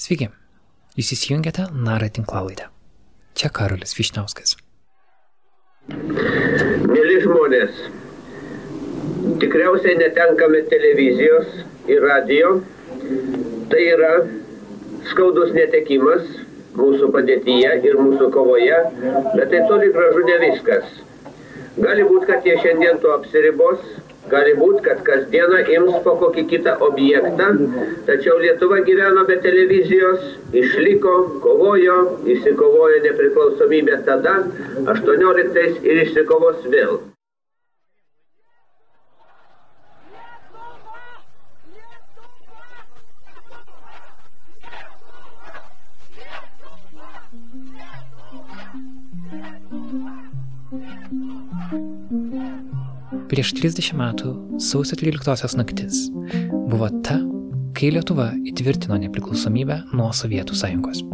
Sveiki, 0.00 0.30
jūs 0.96 1.10
įsijungiate 1.12 1.66
Nara 1.76 2.06
tinklalaidę. 2.08 2.70
Čia 3.36 3.50
Karolis 3.52 3.90
Višniauskas. 3.98 4.54
Mėly 5.92 7.18
žmonės, 7.20 7.82
tikriausiai 9.42 9.98
netenkame 10.00 10.62
televizijos 10.72 11.52
ir 11.92 12.00
radio. 12.06 12.54
Tai 13.74 13.82
yra 13.90 14.14
skaudus 15.10 15.52
netekimas 15.58 16.24
mūsų 16.80 17.12
padėtyje 17.18 17.76
ir 17.90 18.00
mūsų 18.00 18.30
kovoje, 18.38 18.80
bet 19.36 19.52
tai 19.52 19.64
toli 19.68 19.92
gražu 19.92 20.24
ne 20.30 20.38
viskas. 20.46 20.96
Gali 21.76 22.08
būti, 22.08 22.24
kad 22.32 22.48
jie 22.48 22.56
šiandien 22.64 23.04
tuo 23.04 23.18
apsiribos, 23.18 23.84
gali 24.32 24.54
būti, 24.58 24.82
kad 24.86 25.02
kasdieną 25.06 25.60
ims 25.76 26.00
po 26.06 26.16
kokį 26.22 26.46
kitą 26.52 26.76
objektą, 26.88 27.50
tačiau 28.08 28.38
Lietuva 28.42 28.80
gyveno 28.86 29.26
be 29.28 29.36
televizijos, 29.44 30.26
išliko, 30.62 31.16
kovojo, 31.44 32.00
įsikovojo 32.36 33.04
nepriklausomybę 33.06 34.02
tada, 34.08 34.40
18 34.96 35.80
ir 35.84 36.04
išsikovos 36.06 36.68
vėl. 36.74 37.00
Prieš 53.30 53.52
30 53.54 53.92
metų 53.94 54.30
sausio 54.58 54.96
13 54.98 55.54
naktis 55.54 56.08
buvo 56.66 56.88
ta, 57.06 57.20
kai 57.78 57.92
Lietuva 57.94 58.32
įtvirtino 58.50 58.96
nepriklausomybę 59.04 59.76
nuo 59.94 60.08
Sovietų 60.10 60.56
sąjungos. 60.58 61.04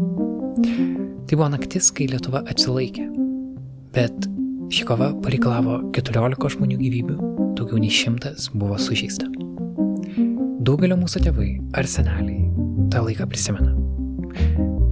Tai 1.29 1.37
buvo 1.37 1.49
naktis, 1.53 1.91
kai 1.93 2.07
Lietuva 2.09 2.41
atsilaikė. 2.49 3.05
Bet 3.93 4.31
ši 4.73 4.87
kova 4.89 5.11
pareikalavo 5.27 5.83
14 5.99 6.57
žmonių 6.57 6.79
gyvybių, 6.81 7.19
daugiau 7.61 7.83
nei 7.85 7.93
šimtas 7.93 8.49
buvo 8.57 8.81
sužeista. 8.81 9.29
Daugelio 10.65 10.97
mūsų 10.97 11.27
tėvai 11.29 11.51
ar 11.77 11.85
seneliai 11.85 12.49
tą 12.97 13.05
laiką 13.05 13.29
prisimena. 13.29 13.77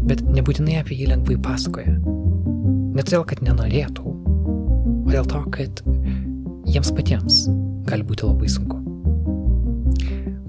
Bet 0.04 0.20
nebūtinai 0.28 0.76
apie 0.82 1.00
jį 1.00 1.08
lengvai 1.14 1.40
pasakoja. 1.40 1.96
Ne 2.04 3.00
todėl, 3.00 3.24
kad 3.32 3.40
nenorėtų, 3.48 4.12
o 4.12 5.08
dėl 5.08 5.24
to, 5.32 5.40
kad 5.56 5.80
jiems 6.74 6.90
patiems 6.94 7.44
gali 7.86 8.02
būti 8.06 8.26
labai 8.26 8.48
sunku. 8.50 8.80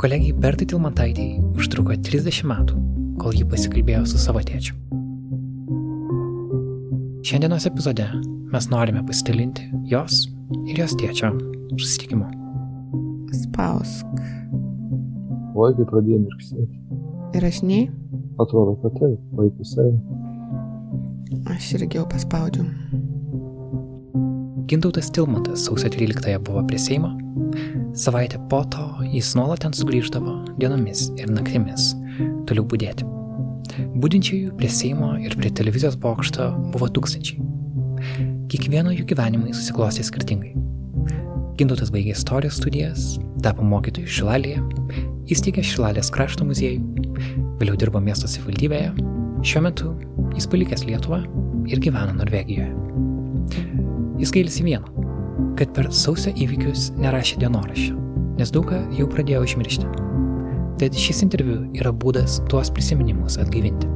Kolegijai 0.02 0.38
Bertai 0.42 0.68
Tilmantaitėjai 0.72 1.44
užtruko 1.56 1.95
30 2.08 2.48
metų, 2.50 2.80
kol 3.22 3.36
ji 3.38 3.45
pasikalbėjo 3.52 4.04
su 4.09 4.22
savo 4.22 4.42
tėčiu. 4.46 4.73
Šiandienos 7.26 7.66
epizode 7.70 8.06
mes 8.53 8.70
norime 8.70 9.02
pasidalinti 9.06 9.70
jos 9.90 10.26
ir 10.66 10.81
jos 10.81 10.98
tėčio 11.00 11.31
susitikimu. 11.78 12.28
Spausk. 13.36 14.20
Vaikai 15.56 15.88
pradėjo 15.90 16.22
mirksėti. 16.26 16.84
Ir 17.36 17.48
aš 17.48 17.62
nei? 17.68 17.90
Atrodo, 18.42 18.76
kad 18.84 18.98
taip, 19.00 19.20
vaikus 19.38 19.76
eina. 19.81 20.00
Aš 21.56 21.73
irgi 21.80 22.00
jau 22.00 22.08
paspaudžiu. 22.12 22.66
Gintautas 24.66 25.11
Tilmantas 25.11 25.66
sausio 25.66 25.89
13-ąją 25.89 26.39
buvo 26.39 26.63
prie 26.63 26.80
Seimo. 26.80 27.17
Savaitę 27.94 28.47
po 28.49 28.66
to 28.66 28.97
jis 29.13 29.35
nuolat 29.35 29.59
ten 29.61 29.73
sugrįždavo 29.73 30.33
dienomis 30.57 31.11
ir 31.22 31.30
naktimis 31.30 31.91
toliau 32.50 32.66
būdėti. 32.66 33.06
Būdinčiųjų 34.01 34.56
prie 34.57 34.69
Seimo 34.73 35.12
ir 35.22 35.35
prie 35.38 35.51
televizijos 35.53 35.97
bokšto 36.01 36.47
buvo 36.73 36.90
tūkstančiai. 36.97 37.45
Kiekvieno 38.50 38.95
jų 38.95 39.06
gyvenimai 39.12 39.53
susiklostė 39.53 40.07
skirtingai. 40.07 40.56
Gintautas 41.59 41.94
baigė 41.94 42.16
istorijos 42.16 42.57
studijas, 42.57 43.19
tapo 43.45 43.67
mokytojų 43.69 44.09
Šilalėje, 44.17 44.63
įsteigė 45.29 45.61
Šilalės 45.61 46.09
krašto 46.16 46.47
muziejų, 46.50 47.06
vėliau 47.61 47.78
dirbo 47.78 48.01
miesto 48.01 48.25
savivaldybėje, 48.31 48.95
šiuo 49.45 49.63
metu 49.69 49.94
jis 50.34 50.50
palikęs 50.50 50.88
Lietuvą 50.90 51.22
ir 51.69 51.85
gyvena 51.85 52.17
Norvegijoje. 52.17 52.84
Jis 54.16 54.31
gailisi 54.31 54.64
vieno, 54.64 54.88
kad 55.59 55.72
per 55.76 55.90
sausio 55.92 56.31
įvykius 56.40 56.94
nerašė 57.00 57.42
dienoraščio, 57.42 57.96
nes 58.40 58.52
daug 58.56 58.70
ką 58.70 58.80
jau 58.96 59.08
pradėjo 59.12 59.42
užmiršti. 59.44 59.90
Tad 60.80 60.96
šis 61.00 61.22
interviu 61.26 61.62
yra 61.76 61.92
būdas 61.92 62.38
tuos 62.52 62.72
prisiminimus 62.72 63.36
atgaivinti. 63.44 63.90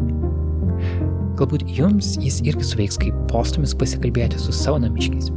Galbūt 1.39 1.63
jums 1.71 2.17
jis 2.19 2.41
irgi 2.47 2.67
suveiks 2.67 2.99
kaip 2.99 3.15
postumis 3.31 3.75
pasikalbėti 3.79 4.39
su 4.43 4.55
savo 4.55 4.81
namiškiais. 4.83 5.31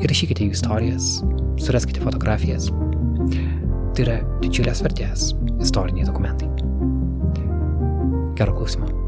Įrašykite 0.00 0.46
jų 0.46 0.56
istorijas, 0.56 1.10
suraskite 1.60 2.00
fotografijas. 2.04 2.70
Tai 3.92 4.06
yra 4.06 4.16
didžiulės 4.40 4.80
vertės 4.86 5.34
istoriniai 5.60 6.08
dokumentai. 6.08 6.48
Gero 8.40 8.56
klausimo. 8.56 8.99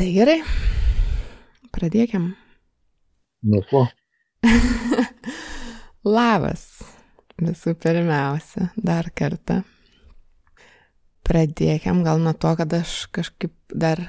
Tai 0.00 0.06
gerai. 0.16 0.38
Pradėkim. 1.76 2.30
Nuo 3.52 3.58
ko? 3.68 3.82
Labas. 6.16 6.62
Visų 7.36 7.74
pirmiausia, 7.76 8.70
dar 8.80 9.10
kartą. 9.12 9.58
Pradėkim 11.28 12.00
gal 12.08 12.24
nuo 12.24 12.32
to, 12.32 12.54
kad 12.56 12.78
aš 12.78 12.94
kažkaip 13.12 13.52
dar 13.68 14.00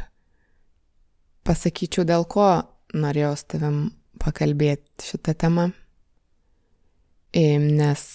pasakyčiau, 1.43 2.07
dėl 2.07 2.23
ko 2.23 2.47
norėjau 2.95 3.35
su 3.35 3.51
tavim 3.57 3.83
pakalbėti 4.23 5.11
šitą 5.11 5.35
temą. 5.43 5.69
Nes 7.35 8.07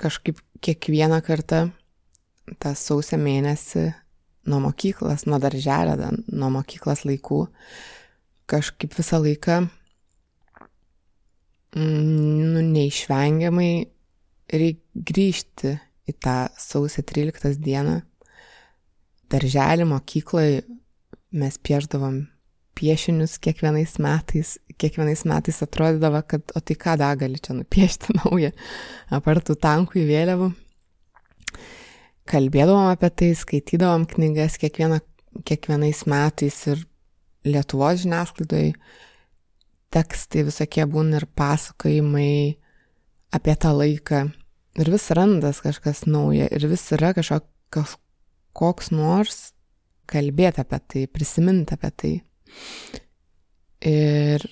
kažkaip 0.00 0.40
kiekvieną 0.64 1.20
kartą 1.28 1.66
tą 2.56 2.72
sausio 2.72 3.20
mėnesį 3.20 3.90
nuo 4.48 4.60
mokyklos, 4.64 5.26
nuo 5.28 5.38
darželio, 5.42 5.96
nuo 6.32 6.50
mokyklos 6.52 7.04
laikų, 7.08 7.44
kažkaip 8.48 8.96
visą 8.96 9.20
laiką, 9.22 9.60
nu, 11.78 12.64
neišvengiamai 12.72 13.72
reikia 14.48 15.04
grįžti 15.08 15.74
į 16.08 16.14
tą 16.24 16.38
sausio 16.58 17.04
13 17.06 17.60
dieną. 17.62 18.00
Darželį, 19.28 19.84
mokyklai 19.90 20.62
mes 21.36 21.58
pieždavom 21.60 22.22
piešinius 22.78 23.36
kiekvienais 23.44 23.98
metais, 24.00 24.54
kiekvienais 24.80 25.26
metais 25.28 25.58
atrodydavo, 25.66 26.22
kad 26.30 26.54
o 26.56 26.62
tai 26.64 26.78
ką 26.80 26.94
dar 27.00 27.18
gali 27.20 27.40
čia 27.42 27.58
nupiešti 27.58 28.14
naują, 28.22 28.54
apartų 29.18 29.58
tankų 29.60 30.00
į 30.00 30.06
vėliavų 30.08 30.48
kalbėdavom 32.28 32.90
apie 32.92 33.10
tai, 33.10 33.32
skaitydavom 33.36 34.06
knygas 34.10 34.58
kiekviena, 34.60 35.00
kiekvienais 35.48 36.04
metais 36.10 36.60
ir 36.70 36.84
Lietuvos 37.48 38.02
žiniasklaidoj 38.02 38.72
tekstai 39.94 40.42
visokie 40.44 40.84
būna 40.90 41.20
ir 41.20 41.26
pasakojimai 41.38 42.58
apie 43.32 43.54
tą 43.62 43.72
laiką. 43.76 44.24
Ir 44.78 44.90
vis 44.92 45.06
randas 45.16 45.62
kažkas 45.64 46.04
nauja 46.06 46.48
ir 46.52 46.66
vis 46.70 46.84
yra 46.94 47.14
kažkok, 47.16 47.46
kažkoks 47.72 48.92
nors 48.92 49.38
kalbėti 50.08 50.62
apie 50.62 50.80
tai, 50.90 51.06
prisiminti 51.06 51.76
apie 51.76 51.90
tai. 52.02 52.12
Ir 53.88 54.44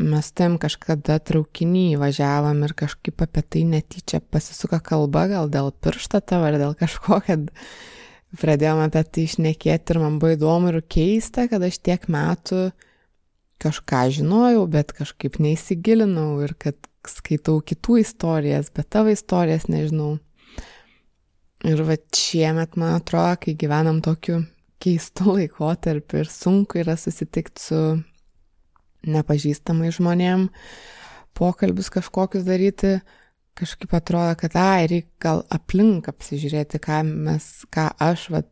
mes 0.00 0.30
tam 0.34 0.56
kažkada 0.58 1.20
traukinį 1.22 1.94
važiavom 2.00 2.64
ir 2.66 2.74
kažkaip 2.76 3.22
apie 3.22 3.42
tai 3.46 3.64
netyčia 3.68 4.20
pasisuka 4.20 4.80
kalba, 4.82 5.26
gal 5.30 5.50
dėl 5.52 5.70
piršto 5.84 6.20
tavo 6.20 6.48
ar 6.48 6.58
dėl 6.58 6.74
kažko, 6.78 7.20
kad 7.26 7.52
pradėjom 8.40 8.82
apie 8.86 9.04
tai 9.06 9.26
išnekėti 9.28 9.94
ir 9.94 10.02
man 10.02 10.18
buvo 10.22 10.34
įdomu 10.34 10.72
ir 10.72 10.80
keista, 10.82 11.46
kad 11.50 11.62
aš 11.62 11.78
tiek 11.78 12.08
metų 12.10 12.72
kažką 13.62 14.08
žinojau, 14.18 14.66
bet 14.70 14.92
kažkaip 14.96 15.38
neįsigilinau 15.38 16.42
ir 16.44 16.56
kad 16.58 16.78
skaitau 17.06 17.60
kitų 17.62 18.00
istorijas, 18.02 18.72
bet 18.74 18.90
tavo 18.92 19.12
istorijas 19.14 19.68
nežinau. 19.70 20.16
Ir 21.64 21.80
va 21.86 21.96
šiemet, 22.12 22.74
man 22.76 22.98
atrodo, 22.98 23.38
kai 23.40 23.54
gyvenam 23.56 24.02
tokiu 24.04 24.42
keistu 24.82 25.30
laikotarpiu 25.38 26.24
ir 26.24 26.32
sunku 26.32 26.82
yra 26.82 26.98
susitikti 27.00 27.68
su 27.68 27.80
nepažįstamai 29.10 29.92
žmonėm, 29.94 30.48
pokalbius 31.36 31.90
kažkokius 31.94 32.46
daryti, 32.46 32.98
kažkaip 33.58 33.94
atrodo, 33.94 34.34
kad, 34.38 34.56
ai, 34.58 34.88
reikia 34.90 35.22
gal 35.22 35.44
aplink 35.54 36.08
apsižiūrėti, 36.10 36.80
ką 36.82 37.00
mes, 37.06 37.48
ką 37.74 37.88
aš 38.02 38.28
va, 38.34 38.42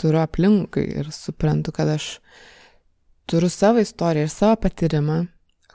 turiu 0.00 0.22
aplinkui 0.22 0.86
ir 1.02 1.10
suprantu, 1.14 1.74
kad 1.74 1.90
aš 1.94 2.16
turiu 3.30 3.50
savo 3.52 3.82
istoriją 3.82 4.26
ir 4.26 4.32
savo 4.32 4.58
patyrimą, 4.64 5.22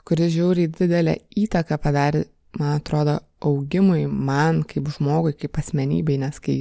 kuris 0.08 0.32
žiauriai 0.34 0.72
didelę 0.72 1.18
įtaką 1.36 1.78
padarė, 1.84 2.24
man 2.58 2.78
atrodo, 2.78 3.18
augimui, 3.44 4.06
man 4.08 4.62
kaip 4.66 4.88
žmogui, 4.96 5.34
kaip 5.38 5.58
asmenybei, 5.60 6.18
nes 6.18 6.40
kai 6.42 6.56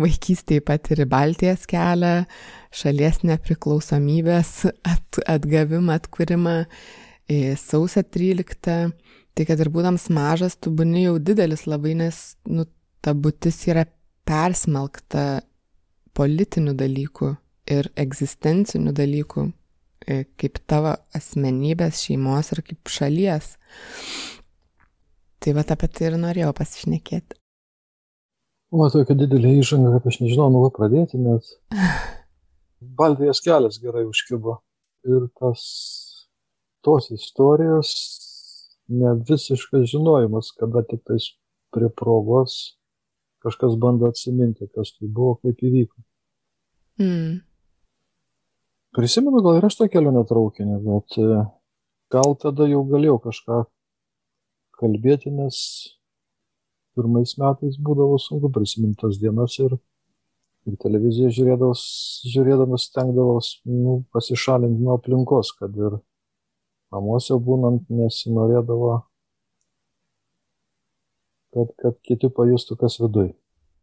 vaikystėje 0.00 0.64
patiri 0.66 1.06
Baltijos 1.08 1.66
kelią, 1.70 2.24
šalies 2.74 3.22
nepriklausomybės 3.28 4.52
at, 4.88 5.20
atgavimą, 5.30 5.98
atkūrimą, 6.00 6.56
sausio 7.60 8.02
13, 8.02 8.92
tai 9.36 9.46
kad 9.46 9.60
ir 9.60 9.70
būdams 9.72 10.08
mažas, 10.14 10.56
tu 10.56 10.72
būni 10.74 11.04
jau 11.04 11.18
didelis 11.20 11.66
labai, 11.68 11.94
nes 11.98 12.22
nu, 12.48 12.64
ta 13.04 13.14
būtis 13.14 13.60
yra 13.68 13.84
persmelkta 14.28 15.42
politinių 16.18 16.74
dalykų 16.78 17.30
ir 17.70 17.90
egzistencinių 18.00 18.94
dalykų, 18.96 19.44
e, 20.08 20.22
kaip 20.40 20.60
tavo 20.66 20.96
asmenybės, 21.16 22.02
šeimos 22.06 22.52
ir 22.54 22.62
kaip 22.66 22.92
šalies. 22.92 23.56
Tai 25.38 25.54
va 25.54 25.62
apie 25.62 25.88
tai 25.92 26.08
ir 26.10 26.18
norėjau 26.18 26.54
pasišnekėti. 26.56 27.38
O, 28.68 28.84
tokia 28.92 29.14
didelė 29.16 29.54
įžanga, 29.62 29.94
kad 29.96 30.08
aš 30.10 30.18
nežinau, 30.20 30.50
nuo 30.52 30.66
ko 30.66 30.74
pradėti, 30.76 31.20
nes 31.20 31.54
Baltijos 32.98 33.40
kelias 33.44 33.78
gerai 33.80 34.04
užkibo. 34.08 34.58
Ir 35.08 35.28
tas, 35.38 35.62
tos 36.84 37.10
istorijos, 37.14 37.92
ne 38.88 39.14
visiškas 39.28 39.88
žinojimas, 39.92 40.52
kada 40.58 40.82
tik 40.86 41.04
tais 41.08 41.32
prie 41.74 41.90
progos 41.92 42.78
kažkas 43.44 43.76
bando 43.78 44.08
atsiminti, 44.08 44.66
kas 44.74 44.94
tai 44.96 45.08
buvo, 45.08 45.36
kaip 45.42 45.60
įvyko. 45.62 46.02
Mm. 47.02 47.36
Prisimenu, 48.98 49.42
gal 49.44 49.60
ir 49.60 49.68
aš 49.68 49.76
tą 49.78 49.86
kelionę 49.92 50.24
traukinį, 50.26 50.78
bet 50.86 51.18
e, 51.22 51.42
gal 52.14 52.34
tada 52.42 52.66
jau 52.66 52.82
galėjau 52.88 53.18
kažką 53.28 53.60
kalbėti, 54.80 55.30
nes 55.34 55.60
pirmais 56.98 57.36
metais 57.38 57.78
būdavo 57.78 58.18
sunku 58.22 58.50
prisiminti 58.54 59.04
tas 59.04 59.20
dienas 59.22 59.54
ir, 59.62 59.76
ir 60.66 60.78
televiziją 60.82 61.30
žiūrėdamas, 61.36 61.84
žiūrėdamas 62.32 62.88
stengdavos 62.90 63.52
nu, 63.70 64.00
pasišalinti 64.14 64.82
nuo 64.82 64.96
aplinkos, 64.98 65.52
kad 65.60 65.76
ir 65.78 66.00
namuose 66.92 67.36
būnant 67.44 67.88
nesinorėdavo 67.92 68.92
kad, 71.54 71.72
kad 71.80 71.96
kiti 72.06 72.30
pajustų, 72.34 72.76
kas 72.80 72.98
viduj. 73.02 73.32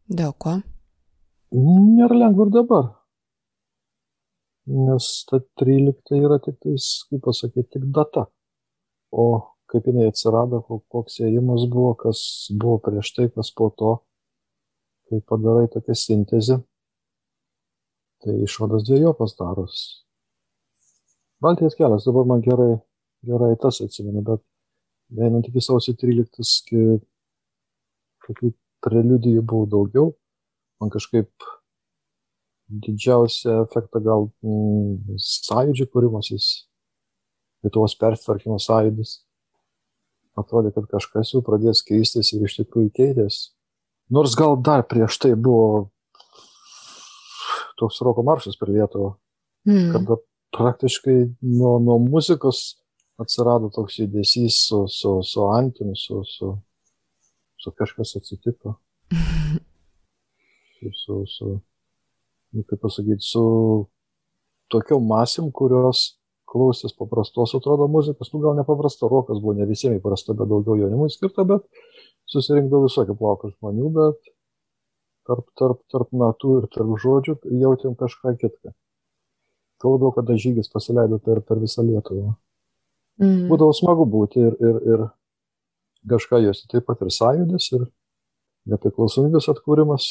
Dėl 0.06 0.32
ko? 0.38 0.60
Nėra 1.56 2.16
lengva 2.16 2.46
ir 2.46 2.54
dabar. 2.54 2.88
Nes 4.66 5.08
ta 5.28 5.40
13 5.62 6.16
yra 6.18 6.40
tik 6.42 6.58
tais, 6.62 6.88
kaip 7.10 7.22
pasakyti, 7.26 7.68
tik 7.76 7.84
data. 7.94 8.26
O 9.14 9.26
kaip 9.70 9.86
jinai 9.86 10.08
atsirado, 10.10 10.60
koks 10.90 11.20
ėjimas 11.26 11.66
buvo, 11.70 11.92
kas 11.98 12.20
buvo 12.54 12.78
prieš 12.82 13.12
tai, 13.16 13.28
kas 13.34 13.52
po 13.54 13.70
to, 13.78 13.92
kai 15.10 15.22
padarai 15.26 15.66
tokią 15.70 15.94
sintezę, 15.98 16.58
tai 18.22 18.36
išvadas 18.46 18.86
dviejopas 18.86 19.34
daros. 19.38 19.78
Baltijos 21.42 21.76
kelias 21.78 22.06
dabar 22.06 22.26
man 22.30 22.42
gerai, 22.46 22.76
gerai 23.26 23.54
tas 23.60 23.80
atsimenu, 23.84 24.22
bet 24.26 24.42
einant 25.18 25.46
iki 25.48 25.62
sausio 25.62 25.94
13 25.98 27.02
tokių 28.26 28.52
preliudijų 28.84 29.42
buvo 29.46 29.66
daugiau. 29.70 30.14
Man 30.80 30.90
kažkaip 30.92 31.30
didžiausią 32.68 33.62
efektą 33.64 34.02
gal 34.04 34.28
mm, 34.44 35.18
sąjūdžio 35.22 35.90
kūrimasis, 35.92 36.48
Lietuvos 37.64 37.96
pertvarkymo 37.98 38.60
sąjūdis. 38.62 39.20
Atrodė, 40.38 40.70
kad 40.74 40.84
kažkas 40.90 41.32
jau 41.32 41.40
pradės 41.42 41.80
keistis 41.86 42.34
ir 42.36 42.44
iš 42.46 42.58
tikrųjų 42.60 42.90
keitės. 42.94 43.38
Nors 44.12 44.36
gal 44.38 44.58
dar 44.60 44.84
prieš 44.86 45.16
tai 45.22 45.32
buvo 45.34 45.88
toks 47.80 48.02
roko 48.04 48.22
maršas 48.26 48.58
per 48.60 48.70
Lietuvą, 48.70 49.14
mm. 49.66 49.88
kada 49.94 50.18
praktiškai 50.56 51.16
nuo, 51.42 51.76
nuo 51.82 51.96
muzikos 52.04 52.76
atsirado 53.22 53.70
toks 53.74 53.98
judesys 54.00 54.60
su, 54.66 54.84
su, 54.88 55.20
su 55.22 55.46
Antinu, 55.52 55.96
su, 55.96 56.22
su, 56.24 56.52
su 57.56 57.72
kažkas 57.78 58.16
atsitiko. 58.20 58.76
Ir 60.84 60.92
su, 61.04 61.22
su, 61.26 61.58
nu, 62.52 62.62
kaip 62.68 62.82
pasakyti, 62.82 63.24
su 63.24 63.42
tokiom 64.72 65.06
masėm, 65.08 65.50
kurios 65.54 66.18
klausės 66.46 66.94
paprastos 66.96 67.54
atrodo 67.58 67.88
muzikos, 67.90 68.30
nu 68.32 68.40
gal 68.44 68.56
nepaprasta, 68.58 69.08
rokas 69.10 69.40
buvo 69.42 69.56
ne 69.58 69.66
visiems 69.68 69.98
įprasta, 69.98 70.36
bet 70.36 70.50
daugiau 70.52 70.78
jaunimui 70.84 71.08
skirta, 71.12 71.44
bet 71.48 71.64
susirinkdavo 72.30 72.86
visokių 72.86 73.16
plaukų 73.18 73.52
žmonių, 73.56 73.90
bet 73.96 74.32
tarp, 75.26 75.46
tarp, 75.58 75.82
tarp 75.92 76.12
natų 76.14 76.58
ir 76.60 76.68
tarp 76.76 76.96
žodžių 77.02 77.38
jautėm 77.62 77.96
kažką 77.98 78.36
kitką. 78.42 78.74
Kalbėjau, 79.82 80.14
kada 80.20 80.36
žygis 80.40 80.70
pasileido 80.72 81.18
per, 81.20 81.42
per 81.44 81.60
visą 81.60 81.84
Lietuvą. 81.84 82.36
Mm. 83.22 83.46
Būdavo 83.50 83.72
smagu 83.76 84.04
būti 84.12 84.42
ir, 84.44 84.56
ir, 84.60 84.78
ir 84.92 85.04
kažką 86.10 86.42
justi 86.44 86.68
taip 86.72 86.86
pat 86.88 87.02
ir 87.04 87.12
sąjūdis, 87.14 87.70
ir 87.78 87.86
nepriklausomybės 88.72 89.48
atkūrimas, 89.52 90.08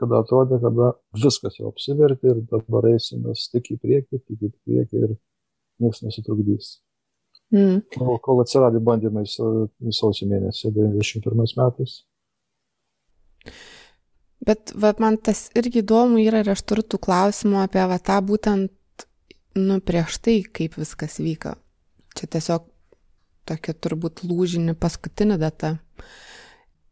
kada 0.00 0.22
atrodė, 0.24 0.58
kada 0.62 0.92
viskas 1.14 1.58
jau 1.60 1.70
apsivertė 1.70 2.32
ir 2.32 2.44
dabar 2.50 2.88
eisimės 2.90 3.48
tik 3.52 3.72
į 3.74 3.80
priekį, 3.82 4.22
tik 4.24 4.46
į 4.48 4.52
priekį 4.54 5.02
ir 5.04 5.16
niekas 5.80 6.02
nesutrukdys. 6.06 6.78
Mm. 7.54 7.80
Kol, 7.96 8.18
kol 8.22 8.42
atsiradė 8.44 8.82
bandymai 8.86 9.24
sausio 9.26 10.28
mėnesį 10.30 10.70
91 10.76 11.56
metais. 11.58 12.00
Bet 14.46 14.72
va, 14.72 14.92
man 15.02 15.18
tas 15.20 15.48
irgi 15.58 15.82
įdomu 15.82 16.20
yra 16.22 16.40
ir 16.44 16.52
aš 16.54 16.62
turiu 16.64 16.86
tų 16.86 17.00
klausimų 17.04 17.58
apie 17.64 17.82
va, 17.90 17.98
tą 18.00 18.20
būtent, 18.24 19.04
nu, 19.58 19.80
prieš 19.84 20.20
tai, 20.24 20.38
kaip 20.46 20.78
viskas 20.80 21.18
vyko. 21.20 21.56
Čia 22.16 22.26
tiesiog 22.36 22.66
tokia 23.48 23.74
turbūt 23.74 24.24
lūžinį 24.26 24.76
paskutinį 24.80 25.38
data. 25.40 25.76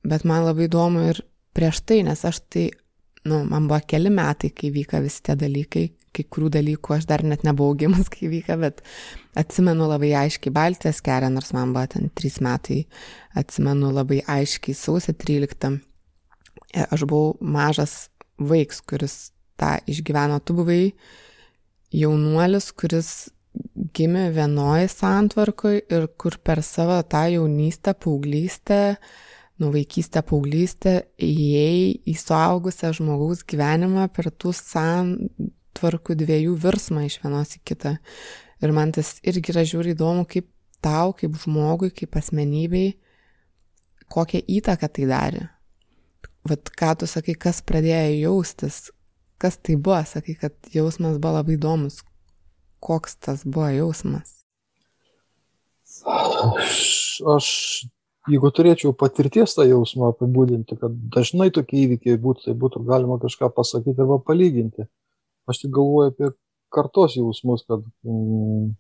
Bet 0.07 0.25
man 0.29 0.47
labai 0.47 0.69
įdomu 0.69 1.09
ir 1.11 1.23
prieš 1.57 1.83
tai, 1.87 2.03
nes 2.07 2.23
aš 2.25 2.41
tai, 2.53 2.69
nu, 3.29 3.43
man 3.49 3.67
buvo 3.71 3.81
keli 3.91 4.13
metai, 4.15 4.51
kai 4.55 4.71
vyka 4.75 5.01
visi 5.05 5.23
tie 5.27 5.35
dalykai, 5.39 5.85
kai 6.15 6.25
kurių 6.25 6.51
dalykų 6.59 6.95
aš 6.97 7.09
dar 7.11 7.25
net 7.27 7.45
nebuvau 7.47 7.77
gimus, 7.79 8.11
kai 8.15 8.31
vyka, 8.31 8.59
bet 8.61 8.83
atsimenu 9.39 9.89
labai 9.91 10.13
aiškiai 10.25 10.55
Baltijos 10.55 11.03
kelią, 11.05 11.33
nors 11.35 11.53
man 11.57 11.75
buvo 11.75 11.87
ten 11.95 12.11
3 12.23 12.43
metai, 12.47 12.83
atsimenu 13.39 13.93
labai 13.95 14.23
aiškiai 14.39 14.77
sausio 14.79 15.15
13. 15.15 15.75
E, 16.75 16.85
aš 16.85 17.07
buvau 17.09 17.37
mažas 17.41 18.07
vaiks, 18.39 18.83
kuris 18.87 19.19
tą 19.59 19.77
išgyveno, 19.91 20.39
tu 20.47 20.55
buvai 20.55 20.83
jaunuolis, 21.95 22.71
kuris 22.79 23.11
gimė 23.97 24.29
vienoje 24.35 24.89
santvarkoje 24.93 25.83
ir 25.95 26.07
kur 26.21 26.39
per 26.45 26.63
savo 26.67 26.99
tą 27.03 27.25
jaunystę, 27.33 27.95
paauglystę, 27.95 28.99
nuo 29.59 29.73
vaikystę, 29.75 30.23
paauglystę 30.27 30.95
įėjai 31.17 31.89
į 32.07 32.15
suaugusią 32.21 32.93
žmogaus 32.99 33.43
gyvenimą 33.49 34.09
per 34.15 34.31
tų 34.31 34.55
santvarkų 34.57 36.19
dviejų 36.23 36.55
virsmą 36.63 37.07
iš 37.09 37.19
vienos 37.25 37.57
į 37.59 37.65
kitą. 37.67 37.97
Ir 38.63 38.75
man 38.75 38.93
tas 38.95 39.17
irgi 39.27 39.55
yra 39.55 39.65
žiūri 39.67 39.95
įdomu, 39.95 40.27
kaip 40.31 40.49
tau, 40.85 41.15
kaip 41.19 41.37
žmogui, 41.43 41.91
kaip 41.95 42.19
asmenybei, 42.19 42.97
kokią 44.11 44.43
įtaką 44.59 44.91
tai 44.95 45.09
darė. 45.11 45.47
Vat 46.49 46.71
ką 46.79 46.95
tu 47.01 47.09
sakai, 47.11 47.35
kas 47.39 47.61
pradėjo 47.67 48.15
jaustis, 48.23 48.89
kas 49.43 49.59
tai 49.63 49.77
buvo, 49.77 50.01
sakai, 50.07 50.35
kad 50.39 50.55
jausmas 50.75 51.19
buvo 51.19 51.39
labai 51.39 51.59
įdomus, 51.59 52.01
Koks 52.81 53.17
tas 53.19 53.45
buvo 53.45 53.69
jausmas? 53.75 54.35
Aš, 56.07 56.83
aš 57.27 57.49
jeigu 58.29 58.51
turėčiau 58.55 58.93
patirties 58.97 59.55
tą 59.57 59.67
jausmą 59.67 60.13
apibūdinti, 60.13 60.77
kad 60.81 60.95
dažnai 61.15 61.49
tokie 61.55 61.85
įvykiai 61.87 62.21
būtų, 62.23 62.49
tai 62.49 62.55
būtų 62.59 62.85
galima 62.89 63.19
kažką 63.23 63.51
pasakyti 63.57 64.05
arba 64.05 64.21
palyginti. 64.25 64.87
Aš 65.49 65.65
tik 65.65 65.73
galvoju 65.77 66.13
apie 66.13 66.31
kartos 66.75 67.17
jausmus, 67.17 67.65
kad, 67.69 67.83
mm, 68.05 68.75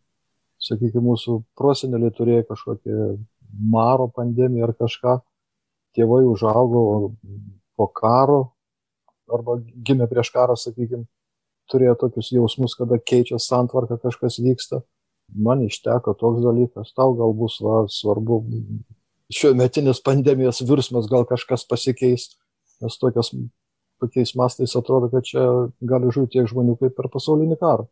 sakykime, 0.69 1.05
mūsų 1.09 1.41
proseneliai 1.59 2.13
turėjo 2.15 2.45
kažkokią 2.53 3.09
maro 3.73 4.09
pandemiją 4.13 4.69
ar 4.69 4.75
kažką, 4.77 5.19
tėvai 5.97 6.25
užaugo 6.29 7.15
po 7.79 7.87
karo 7.89 8.41
arba 9.33 9.59
gimė 9.61 10.09
prieš 10.11 10.31
karą, 10.35 10.57
sakykime, 10.57 11.07
turėjo 11.71 11.97
tokius 12.03 12.31
jausmus, 12.35 12.77
kada 12.79 12.99
keičia 12.99 13.41
santvarka, 13.43 13.99
kažkas 14.03 14.41
vyksta. 14.43 14.83
Man 15.29 15.63
išteko 15.67 16.15
toks 16.17 16.41
dalykas, 16.41 16.95
tau 16.97 17.13
gal 17.19 17.35
bus 17.37 17.59
va, 17.61 17.83
svarbu 17.93 18.41
šio 19.29 19.53
metinės 19.59 20.01
pandemijos 20.05 20.63
virsmas, 20.65 21.09
gal 21.11 21.27
kažkas 21.29 21.67
pasikeis, 21.69 22.31
nes 22.81 22.97
tokias, 22.97 23.35
tokiais 24.01 24.33
mastais 24.41 24.73
atrodo, 24.79 25.11
kad 25.13 25.27
čia 25.29 25.45
gali 25.85 26.09
žūti 26.15 26.39
tiek 26.39 26.49
žmonių 26.49 26.79
kaip 26.81 26.97
per 26.97 27.11
pasaulinį 27.13 27.61
karą. 27.61 27.85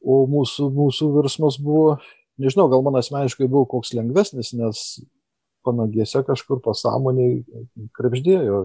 O 0.00 0.22
mūsų, 0.30 0.70
mūsų 0.72 1.10
virsmas 1.18 1.58
buvo 1.60 1.98
nežinau, 2.40 2.68
gal 2.72 2.84
man 2.86 2.98
asmeniškai 3.00 3.48
buvo 3.50 3.66
koks 3.68 3.92
lengvesnis, 3.96 4.54
nes 4.56 5.00
panagėse 5.66 6.22
kažkur 6.24 6.62
pasąmoniai 6.64 7.42
krepždėjo. 7.96 8.64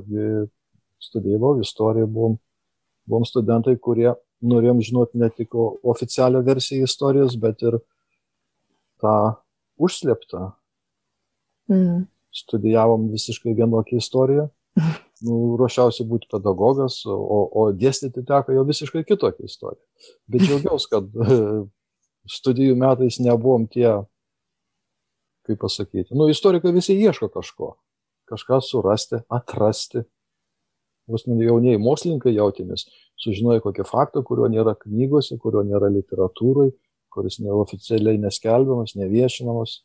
Studijavau 1.06 1.58
istoriją, 1.62 2.08
buvom, 2.10 2.38
buvom 3.10 3.26
studentai, 3.28 3.76
kurie 3.78 4.14
norėjom 4.46 4.82
žinoti 4.84 5.22
ne 5.22 5.30
tik 5.34 5.56
oficialią 5.56 6.42
versiją 6.46 6.90
istorijos, 6.90 7.38
bet 7.40 7.64
ir 7.66 7.80
tą 9.02 9.16
užslėptą. 9.82 10.52
Mm. 11.72 12.06
Studijavom 12.36 13.10
visiškai 13.14 13.56
vienokią 13.58 14.04
istoriją. 14.04 14.50
Nu, 15.24 15.56
ruošiausi 15.56 16.04
būti 16.04 16.28
pedagogas, 16.28 16.98
o, 17.08 17.16
o 17.48 17.62
dėstyti 17.72 18.20
teko 18.28 18.52
jau 18.52 18.66
visiškai 18.68 19.06
kitokią 19.08 19.48
istoriją. 19.48 19.80
Bet 20.28 20.44
džiaugiausi, 20.44 20.90
kad 20.92 21.08
studijų 22.36 22.76
metais 22.76 23.22
nebuvom 23.24 23.64
tie, 23.72 23.88
kaip 25.48 25.62
pasakyti, 25.62 26.12
nu, 26.20 26.28
istorikai 26.30 26.74
visi 26.76 26.98
ieško 27.00 27.30
kažko, 27.32 27.72
kažką 28.28 28.60
surasti, 28.68 29.22
atrasti. 29.32 30.04
Vos 31.12 31.26
jaunieji 31.28 31.82
mokslininkai 31.82 32.34
jautėmės, 32.34 32.88
sužinojo 33.22 33.62
kokį 33.68 33.86
faktą, 33.86 34.24
kurio 34.26 34.48
nėra 34.50 34.74
knygose, 34.80 35.38
kurio 35.42 35.62
nėra 35.68 35.92
literatūrai, 35.94 36.72
kuris 37.14 37.38
neoficialiai 37.44 38.18
neskelbiamas, 38.24 38.96
neviešinamas. 39.00 39.84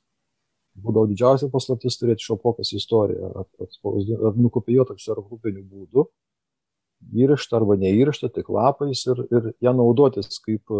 Būdavo 0.81 1.11
didžiausia 1.11 1.51
paslaptis 1.53 1.99
turėti 1.99 2.25
šopokas 2.25 2.71
istoriją, 2.79 3.33
ar 3.37 4.39
nukopijuotą 4.39 4.97
kserogrupiniu 4.97 5.65
būdu, 5.67 6.07
įraštą 7.21 7.59
arba 7.59 7.77
neįraštą, 7.81 8.31
tik 8.33 8.49
lapais 8.53 9.03
ir, 9.11 9.23
ir 9.35 9.53
ją 9.65 9.75
naudotis 9.77 10.39
kaip 10.45 10.73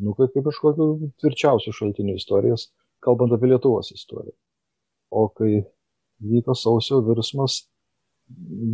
nu, 0.00 0.14
kaip 0.16 0.38
kažkokiu 0.46 1.10
tvirčiausiu 1.20 1.74
šaltiniu 1.76 2.16
istorijos, 2.16 2.70
kalbant 3.04 3.34
apie 3.36 3.50
Lietuvos 3.52 3.92
istoriją. 3.92 4.34
O 5.10 5.26
kai 5.28 5.64
vyko 6.20 6.54
sausio 6.56 7.00
virsmas, 7.04 7.66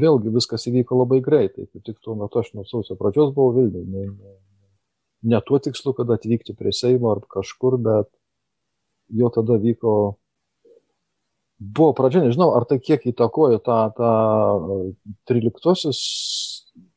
vėlgi 0.02 0.32
viskas 0.34 0.66
įvyko 0.70 0.98
labai 1.02 1.20
greitai. 1.24 1.68
Kaip 1.70 1.84
tik 1.86 1.98
tuo 2.04 2.16
metu 2.18 2.40
aš 2.40 2.52
nuo 2.54 2.66
sausio 2.68 2.96
pradžios 2.98 3.32
buvau 3.36 3.54
Vilniuje. 3.56 3.86
Ne, 3.86 4.04
ne, 4.12 4.36
ne 5.32 5.40
tuo 5.46 5.60
tikslu, 5.62 5.94
kad 5.96 6.10
atvykti 6.12 6.56
prie 6.58 6.74
Seimo 6.76 7.12
ar 7.14 7.22
kažkur, 7.30 7.78
bet 7.82 8.10
jo 9.14 9.32
tada 9.34 9.58
vyko. 9.62 9.96
Buvo 11.56 11.94
pradžia, 11.96 12.20
nežinau, 12.20 12.50
ar 12.52 12.66
tai 12.68 12.76
kiek 12.84 13.06
įtakojo 13.08 13.62
tą, 13.64 13.78
tą 13.96 14.10
13-osios 15.30 16.00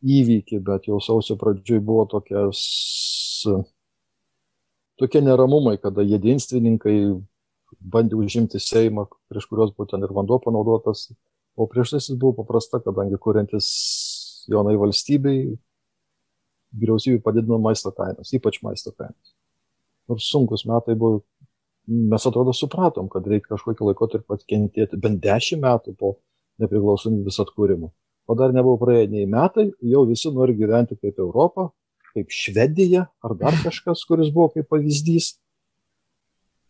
įvykį, 0.04 0.60
bet 0.68 0.90
jau 0.90 1.00
sausio 1.00 1.38
pradžioj 1.40 1.80
buvo 1.80 2.04
tokias 2.12 2.60
tokie 5.00 5.22
neramumai, 5.24 5.78
kada 5.80 6.04
jedinstvininkai 6.04 6.96
bandė 7.80 8.20
užimti 8.20 8.60
Seimą, 8.60 9.08
prieš 9.32 9.48
kuriuos 9.48 9.72
ten 9.88 10.04
ir 10.04 10.12
vanduo 10.16 10.40
panaudotas, 10.44 11.08
o 11.60 11.68
prieš 11.68 11.98
jis 11.98 12.14
buvo 12.16 12.40
paprasta, 12.40 12.80
kadangi 12.84 13.20
kuriantis 13.20 13.68
jaunai 14.50 14.78
valstybei, 14.80 15.42
vyriausybė 16.80 17.20
padidino 17.26 17.60
maisto 17.62 17.92
kainas, 17.96 18.32
ypač 18.36 18.62
maisto 18.64 18.94
kainas. 18.96 19.34
Nors 20.10 20.30
sunkus 20.32 20.66
metai 20.70 20.96
buvo, 20.98 21.24
mes 21.90 22.26
atrodo 22.26 22.54
supratom, 22.56 23.10
kad 23.12 23.28
reikia 23.28 23.56
kažkokį 23.56 23.90
laikotarpį 23.90 24.38
atkentėti 24.38 25.00
bent 25.02 25.22
dešimt 25.26 25.66
metų 25.66 25.96
po 26.00 26.16
nepriklausomybės 26.62 27.42
atkūrimo. 27.44 27.92
O 28.30 28.38
dar 28.38 28.54
nebuvo 28.54 28.78
praėję 28.82 29.10
nei 29.10 29.26
metai, 29.30 29.72
jau 29.82 30.06
visi 30.06 30.30
nori 30.34 30.54
gyventi 30.58 30.98
kaip 31.00 31.18
Europą, 31.18 31.72
kaip 32.14 32.34
Švedija 32.34 33.08
ar 33.26 33.36
dar 33.38 33.58
kažkas, 33.64 34.06
kuris 34.06 34.30
buvo 34.34 34.52
kaip 34.54 34.70
pavyzdys. 34.70 35.34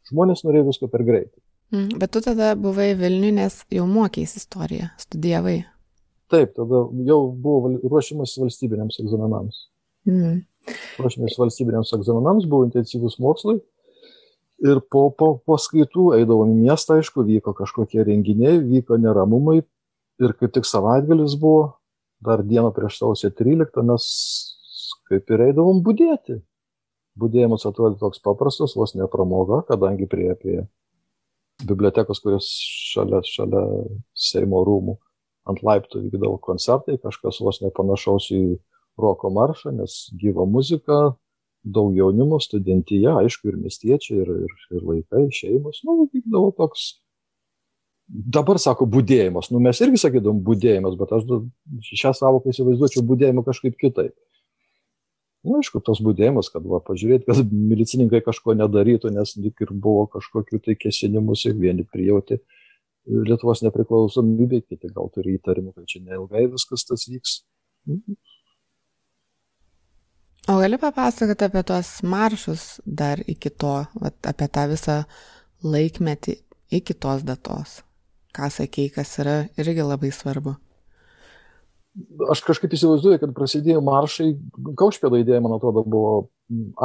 Žmonės 0.10 0.46
norėjo 0.48 0.70
visko 0.72 0.90
per 0.92 1.04
greitai. 1.08 1.42
Mm, 1.72 2.00
bet 2.02 2.12
tu 2.12 2.22
tada 2.26 2.56
buvai 2.58 2.96
Vilniui, 2.98 3.36
nes 3.38 3.60
jau 3.70 3.86
mokėjai 3.86 4.40
istoriją, 4.40 4.88
studijavai. 5.02 5.60
Taip, 6.30 6.56
tada 6.58 6.86
jau 7.06 7.20
buvo 7.34 7.74
ruošiamas 7.78 8.34
valstybiniams 8.42 8.98
egzaminams. 9.04 9.68
Mm. 10.10 10.40
Ruošiamas 10.98 11.38
valstybiniams 11.38 11.94
egzaminams, 11.98 12.48
buvo 12.50 12.66
intensyvus 12.66 13.20
mokslai. 13.22 13.60
Ir 14.66 14.82
po, 14.92 15.06
po, 15.16 15.36
po 15.46 15.56
skaitų 15.62 16.10
eidavom 16.18 16.52
į 16.52 16.58
miestą, 16.66 16.98
aišku, 17.00 17.24
vyko 17.28 17.54
kažkokie 17.56 18.02
renginiai, 18.04 18.58
vyko 18.60 18.98
neramumai. 19.00 19.62
Ir 20.20 20.34
kaip 20.36 20.52
tik 20.58 20.68
savaitgalis 20.68 21.38
buvo, 21.40 21.78
dar 22.20 22.44
dieną 22.44 22.74
prieš 22.76 22.98
sausio 23.00 23.30
13 23.32 23.86
mes 23.88 24.10
kaip 25.10 25.32
ir 25.32 25.46
eidavom 25.50 25.80
būdėti. 25.86 26.42
Būdėjimas 27.20 27.66
atrodė 27.70 28.02
toks 28.02 28.22
paprastas, 28.26 28.76
vos 28.76 28.98
ne 28.98 29.08
pramoga, 29.12 29.62
kadangi 29.70 30.10
prie, 30.10 30.34
prie 30.40 30.60
bibliotekos, 31.68 32.22
kurios 32.24 32.50
šalia, 32.94 33.22
šalia 33.28 33.64
Seimo 34.16 34.64
rūmų 34.68 34.96
ant 35.50 35.64
laiptų 35.66 36.04
vykdavo 36.06 36.38
koncertai, 36.44 37.00
kažkas 37.02 37.40
vos 37.42 37.62
nepanašaus 37.64 38.30
į 38.36 38.44
roko 39.00 39.32
maršą, 39.34 39.74
nes 39.80 39.98
gyva 40.20 40.46
muzika, 40.46 41.00
daug 41.64 41.96
jaunimo, 41.96 42.40
studentyje, 42.44 43.12
aišku, 43.24 43.52
ir 43.52 43.60
miestiečiai, 43.64 44.22
ir, 44.24 44.34
ir, 44.46 44.58
ir 44.76 44.86
vaikai, 44.86 45.26
šeimos, 45.36 45.82
nu, 45.88 46.06
vykdavo 46.14 46.52
toks, 46.58 46.90
dabar 48.08 48.60
sako 48.62 48.88
būdėjimas, 48.90 49.52
nu 49.54 49.62
mes 49.64 49.80
irgi 49.84 50.00
sakydom 50.02 50.40
būdėjimas, 50.46 50.96
bet 51.00 51.12
aš 51.18 51.28
šią 51.92 52.14
savoką 52.18 52.54
įsivaizduočiau 52.54 53.06
būdėjimą 53.10 53.46
kažkaip 53.48 53.78
kitaip 53.80 54.16
nu 55.48 55.60
aišku 55.60 55.82
toks 55.86 56.02
budėjimas 56.04 56.52
kad 56.54 56.66
va 56.68 56.82
pažiūrėt 56.84 57.28
kad 57.28 57.52
milicininkai 57.52 58.22
kažko 58.26 58.56
nedarytų 58.60 59.14
nes 59.16 59.36
lyg 59.40 59.64
ir 59.64 59.74
buvo 59.74 60.08
kažkokių 60.16 60.62
tai 60.66 60.76
kėsinimųsi 60.80 61.54
vieni 61.58 61.86
prijautė 61.88 62.40
lietuvos 63.10 63.64
nepriklausomybei 63.66 64.64
kiti 64.68 64.92
gal 64.94 65.10
turi 65.14 65.38
įtarimų 65.38 65.74
kad 65.78 65.88
čia 65.90 66.04
neilgai 66.04 66.46
viskas 66.52 66.86
tas 66.88 67.08
vyks. 67.10 67.40
O 70.50 70.58
gali 70.60 70.80
papasakoti 70.82 71.46
apie 71.48 71.64
tuos 71.66 71.92
maršus 72.04 72.64
dar 72.86 73.22
iki 73.28 73.50
to 73.50 73.76
vat, 74.02 74.18
apie 74.30 74.48
tą 74.48 74.66
visą 74.72 74.98
laikmetį 75.66 76.38
iki 76.80 76.96
tos 76.96 77.26
datos? 77.26 77.80
Ką 78.36 78.50
sakei 78.54 78.90
kas 78.94 79.16
yra 79.22 79.44
irgi 79.58 79.86
labai 79.86 80.12
svarbu 80.14 80.58
aš 82.32 82.44
kažkaip 82.48 82.74
įsivaizduoju, 82.76 83.20
kad 83.22 83.34
prasidėjo 83.38 83.82
maršai, 83.86 84.34
Kaušpėdo 84.80 85.20
idėja, 85.22 85.42
man 85.44 85.58
atrodo, 85.58 85.84
buvo 85.84 86.14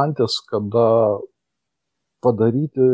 antis, 0.01 0.39
kada 0.49 1.21
padaryti 2.25 2.89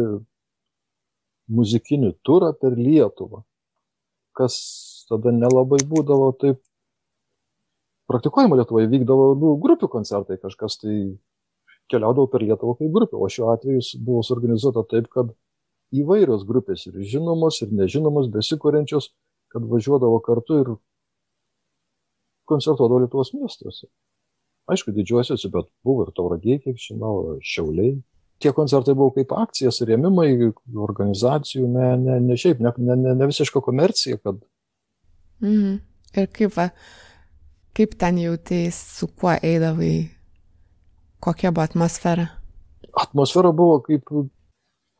muzikinį 1.50 2.14
turą 2.26 2.52
per 2.58 2.76
Lietuvą, 2.78 3.44
kas 4.38 4.58
tada 5.10 5.32
nelabai 5.34 5.80
būdavo 5.86 6.30
taip 6.40 6.60
praktikuojama 8.10 8.58
Lietuvoje, 8.58 8.90
vykdavo 8.90 9.32
nu, 9.38 9.54
grupių 9.62 9.90
koncertai, 9.90 10.38
kažkas 10.42 10.80
tai 10.82 10.96
keliaudavo 11.90 12.26
per 12.30 12.42
Lietuvą 12.42 12.76
kaip 12.78 12.92
grupė, 12.94 13.18
o 13.18 13.30
šiuo 13.30 13.50
atveju 13.54 13.82
buvo 14.06 14.22
suorganizuota 14.26 14.84
taip, 14.90 15.10
kad 15.14 15.30
įvairios 15.94 16.46
grupės 16.46 16.86
ir 16.86 17.00
žinomos, 17.02 17.60
ir 17.64 17.74
nežinomos, 17.74 18.30
besikūrenčios, 18.34 19.10
kad 19.50 19.66
važiuodavo 19.66 20.20
kartu 20.26 20.60
ir 20.62 20.72
koncertuodavo 22.50 23.00
Lietuvos 23.04 23.32
miestuose. 23.36 23.88
Aišku, 24.70 24.94
didžiuosiuose, 24.94 25.50
bet 25.50 25.68
buvo 25.86 26.06
ir 26.06 26.14
Tauragė, 26.14 26.60
kiek 26.62 26.78
žinau, 26.78 27.38
Šiauliai. 27.42 27.96
Tie 28.40 28.52
koncertai 28.56 28.94
buvo 28.96 29.12
kaip 29.16 29.32
akcijas, 29.36 29.82
rėmimai 29.84 30.30
organizacijų, 30.86 31.66
ne, 31.74 31.88
ne, 32.00 32.16
ne 32.24 32.36
šiaip, 32.40 32.62
ne, 32.64 32.72
ne, 32.78 32.96
ne, 32.96 33.14
ne 33.18 33.28
visiška 33.28 33.60
komercija. 33.64 34.20
Kad... 34.22 34.40
Mm. 35.44 35.80
Ir 36.16 36.28
kaip, 36.36 36.54
va, 36.56 36.70
kaip 37.76 37.96
ten 38.00 38.20
jautėjai, 38.22 38.70
su 38.74 39.10
kuo 39.10 39.34
eidavai, 39.34 39.94
kokia 41.22 41.52
buvo 41.52 41.66
atmosfera? 41.68 42.30
Atmosfera 43.04 43.52
buvo 43.56 43.76
kaip, 43.84 44.08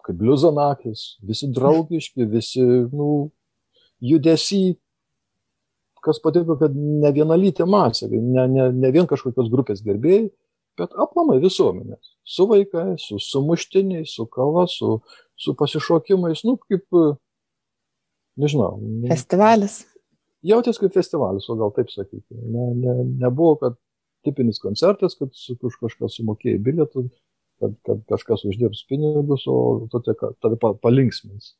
kaip 0.04 0.20
bliuzo 0.20 0.52
naktis, 0.54 1.14
visi 1.26 1.48
draugiški, 1.54 2.28
visi, 2.30 2.66
nu, 2.92 3.30
judesi 4.00 4.76
kas 6.04 6.20
patiko, 6.22 6.56
kad 6.60 6.74
ne 6.76 7.10
vienalytė 7.14 7.66
masė, 7.68 8.10
ne, 8.12 8.46
ne, 8.50 8.68
ne 8.72 8.92
vien 8.94 9.08
kažkokios 9.10 9.50
grupės 9.52 9.82
gerbėjai, 9.84 10.28
bet 10.80 10.96
aplamai 11.00 11.38
visuomenės. 11.42 12.14
Su 12.24 12.46
vaikais, 12.50 13.04
su 13.08 13.20
sumuštiniais, 13.22 14.14
su 14.16 14.26
kava, 14.32 14.66
su, 14.70 14.98
su 15.40 15.54
pasišokimais, 15.58 16.44
nu 16.48 16.56
kaip, 16.62 16.86
nežinau. 18.40 18.76
Festivalis. 19.10 19.82
Jautės 20.46 20.80
kaip 20.80 20.94
festivalis, 20.96 21.48
o 21.52 21.56
gal 21.60 21.72
taip 21.76 21.90
sakyti. 21.92 22.32
Ne, 22.32 22.70
ne, 22.78 22.94
nebuvo, 23.26 23.58
kad 23.60 23.76
tipinis 24.24 24.60
koncertas, 24.62 25.16
kad 25.18 25.34
už 25.36 25.80
kažką 25.82 26.08
sumokėjai 26.12 26.60
bilietų, 26.64 27.08
kad, 27.60 27.74
kad 27.84 28.04
kažkas 28.14 28.46
uždirbs 28.48 28.86
pinigus, 28.88 29.44
o 29.50 29.88
tave 29.92 30.56
palinksmins. 30.80 31.54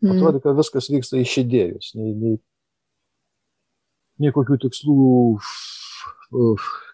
Mm. 0.00 0.14
Atrodo, 0.14 0.40
kad 0.44 0.56
viskas 0.56 0.88
vyksta 0.92 1.18
iš 1.20 1.40
idėjus, 1.42 1.92
nei, 1.98 2.12
nei 2.14 2.36
nei 4.22 4.34
kokių 4.34 4.58
tikslų, 4.66 5.08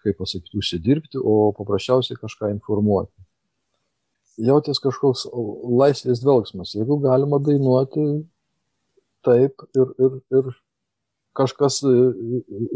kaip 0.05 0.19
pasakyti, 0.19 0.59
užsidirbti, 0.61 1.19
o 1.21 1.51
paprasčiausiai 1.57 2.19
kažką 2.21 2.51
informuoti. 2.55 3.13
jautės 4.37 4.81
kažkoks 4.83 5.25
laisvės 5.79 6.19
dvelgsmas. 6.19 6.73
Jeigu 6.75 6.97
galima 6.99 7.39
dainuoti 7.39 8.25
taip 9.23 9.63
ir, 9.75 9.93
ir, 9.99 10.17
ir 10.35 10.49
kažkas 11.35 11.81
e, 11.83 11.93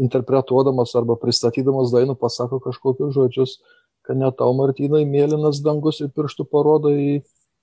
interpretuodamas 0.02 0.94
arba 0.98 1.16
pristatydamas 1.20 1.92
dainą 1.94 2.16
pasako 2.18 2.60
kažkokius 2.64 3.14
žodžius, 3.16 3.58
kad 4.06 4.18
net 4.20 4.38
tau 4.40 4.54
Martynai 4.56 5.04
mėlynas 5.08 5.62
dangus 5.64 6.00
ir 6.00 6.10
pirštų 6.16 6.46
parodo 6.50 6.92
į 6.92 7.20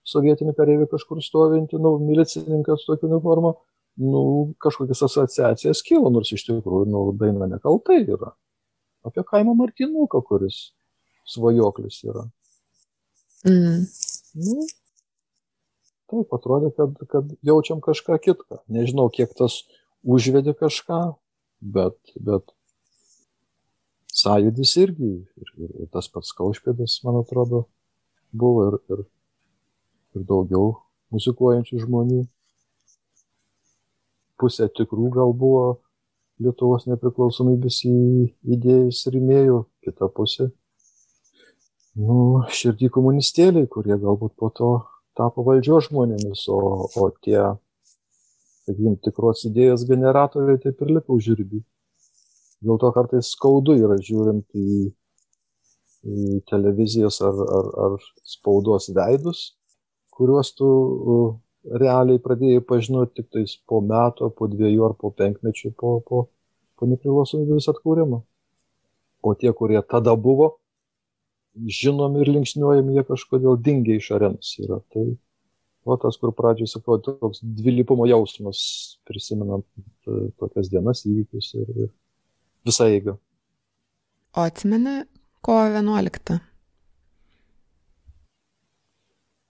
sovietinį 0.08 0.54
kareivį 0.58 0.88
kažkur 0.94 1.22
stovintį, 1.24 1.80
nu, 1.84 1.98
milicininkas 2.00 2.84
su 2.84 2.94
tokia 2.94 3.10
uniforma, 3.10 3.54
nu, 3.98 4.54
kažkokias 4.64 5.04
asociacijas 5.08 5.82
kilo, 5.86 6.12
nors 6.14 6.32
iš 6.34 6.46
tikrųjų, 6.48 6.88
nu, 6.92 7.04
daina 7.18 7.50
nekaltai 7.50 8.04
yra. 8.06 8.34
Apie 9.08 9.24
kaimo 9.26 9.56
Martinuką, 9.58 10.22
kuris 10.26 10.72
svajoklis 11.28 12.02
yra. 12.08 12.28
Mm. 13.48 13.86
Nu, 14.38 14.68
taip, 16.12 16.34
atrodė, 16.36 16.72
kad, 16.78 17.00
kad 17.12 17.34
jaučiam 17.46 17.82
kažką 17.84 18.20
kitką. 18.24 18.62
Nežinau, 18.74 19.10
kiek 19.14 19.34
tas 19.38 19.62
užvedė 20.08 20.54
kažką, 20.58 21.02
bet, 21.62 21.98
bet 22.16 22.54
sąjūdis 24.18 24.74
irgi, 24.82 25.12
ir, 25.42 25.52
ir, 25.58 25.74
ir 25.84 25.92
tas 25.94 26.10
pats 26.12 26.34
kaušpėdas, 26.38 27.02
man 27.06 27.22
atrodo, 27.22 27.66
buvo 28.32 28.70
ir, 28.72 28.80
ir, 28.94 29.04
ir 30.18 30.26
daugiau 30.28 30.76
muzikuojančių 31.14 31.84
žmonių. 31.86 32.24
Pusė 34.38 34.68
tikrų 34.78 35.10
gal 35.16 35.34
buvo 35.34 35.80
Lietuvos 36.38 36.86
nepriklausomybės 36.86 37.80
idėjus 37.88 39.00
rėmėjų, 39.10 39.64
kita 39.82 40.10
pusė, 40.14 40.52
nu, 41.98 42.44
širdį 42.54 42.92
komunistėliai, 42.94 43.66
kurie 43.74 43.98
galbūt 43.98 44.36
po 44.38 44.52
to 44.54 44.74
tapo 45.18 45.42
valdžios 45.48 45.88
žmonėmis, 45.90 46.44
o, 46.54 46.60
o 46.86 47.10
tie 47.26 47.40
sakykim, 48.68 49.00
tikros 49.02 49.46
idėjos 49.48 49.88
generatoriai 49.90 50.62
taip 50.62 50.82
ir 50.84 50.94
liko 50.98 51.18
užirbi. 51.18 51.64
Dėl 52.62 52.80
to 52.82 52.92
kartais 52.94 53.32
skaudu 53.34 53.78
yra 53.78 53.98
žiūrint 54.02 54.46
į, 54.58 54.92
į 56.06 56.40
televizijos 56.50 57.22
ar, 57.26 57.34
ar, 57.34 57.70
ar 57.86 57.98
spaudos 58.26 58.90
veidus, 58.94 59.58
kuriuos 60.14 60.54
tu 60.58 60.70
realiai 61.68 62.22
pradėjai 62.24 62.64
pažinoti 62.64 63.22
tik 63.22 63.30
tais 63.34 63.58
po 63.68 63.82
metų, 63.84 64.32
po 64.38 64.48
dviejų 64.52 64.88
ar 64.88 64.96
po 65.00 65.12
penkmečių 65.12 65.74
po, 65.78 66.00
po, 66.08 66.24
po 66.78 66.90
nepriklausomybės 66.90 67.70
atkūrimo. 67.74 68.24
O 69.26 69.34
tie, 69.36 69.52
kurie 69.54 69.82
tada 69.82 70.14
buvo, 70.16 70.54
žinomi 71.58 72.22
ir 72.24 72.32
linksniuojami, 72.36 72.98
jie 72.98 73.06
kažkodėl 73.08 73.58
dingia 73.62 73.98
iš 73.98 74.12
arenos 74.16 74.54
yra. 74.62 74.80
Tai 74.94 75.08
o 75.88 75.98
tas, 76.02 76.18
kur 76.20 76.34
pradžioje 76.36 76.74
sakau, 76.76 77.00
toks 77.04 77.42
dvilypumo 77.42 78.08
jausmas, 78.10 78.60
prisimenant 79.08 79.66
e, 80.08 80.28
tokias 80.40 80.70
dienas, 80.72 81.06
įvykius 81.08 81.54
ir, 81.58 81.72
ir 81.86 81.90
visą 82.68 82.90
eigą. 82.92 83.16
O 84.36 84.44
atsimeni 84.44 85.00
kovo 85.42 85.64
11? 85.72 86.40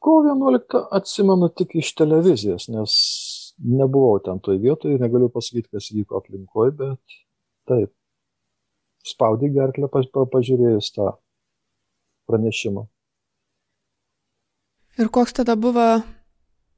Kovo 0.08 0.24
11 0.24 0.86
atsimenu 0.96 1.50
tik 1.52 1.74
iš 1.82 1.90
televizijos, 2.00 2.70
nes 2.72 2.94
nebuvau 3.60 4.22
ten 4.24 4.40
toj 4.40 4.62
vietoje, 4.64 5.00
negaliu 5.02 5.28
pasakyti, 5.34 5.68
kas 5.76 5.90
vyko 5.92 6.22
aplinkoje, 6.22 6.72
bet 6.80 7.18
taip, 7.68 7.92
spaudė 9.04 9.52
gerklę 9.52 9.90
pa, 9.92 10.06
pa, 10.14 10.24
pažiūrėjus 10.32 10.94
tą 10.96 11.10
pranešimą. 12.32 12.86
Ir 14.96 15.12
koks 15.12 15.36
tada 15.42 15.58
buvo 15.60 15.90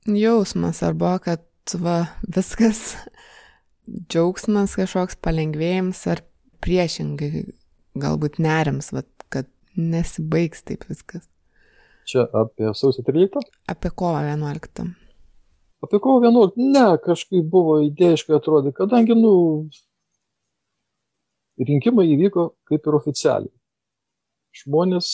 jausmas 0.10 0.82
ar 0.82 0.98
buvo, 0.98 1.22
kad 1.30 1.78
va, 1.86 2.00
viskas 2.26 2.96
džiaugsmas 4.10 4.74
kažkoks 4.82 5.22
palengvėjimas 5.22 6.02
ar 6.10 6.26
priešingai 6.66 7.46
galbūt 7.94 8.42
nerims, 8.42 8.90
va, 8.90 9.06
kad 9.30 9.54
nesibaigs 9.78 10.66
taip 10.66 10.90
viskas. 10.90 11.29
Čia 12.10 12.26
apie 12.34 12.72
sausio 12.74 13.04
13? 13.06 13.52
Apie 13.70 13.92
kovo 13.96 14.18
11. 14.18 14.88
Apie 15.86 16.00
kovo 16.02 16.24
11, 16.24 16.58
ne, 16.58 16.88
kažkaip 17.04 17.46
buvo 17.52 17.78
idėjiškai 17.86 18.40
atrodė, 18.40 18.74
kadangi, 18.76 19.16
nu, 19.16 19.34
rinkimai 21.70 22.08
įvyko 22.16 22.50
kaip 22.70 22.90
ir 22.90 22.98
oficialiai. 22.98 23.54
Žmonės 24.60 25.10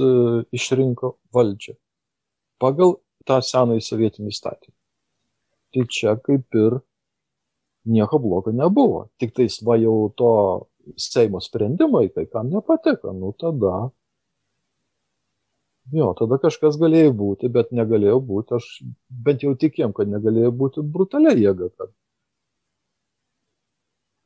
e, 0.00 0.08
išrinko 0.56 1.18
valdžią 1.36 1.76
pagal 2.62 2.96
tą 3.28 3.38
senąjį 3.44 3.84
sovietinį 3.84 4.32
įstatymą. 4.32 4.74
Tai 5.74 5.84
čia 5.92 6.14
kaip 6.24 6.56
ir 6.56 6.78
nieko 7.92 8.20
blogo 8.22 8.52
nebuvo. 8.56 9.04
Tik 9.20 9.34
tai 9.36 9.48
va 9.68 9.76
jau 9.80 9.96
to 10.16 10.32
Seimo 10.96 11.36
sprendimai, 11.44 12.06
kai 12.14 12.24
kam 12.32 12.48
nepatiko, 12.48 13.12
nu 13.12 13.34
tada. 13.36 13.90
Jo, 15.94 16.10
tada 16.18 16.36
kažkas 16.42 16.76
galėjo 16.80 17.14
būti, 17.16 17.48
bet 17.52 17.70
negalėjo 17.72 18.18
būti, 18.24 18.58
aš 18.58 18.66
bent 19.08 19.44
jau 19.44 19.54
tikėjom, 19.56 19.94
kad 19.96 20.10
negalėjo 20.12 20.50
būti 20.52 20.84
brutalia 20.84 21.32
jėga, 21.32 21.70
kad, 21.80 21.92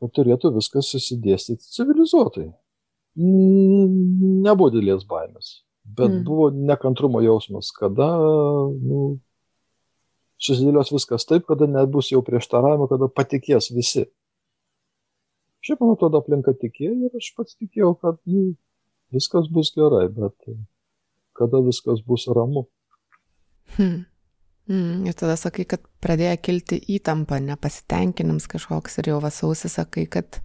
kad 0.02 0.14
turėtų 0.18 0.56
viskas 0.56 0.90
susidėstyti 0.90 1.70
civilizuotai. 1.76 2.48
Nebuvo 3.22 4.72
didelės 4.72 5.06
baimės 5.06 5.60
bet 5.84 6.10
mm. 6.10 6.24
buvo 6.24 6.50
nekantrumo 6.50 7.20
jausmas, 7.22 7.70
kada 7.74 8.08
nu, 8.82 9.18
susidėlios 10.42 10.92
viskas 10.94 11.26
taip, 11.28 11.46
kada 11.48 11.68
nebus 11.70 12.12
jau 12.12 12.22
prieštaravimo, 12.26 12.88
kada 12.90 13.10
patikės 13.10 13.70
visi. 13.74 14.06
Šiaip 15.62 15.82
man 15.82 15.94
atrodo 15.94 16.22
aplinka 16.22 16.54
tikėjo 16.58 16.94
ir 17.06 17.18
aš 17.18 17.32
pats 17.36 17.58
tikėjau, 17.58 17.92
kad 18.02 18.18
nu, 18.26 18.52
viskas 19.14 19.50
bus 19.52 19.70
gerai, 19.76 20.08
bet 20.10 20.34
kada 21.42 21.62
viskas 21.66 22.00
bus 22.06 22.30
ramu. 22.30 22.68
Hmm. 23.76 24.04
Mm, 24.70 25.02
ir 25.10 25.18
tada 25.18 25.34
sakai, 25.36 25.66
kad 25.66 25.82
pradėjo 26.04 26.36
kilti 26.46 26.78
įtampa, 26.94 27.40
nepasitenkinimas 27.42 28.46
kažkoks 28.50 29.00
ir 29.02 29.10
jau 29.10 29.18
vasausi 29.24 29.70
sakai, 29.72 30.06
kad 30.06 30.38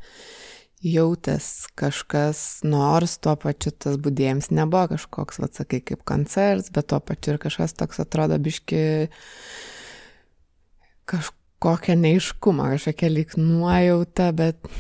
jautęs 0.82 1.68
kažkas, 1.78 2.42
nors 2.66 3.18
tuo 3.22 3.36
pačiu 3.38 3.72
tas 3.74 3.98
būdėjimas 4.02 4.50
nebuvo 4.54 4.96
kažkoks, 4.96 5.42
atsakai, 5.46 5.82
kaip 5.86 6.04
koncertas, 6.08 6.72
bet 6.74 6.90
tuo 6.90 7.00
pačiu 7.02 7.36
ir 7.36 7.42
kažkas 7.46 7.78
toks 7.78 8.02
atrodo 8.02 8.38
biški 8.42 8.82
kažkokią 11.10 11.98
neiškumą, 12.02 12.72
kažkokią 12.76 13.14
lyg 13.14 13.38
nuojautą, 13.42 14.32
bet... 14.38 14.72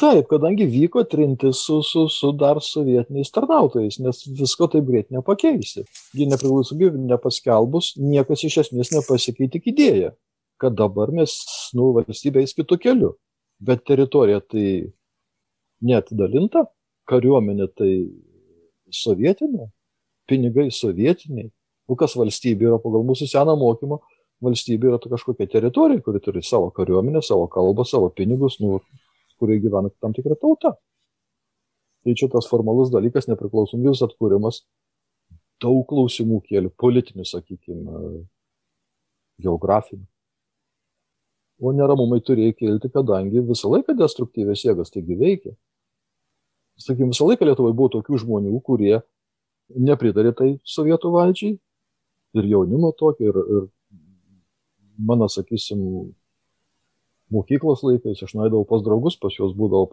Taip, 0.00 0.30
kadangi 0.30 0.64
vyko 0.64 1.02
trintis 1.04 1.60
su, 1.66 1.82
su, 1.84 2.06
su 2.08 2.30
dar 2.32 2.62
sovietiniais 2.64 3.28
tarnautojais, 3.34 3.98
nes 4.00 4.22
visko 4.38 4.70
taip 4.72 4.86
greit 4.88 5.10
nepakeisi. 5.12 5.84
Ji 6.16 6.28
nepriklausomybė 6.30 7.02
nepaskelbus, 7.10 7.92
niekas 8.00 8.46
iš 8.48 8.62
esmės 8.64 8.94
nepasikeitė 8.94 9.60
idėją, 9.74 10.14
kad 10.60 10.78
dabar 10.78 11.12
mes, 11.12 11.36
nu, 11.76 11.90
valstybė 11.98 12.46
eis 12.46 12.56
kitų 12.56 12.80
kelių 12.80 13.12
bet 13.60 13.84
teritorija 13.84 14.40
tai 14.40 14.66
neatidalinta, 15.84 16.64
kariuomenė 17.10 17.68
tai 17.76 17.90
sovietinė, 18.94 19.68
pinigai 20.30 20.68
sovietiniai. 20.74 21.50
O 21.90 21.96
kas 21.98 22.14
valstybė 22.18 22.68
yra 22.68 22.78
pagal 22.82 23.04
mūsų 23.06 23.28
seną 23.32 23.56
mokymą, 23.58 23.98
valstybė 24.44 24.92
yra 24.92 25.00
kažkokia 25.02 25.48
teritorija, 25.50 26.02
kuri 26.04 26.22
turi 26.22 26.42
savo 26.46 26.70
kariuomenę, 26.74 27.22
savo 27.26 27.48
kalbą, 27.50 27.84
savo 27.88 28.10
pinigus, 28.14 28.60
nu, 28.62 28.78
kurioje 29.40 29.64
gyvena 29.64 29.90
tam 30.04 30.14
tikra 30.16 30.36
tauta. 30.38 30.76
Tai 32.04 32.14
čia 32.16 32.30
tas 32.32 32.48
formalus 32.48 32.92
dalykas, 32.92 33.28
nepriklausomybės 33.28 34.04
atkūrimas, 34.06 34.62
daug 35.60 35.82
klausimų 35.88 36.40
kėlė, 36.46 36.70
politinių, 36.80 37.26
sakykime, 37.28 38.06
geografinių 39.40 40.06
o 41.60 41.72
neramumai 41.76 42.20
turėjo 42.24 42.54
kilti, 42.56 42.90
kadangi 42.92 43.42
visą 43.44 43.70
laiką 43.74 43.94
destruktyvės 43.98 44.64
jėgas 44.64 44.92
taigi 44.94 45.16
veikia. 45.20 45.52
Sakykime, 46.80 47.12
visą 47.12 47.28
laiką 47.28 47.48
Lietuvoje 47.48 47.76
buvo 47.76 47.90
tokių 47.96 48.20
žmonių, 48.22 48.54
kurie 48.64 48.94
nepritarė 49.76 50.32
tai 50.36 50.48
sovietų 50.64 51.12
valdžiai 51.12 51.58
ir 52.40 52.48
jaunimo 52.48 52.94
tokio, 52.96 53.28
ir, 53.28 53.40
ir 53.58 53.68
mano, 54.96 55.28
sakysim, 55.28 55.82
mokyklos 57.34 57.84
laikais 57.86 58.22
aš 58.26 58.36
nuėdavau 58.36 58.66
pas 58.68 58.84
draugus, 58.84 59.18
pas 59.20 59.34
juos 59.34 59.56
būdavo 59.56 59.88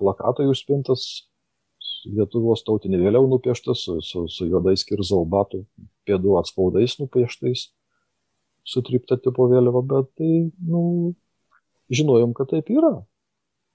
plakatai 0.00 0.48
užspintas, 0.52 1.26
Lietuvos 2.06 2.62
tautinė 2.62 3.00
vėliau 3.02 3.26
nupieštas 3.26 3.80
su, 3.82 3.96
su, 4.04 4.26
su 4.30 4.46
juodais 4.46 4.84
kirzalbatų 4.86 5.64
pėdų 6.06 6.36
atspaudais 6.38 6.94
nupieštais 7.00 7.64
sutrypta 8.66 9.18
tipo 9.22 9.46
vėliava, 9.50 9.82
bet 9.86 10.10
tai, 10.18 10.30
nu, 10.66 10.82
žinojom, 11.90 12.34
kad 12.36 12.50
taip 12.50 12.70
yra. 12.74 12.94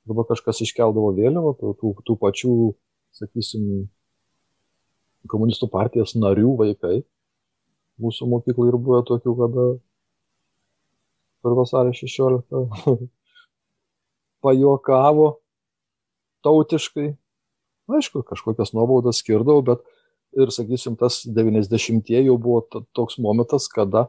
Arba 0.07 0.25
kažkas 0.31 0.63
iškeldavo 0.65 1.13
vėliavą, 1.17 1.53
tų, 1.59 1.93
tų, 2.07 2.17
pačių, 2.19 2.53
sakysim, 3.15 3.67
komunistų 5.31 5.69
partijos 5.71 6.15
narių 6.17 6.55
vaikai. 6.59 7.01
Mūsų 8.01 8.27
mokyklai 8.31 8.71
ir 8.71 8.79
buvo 8.81 9.01
tokių, 9.07 9.35
kada 9.37 9.67
per 11.41 11.55
vasario 11.57 11.93
16 11.97 13.09
pajokavo 14.43 15.27
tautiškai. 16.45 17.11
Aišku, 17.91 18.23
kažkokias 18.23 18.71
nuobaudas 18.73 19.19
skirdavau, 19.19 19.61
bet 19.65 19.83
ir, 20.37 20.51
sakysim, 20.53 20.95
tas 20.99 21.21
90-ieji 21.27 22.29
jau 22.29 22.37
buvo 22.39 22.83
toks 22.95 23.19
momentas, 23.19 23.67
kada 23.71 24.07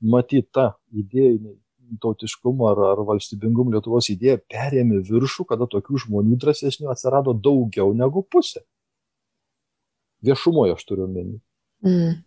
matyta 0.00 0.74
idėjiniai 0.92 1.56
tautiškumo 2.02 2.68
ar, 2.70 2.80
ar 2.92 3.02
valstybingumo 3.08 3.74
Lietuvos 3.74 4.10
idėja 4.12 4.38
perėmė 4.50 5.00
viršų, 5.08 5.46
kada 5.50 5.66
tokių 5.70 6.04
žmonių 6.04 6.38
drąsesnių 6.42 6.90
atsirado 6.92 7.34
daugiau 7.34 7.94
negu 7.96 8.22
pusė. 8.22 8.62
Viešumoje 10.22 10.76
aš 10.76 10.84
turiu 10.86 11.08
menį. 11.10 11.38
Mm. 11.86 12.18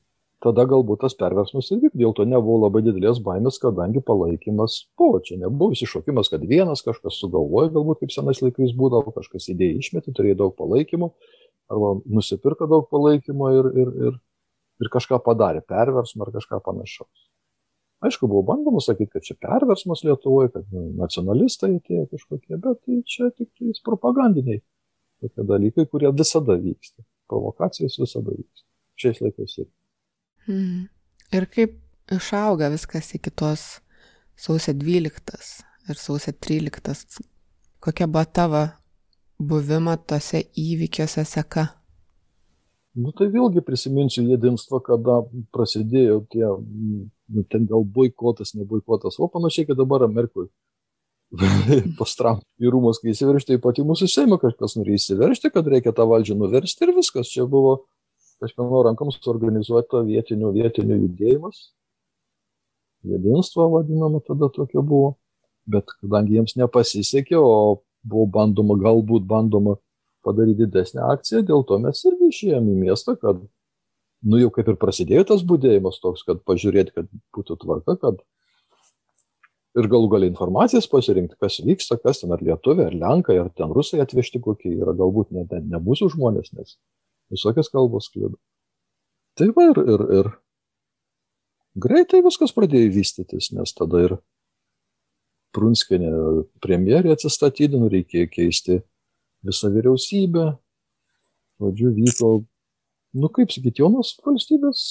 Tada 0.44 0.66
galbūt 0.68 1.06
tas 1.06 1.14
perversmas 1.16 1.70
ir 1.72 1.80
vyk, 1.80 1.94
dėl 1.96 2.12
to 2.18 2.26
nebuvo 2.28 2.66
labai 2.66 2.82
didelės 2.84 3.22
baimės, 3.24 3.62
kadangi 3.64 4.02
palaikymas 4.04 4.82
buvo. 5.00 5.22
Čia 5.24 5.38
nebuvo 5.46 5.72
įsišokimas, 5.72 6.28
kad 6.34 6.44
vienas 6.50 6.84
kažkas 6.84 7.16
sugalvoja, 7.22 7.72
galbūt 7.72 8.02
kaip 8.02 8.12
senais 8.12 8.42
laikais 8.44 8.74
būdavo, 8.76 9.14
kažkas 9.16 9.48
idėją 9.54 9.80
išmetė, 9.80 10.12
turėjo 10.18 10.40
daug 10.42 10.56
palaikymo, 10.60 11.14
arba 11.72 11.94
nusipirko 12.12 12.68
daug 12.68 12.90
palaikymo 12.92 13.52
ir, 13.56 13.70
ir, 13.84 13.94
ir, 14.10 14.18
ir 14.84 14.92
kažką 14.92 15.22
padarė, 15.24 15.64
perversmą 15.64 16.28
ar 16.28 16.34
kažką 16.36 16.60
panašaus. 16.66 17.30
Aišku, 18.04 18.28
buvo 18.28 18.42
bandoma 18.50 18.82
sakyti, 18.84 19.14
kad 19.14 19.24
čia 19.24 19.38
perversmas 19.40 20.04
Lietuvoje, 20.04 20.52
kad 20.58 20.76
nacionalistai 21.00 21.78
atėjo 21.78 22.10
kažkokie, 22.12 22.58
bet 22.58 22.82
tai 22.84 23.00
čia 23.08 23.30
tik 23.32 23.48
tais 23.56 23.80
propagandiniai 23.86 24.60
tokie 25.24 25.48
dalykai, 25.48 25.88
kurie 25.88 26.12
visada 26.12 26.60
vyksta. 26.60 27.00
Provokacijos 27.32 27.96
visada 28.02 28.36
vyksta. 28.36 28.68
Šiais 29.00 29.24
laikais 29.24 29.56
ir. 29.64 29.72
Hmm. 30.48 30.88
Ir 31.34 31.48
kaip 31.52 31.78
išauga 32.12 32.70
viskas 32.74 33.14
iki 33.16 33.32
tos 33.32 33.80
sausio 34.36 34.74
12 34.74 35.64
ir 35.90 36.00
sausio 36.00 36.34
13. 36.34 37.22
Kokia 37.84 38.08
buvo 38.08 38.26
tavo 38.26 38.66
buvimo 39.40 39.96
tose 40.08 40.44
įvykiuose 40.56 41.26
seka? 41.28 41.68
Nu 42.94 43.10
tai 43.18 43.26
vėlgi 43.34 43.64
prisiminsiu 43.66 44.22
jedinstvo, 44.28 44.78
kada 44.86 45.24
prasidėjo 45.56 46.20
tie 46.30 46.46
nu, 46.46 47.46
ten 47.50 47.66
gal 47.70 47.82
boikotas, 47.96 48.54
ne 48.54 48.68
boikotas, 48.70 49.18
o 49.18 49.30
panašiai, 49.34 49.66
kaip 49.70 49.80
dabar 49.80 50.06
Amerikoje. 50.06 50.52
pas 51.98 52.12
Trump 52.14 52.44
į 52.62 52.70
rūmus, 52.70 53.00
kai 53.02 53.10
įsiveršti, 53.10 53.56
taip 53.56 53.64
pat 53.64 53.80
į 53.82 53.88
mūsų 53.90 54.06
Seimą 54.12 54.38
kažkas 54.42 54.76
norėjo 54.78 55.00
įsiveršti, 55.00 55.50
kad 55.56 55.70
reikia 55.74 55.94
tą 55.98 56.06
valdžią 56.06 56.38
nuversti 56.38 56.86
ir 56.86 56.94
viskas. 56.94 57.32
Čia 57.34 57.48
buvo 57.50 57.80
kažkieno 58.44 58.84
rankoms 58.88 59.18
suorganizuota 59.24 60.04
vietinių, 60.08 60.52
vietinių 60.60 61.00
judėjimas. 61.06 61.64
Jedinstvo 63.08 63.68
vadinama 63.74 64.22
tada 64.28 64.52
tokia 64.54 64.84
buvo. 64.84 65.16
Bet 65.68 65.88
kadangi 66.02 66.38
jiems 66.38 66.58
nepasisekė, 66.60 67.38
o 67.40 67.84
buvo 68.04 68.28
bandoma, 68.28 68.76
galbūt 68.80 69.24
bandoma 69.28 69.78
padaryti 70.24 70.66
didesnę 70.66 71.04
akciją, 71.08 71.44
dėl 71.48 71.64
to 71.68 71.80
mes 71.84 72.04
irgi 72.08 72.30
išėjome 72.32 72.74
į 72.74 72.80
miestą, 72.86 73.16
kad 73.20 73.40
nu 74.24 74.40
jau 74.40 74.52
kaip 74.56 74.72
ir 74.72 74.80
prasidėjo 74.80 75.26
tas 75.32 75.44
būdėjimas 75.48 76.00
toks, 76.04 76.24
kad 76.28 76.44
pažiūrėti, 76.48 76.96
kad 76.96 77.10
būtų 77.36 77.60
tvarka, 77.64 77.96
kad 78.00 78.22
ir 79.80 79.90
galų 79.92 80.10
gali 80.14 80.30
informacijas 80.32 80.88
pasirinkti, 80.92 81.40
kas 81.42 81.60
vyksta, 81.66 81.98
kas 82.00 82.22
ten, 82.22 82.32
ar 82.36 82.44
lietuviai, 82.46 82.88
ar 82.92 82.98
lenkai, 83.00 83.40
ar 83.42 83.52
ten 83.56 83.74
rusai 83.76 84.04
atvežti 84.04 84.42
kokie 84.44 84.76
yra, 84.78 84.96
galbūt 85.00 85.34
ne, 85.36 85.48
ne, 85.50 85.64
ne 85.74 85.82
mūsų 85.84 86.12
žmonės, 86.16 86.54
nes 86.58 86.78
visokias 87.34 87.72
kalbos 87.74 88.10
kliūda. 88.14 88.38
Tai 89.40 89.50
va 89.58 89.68
ir, 89.72 89.82
ir, 89.96 90.06
ir 90.20 90.32
greitai 91.84 92.22
viskas 92.26 92.54
pradėjo 92.56 92.94
vystytis, 92.94 93.52
nes 93.56 93.76
tada 93.78 94.06
ir 94.08 94.18
Prunskinė 95.54 96.10
premjerė 96.66 97.12
atsistatydino, 97.14 97.86
reikėjo 97.94 98.30
keisti 98.34 98.80
visą 99.46 99.70
vyriausybę. 99.70 100.48
Žodžiu, 101.62 101.92
vyko 101.94 102.30
nu 103.14 103.30
kaip 103.30 103.54
sakyt, 103.54 103.78
jaunos 103.82 104.16
valstybės 104.26 104.82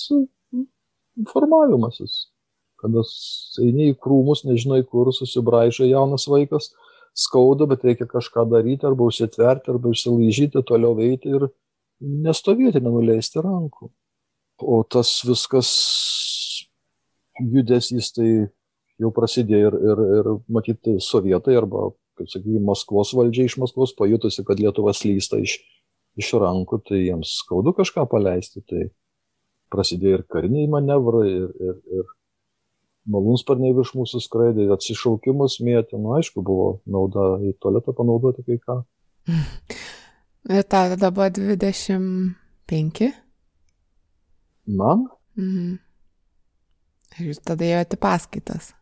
formavimasis. 1.33 2.29
Kada 2.83 3.05
eini 3.63 3.93
į 3.93 3.99
krūmus, 4.03 4.45
nežinai 4.47 4.83
kur, 4.87 5.11
susibraižai 5.15 5.91
jaunas 5.91 6.27
vaikas, 6.31 6.73
skauda, 7.15 7.69
bet 7.71 7.85
reikia 7.87 8.09
kažką 8.11 8.47
daryti, 8.51 8.87
arba 8.89 9.07
užsitverti, 9.11 9.71
arba 9.75 9.93
išsilaižyti, 9.93 10.65
toliau 10.67 10.97
eiti 11.03 11.35
ir 11.37 11.47
nestovėti, 12.03 12.83
nenuleisti 12.83 13.43
rankų. 13.45 13.91
O 14.63 14.83
tas 14.85 15.15
viskas 15.27 15.71
judesys 17.41 18.13
tai 18.15 18.29
jau 19.01 19.11
prasidėjo 19.15 19.73
ir, 19.73 19.79
ir, 19.91 20.03
ir 20.21 20.33
matyti 20.53 20.99
sovietai 21.03 21.57
arba, 21.59 21.89
kaip 22.19 22.31
sakykime, 22.31 22.63
Maskvos 22.69 23.15
valdžia 23.17 23.49
iš 23.49 23.57
Maskvos 23.63 23.95
pajutusi, 23.99 24.45
kad 24.47 24.61
Lietuva 24.63 24.95
slysta 24.95 25.41
iš 25.43 25.57
iš 26.21 26.33
rankų, 26.41 26.81
tai 26.89 27.03
jiems 27.07 27.37
skaudu 27.41 27.73
kažką 27.77 28.05
paleisti, 28.11 28.63
tai 28.69 28.89
prasidėjo 29.73 30.21
ir 30.21 30.25
kariniai 30.29 30.69
manevrai, 30.71 31.29
ir, 31.31 31.53
ir, 31.69 31.79
ir 32.01 32.11
malūnsparniai 33.13 33.75
virš 33.77 33.95
mūsų 33.99 34.21
skraidė, 34.23 34.69
atsišaukimus 34.75 35.61
mėtė, 35.65 35.99
nu 36.01 36.15
aišku, 36.19 36.45
buvo 36.45 36.69
nauda 36.85 37.35
į 37.43 37.57
tualetą 37.63 37.97
panaudoti 37.97 38.45
kai 38.47 38.61
ką. 38.63 38.83
Ir 40.51 40.63
ta 40.67 40.89
tada 40.91 41.11
buvo 41.15 41.29
25? 41.31 43.13
Man? 44.67 45.07
Mhm. 45.39 45.79
Ir 47.19 47.29
jūs 47.29 47.43
tada 47.45 47.67
ėjote 47.67 47.99
paskaitas. 48.01 48.73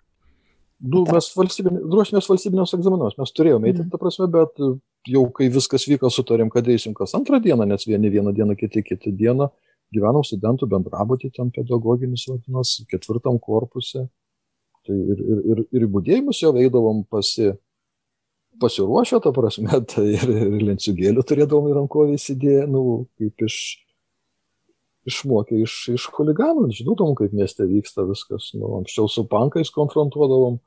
Nu, 0.80 1.02
mes 1.04 1.26
valstybinė, 1.36 1.82
ruošėmės 1.92 2.28
valstybinės 2.30 2.72
egzaminus, 2.78 3.16
mes 3.20 3.32
turėjome 3.36 3.68
eiti, 3.68 3.82
mm. 3.82 3.90
ta 3.92 3.98
prasme, 4.00 4.30
bet 4.32 4.62
jau 5.10 5.24
kai 5.36 5.50
viskas 5.52 5.84
vyko, 5.88 6.08
sutarėm, 6.12 6.48
kad 6.52 6.68
eisim 6.72 6.94
kas 6.96 7.12
antrą 7.18 7.40
dieną, 7.44 7.66
nes 7.68 7.84
vieni 7.88 8.08
vieną 8.12 8.32
dieną, 8.36 8.56
kiti 8.56 8.82
kitą 8.86 9.12
dieną. 9.16 9.50
Gyvenau 9.92 10.22
studentų 10.24 10.68
bendrabutį, 10.70 11.32
ten 11.36 11.50
pedagoginis 11.52 12.24
vadinasi, 12.30 12.86
ketvirtam 12.88 13.40
korpuse. 13.42 14.06
Tai 14.86 14.96
ir, 14.96 15.18
ir, 15.20 15.40
ir, 15.50 15.62
ir 15.76 15.86
būdėjimus 15.92 16.40
jau 16.44 16.54
eidavom 16.56 17.02
pasi, 17.10 17.50
pasiruošę, 18.60 19.20
ta 19.24 19.32
prasme, 19.34 19.80
tai 19.92 20.06
ir, 20.14 20.32
ir 20.46 20.56
lenciugėlių 20.70 21.24
turėdavom 21.26 21.70
į 21.70 21.76
rankovį 21.78 22.16
įsidėję, 22.18 22.66
nu, 22.70 22.82
kaip 23.20 23.46
iš, 23.46 23.58
išmokė 25.10 25.60
iš, 25.64 25.76
iš 25.96 26.08
huliganų, 26.14 26.68
žinodavom, 26.76 27.16
kaip 27.18 27.36
mieste 27.36 27.66
vyksta 27.68 28.06
viskas. 28.08 28.50
Nu, 28.56 28.76
anksčiau 28.80 29.10
su 29.10 29.26
pankais 29.30 29.72
konfrontuodavom, 29.74 30.60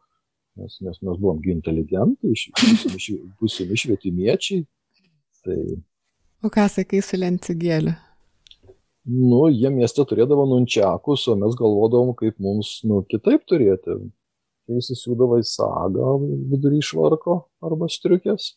nes, 0.61 0.79
nes 0.85 1.01
mes 1.01 1.19
buvom 1.19 1.43
inteligentai, 1.55 2.33
būsimi 3.41 3.79
švietimiečiai. 3.85 4.65
Tai... 5.43 5.59
O 6.43 6.51
ką 6.51 6.67
sakai 6.71 7.01
su 7.03 7.19
lencigėliu? 7.19 7.95
Nu, 9.03 9.49
jie 9.51 9.67
mieste 9.67 10.03
turėdavo 10.07 10.45
nunčiakus, 10.47 11.25
o 11.27 11.35
mes 11.35 11.55
galvodavom, 11.59 12.13
kaip 12.15 12.37
mums, 12.39 12.77
nu, 12.87 13.01
kitaip 13.03 13.43
turėti. 13.49 13.97
Tai 14.63 14.79
įsisiūdavo 14.79 15.39
į 15.41 15.47
sagą 15.47 16.17
vidury 16.51 16.79
švarko 16.85 17.41
arba 17.63 17.89
striukės 17.91 18.53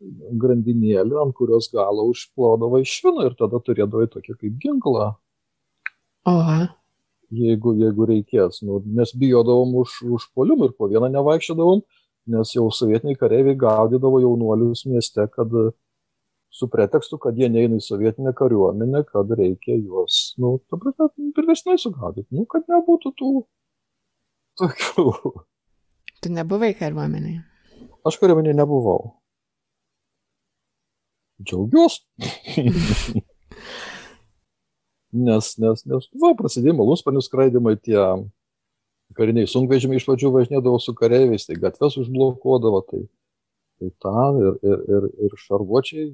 grandinėlę, 0.00 1.16
ant 1.20 1.34
kurios 1.36 1.68
galo 1.74 2.06
užplodavo 2.08 2.80
iš 2.80 3.00
švino 3.00 3.26
ir 3.26 3.34
tada 3.36 3.60
turėdavo 3.60 4.06
tokį 4.14 4.36
kaip 4.38 4.60
ginklą. 4.62 5.08
Oha 6.30 6.60
jeigu, 7.30 7.74
jeigu 7.78 8.06
reikės. 8.10 8.60
Nu, 8.66 8.80
nes 8.84 9.12
bijodavom 9.16 9.76
už, 9.82 10.00
už 10.18 10.28
polimą 10.36 10.70
ir 10.70 10.74
po 10.78 10.90
vieną 10.90 11.10
nevaikščiodavom, 11.14 11.84
nes 12.30 12.54
jau 12.54 12.66
sovietiniai 12.74 13.18
kareiviai 13.18 13.58
gaudydavo 13.58 14.20
jaunuolius 14.24 14.84
mieste, 14.90 15.26
kad 15.34 15.54
su 16.50 16.68
pretekstu, 16.70 17.18
kad 17.22 17.38
jie 17.38 17.48
neina 17.52 17.78
į 17.78 17.84
sovietinę 17.84 18.34
kariuomenę, 18.36 19.04
kad 19.08 19.30
reikia 19.38 19.78
juos, 19.78 20.34
nu, 20.42 20.58
pirvesnai 21.36 21.78
sugaudyti, 21.78 22.28
nu, 22.34 22.46
kad 22.50 22.66
nebūtų 22.70 23.14
tų 23.18 23.32
tokių. 24.60 25.06
Tu 26.20 26.32
nebuvai 26.32 26.74
kariuomenėje? 26.76 27.40
Aš 28.06 28.20
kariuomenėje 28.20 28.56
nebuvau. 28.60 29.14
Džiaugiuosi. 31.40 32.04
nes, 35.28 35.54
nes, 35.58 35.84
nes 35.88 36.08
va, 36.22 36.34
prasidėjo 36.38 36.76
malūnsparnių 36.78 37.22
skraidimai, 37.24 37.74
tie 37.80 37.98
kariniai 39.16 39.48
sunkvežimiai 39.50 40.00
iš 40.00 40.06
pradžių 40.06 40.32
važinėdavo 40.36 40.80
su 40.82 40.94
kareiviais, 40.98 41.46
tai 41.48 41.58
gatves 41.60 41.96
užblokuodavo, 42.00 42.82
tai, 42.90 43.02
tai 43.80 43.90
tą 44.02 44.26
ir, 44.38 44.60
ir, 44.62 44.84
ir, 44.96 45.08
ir 45.26 45.38
šarvuočiai, 45.46 46.10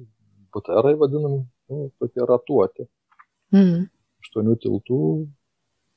BTR 0.55 0.95
vadinami, 0.97 1.43
nu, 1.69 1.89
tokie 2.01 2.25
ratuoti. 2.25 2.87
Mm. 3.53 3.85
Aštuonių 4.23 4.57
tiltų 4.63 5.01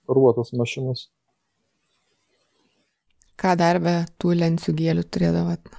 šarvuotas 0.05 0.53
mašinas. 0.59 1.09
Ką 3.40 3.55
dar 3.57 3.81
be 3.81 3.94
tų 4.20 4.35
lenciugėlių 4.37 5.07
turėdavot? 5.09 5.70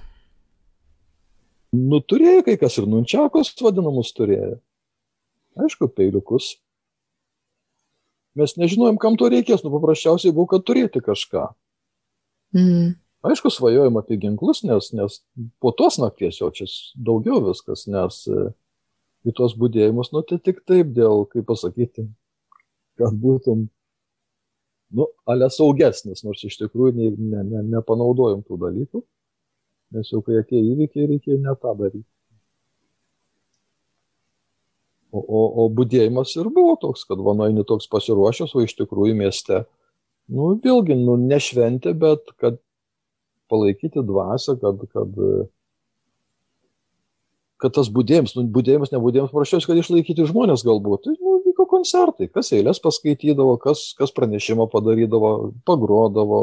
Nu, 1.72 2.02
turėjo 2.04 2.42
kai 2.48 2.58
kas 2.60 2.76
ir 2.80 2.88
nunčiakos 2.90 3.54
vadinamus 3.62 4.10
turėjo. 4.16 4.58
Aišku, 5.62 5.88
peiliukus. 5.94 6.56
Mes 8.36 8.56
nežinojom, 8.56 8.98
kam 9.00 9.16
to 9.20 9.28
reikės, 9.32 9.62
nu 9.64 9.72
paprasčiausiai 9.74 10.32
buvo, 10.32 10.48
kad 10.52 10.64
turėti 10.68 11.02
kažką. 11.04 11.46
Mm. 12.56 12.94
Aišku, 13.28 13.52
svajojom 13.52 14.00
apie 14.00 14.18
ginklus, 14.18 14.64
nes, 14.66 14.88
nes 14.96 15.20
po 15.62 15.70
tos 15.76 16.00
nakties 16.02 16.40
jau 16.40 16.48
čia 16.54 16.66
daugiau 16.96 17.38
viskas, 17.44 17.84
nes 17.86 18.22
e, 18.26 18.48
į 19.28 19.34
tuos 19.38 19.54
būdėjimus, 19.60 20.10
nu 20.16 20.24
tai 20.26 20.40
tik 20.42 20.64
taip 20.66 20.90
dėl, 20.96 21.22
kaip 21.30 21.46
pasakyti, 21.46 22.08
kad 22.98 23.14
būtum, 23.14 23.68
nu, 24.96 25.08
ale 25.28 25.48
saugesnis, 25.52 26.22
nors 26.26 26.44
iš 26.46 26.58
tikrųjų 26.60 26.94
ne, 26.98 27.10
ne, 27.16 27.42
ne, 27.48 27.62
nepanaudojom 27.76 28.42
tų 28.46 28.58
dalykų, 28.66 29.02
nes 29.96 30.10
jau 30.12 30.22
kai 30.24 30.40
atėjo 30.40 30.74
įvykiai, 30.74 31.08
reikėjo 31.10 31.38
ne 31.42 31.54
tą 31.60 31.74
daryti. 31.78 32.08
O, 35.12 35.20
o, 35.20 35.40
o 35.60 35.68
būdėjimas 35.68 36.32
ir 36.40 36.48
buvo 36.48 36.72
toks, 36.80 37.04
kad 37.04 37.20
vanoini 37.20 37.66
toks 37.68 37.88
pasiruošęs, 37.92 38.54
o 38.56 38.62
iš 38.64 38.72
tikrųjų 38.78 39.16
mieste, 39.18 39.64
nu, 40.32 40.54
vėlgi, 40.64 40.96
nu, 40.96 41.18
ne 41.20 41.36
šventė, 41.42 41.92
bet 41.98 42.32
kad 42.40 42.56
palaikyti 43.52 44.00
dvasę, 44.08 44.56
kad, 44.62 44.80
kad, 44.94 45.18
kad 47.60 47.76
tas 47.76 47.92
būdėjimas, 47.92 48.32
nu, 48.38 48.46
būdėjimas, 48.56 48.94
nebūdėjimas, 48.94 49.34
prašiausi, 49.36 49.68
kad 49.68 49.82
išlaikyti 49.82 50.28
žmonės 50.30 50.64
galbūt. 50.64 51.04
Tai, 51.04 51.16
nu, 51.20 51.31
koncertai, 51.72 52.28
kas 52.32 52.52
eilės 52.54 52.82
paskaitydavo, 52.84 53.56
kas, 53.62 53.90
kas 53.98 54.12
pranešimą 54.14 54.68
padarydavo, 54.72 55.32
pagrodavo. 55.68 56.42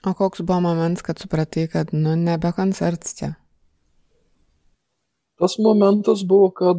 O 0.00 0.16
koks 0.16 0.42
buvo 0.42 0.60
momentas, 0.64 1.04
kad 1.06 1.22
supratai, 1.22 1.68
kad, 1.72 1.94
nu, 1.96 2.16
nebe 2.18 2.52
koncertas 2.56 3.14
čia? 3.18 3.34
tas 5.40 5.58
momentas 5.58 6.22
buvo, 6.26 6.50
kad 6.50 6.76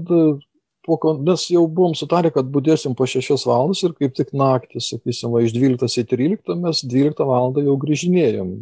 po, 0.86 0.98
mes 1.26 1.48
jau 1.50 1.64
buvom 1.68 1.96
sutarę, 1.98 2.30
kad 2.34 2.50
būdėsim 2.54 2.94
po 2.98 3.08
6 3.10 3.34
valandas 3.50 3.82
ir 3.86 3.96
kaip 3.98 4.14
tik 4.18 4.36
naktį, 4.38 4.84
sakysim, 4.86 5.34
va, 5.34 5.42
iš 5.46 5.56
12 5.58 6.04
į 6.04 6.06
13 6.14 6.62
mes 6.62 6.84
12 6.86 7.26
valandą 7.32 7.66
jau 7.66 7.78
grįžinėjom. 7.82 8.54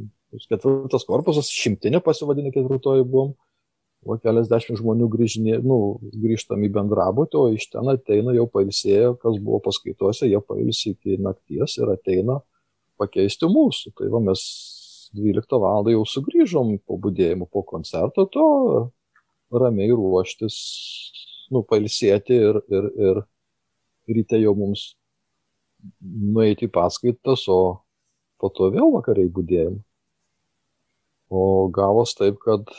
Ketvirtas 0.45 1.08
korpusas, 1.10 1.49
šimtinė 1.52 2.04
pasivadinė 2.06 2.54
ketvirtoji 2.54 3.06
buvom, 3.08 3.34
o 4.05 4.15
keliasdešimt 4.21 4.79
žmonių 4.79 5.09
grįžinė, 5.12 5.57
nu, 5.65 5.99
grįžtam 6.23 6.63
į 6.63 6.71
bendrabutį, 6.75 7.39
o 7.39 7.55
iš 7.55 7.67
ten 7.73 7.89
ateina 7.91 8.33
jau 8.35 8.45
pailsėję, 8.51 9.15
kas 9.23 9.39
buvo 9.43 9.59
paskaitose, 9.65 10.29
jie 10.29 10.39
pailsi 10.45 10.93
iki 10.93 11.19
nakties 11.21 11.77
ir 11.81 11.91
ateina 11.93 12.39
pakeisti 12.99 13.49
mūsų. 13.49 13.93
Tai 13.99 14.12
va 14.13 14.21
mes 14.29 14.45
12 15.15 15.59
valandą 15.59 15.93
jau 15.95 16.05
sugrįžom 16.07 16.77
po 16.88 16.99
būdėjimo, 17.01 17.49
po 17.51 17.63
koncerto, 17.67 18.27
to 18.31 18.47
ramiai 19.51 19.91
ruoštis, 19.91 20.55
nu, 21.51 21.63
pailsėti 21.65 22.38
ir, 22.38 22.62
ir, 22.69 22.89
ir 23.09 23.21
ryte 24.09 24.39
jau 24.39 24.53
mums 24.57 24.93
nueiti 25.99 26.67
į 26.67 26.73
paskaitas, 26.75 27.45
o 27.49 27.79
po 28.39 28.51
to 28.53 28.69
vėl 28.73 28.93
vakariai 28.95 29.31
būdėjim. 29.33 29.79
O 31.29 31.69
gavos 31.73 32.15
taip, 32.17 32.39
kad, 32.41 32.69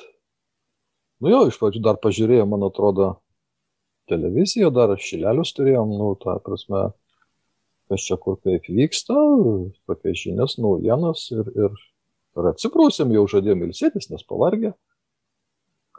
nu 1.21 1.33
jo, 1.33 1.43
iš 1.51 1.59
pradžių 1.61 1.83
dar 1.85 2.01
pažiūrėjom, 2.03 2.51
man 2.51 2.67
atrodo, 2.69 3.11
televiziją, 4.11 4.73
dar 4.75 4.97
šilelius 4.99 5.55
turėjom, 5.57 5.95
nu, 6.01 6.13
tą 6.21 6.39
prasme, 6.45 6.89
kas 7.91 8.07
čia 8.07 8.19
kur 8.21 8.39
kaip 8.43 8.67
vyksta, 8.67 9.17
tokias 9.91 10.23
žinias, 10.25 10.59
naujienas 10.63 11.29
ir, 11.35 11.51
ir, 11.55 11.81
ir 12.39 12.53
atsiprausėm, 12.53 13.15
jau 13.15 13.27
žadėjom 13.37 13.69
ilsėtis, 13.69 14.11
nes 14.11 14.27
pavargę 14.27 14.75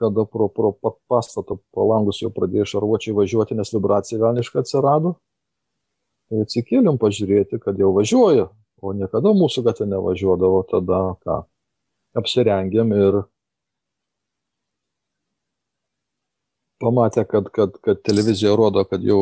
kada 0.02 0.26
pro, 0.26 0.50
pro 0.50 0.74
pastato 1.08 1.60
palangus 1.76 2.24
jau 2.24 2.32
pradėjo 2.34 2.66
šarvuočiai 2.74 3.14
važiuoti, 3.14 3.58
nes 3.60 3.70
vibracija 3.76 4.18
velniškai 4.22 4.64
atsirado. 4.64 5.14
Tai 6.32 6.42
atsikėlėm 6.46 6.98
pažiūrėti, 6.98 7.60
kad 7.62 7.78
jau 7.78 7.92
važiuoja, 7.94 8.48
o 8.82 8.94
niekada 8.98 9.34
mūsų 9.38 9.66
gatvė 9.68 9.92
nevažiuodavo, 9.92 10.64
tada 10.72 11.02
ką, 11.22 11.38
apsirengėm 12.18 12.96
ir 12.98 13.20
pamatė, 16.82 17.26
kad, 17.30 17.50
kad, 17.56 17.78
kad 17.86 18.02
televizija 18.08 18.56
rodo, 18.58 18.84
kad 18.90 19.04
jau 19.06 19.22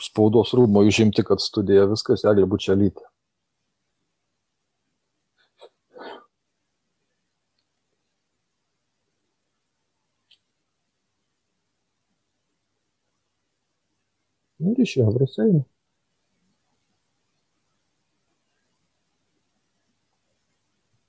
spaudos 0.00 0.52
rūmo 0.56 0.84
užimti, 0.88 1.24
kad 1.26 1.42
studija 1.42 1.88
viskas, 1.90 2.24
eglė 2.28 2.48
bučialytė. 2.54 3.08
Nu 14.62 14.72
ir 14.76 14.84
išėjo 14.84 15.26
Seimo. 15.26 15.64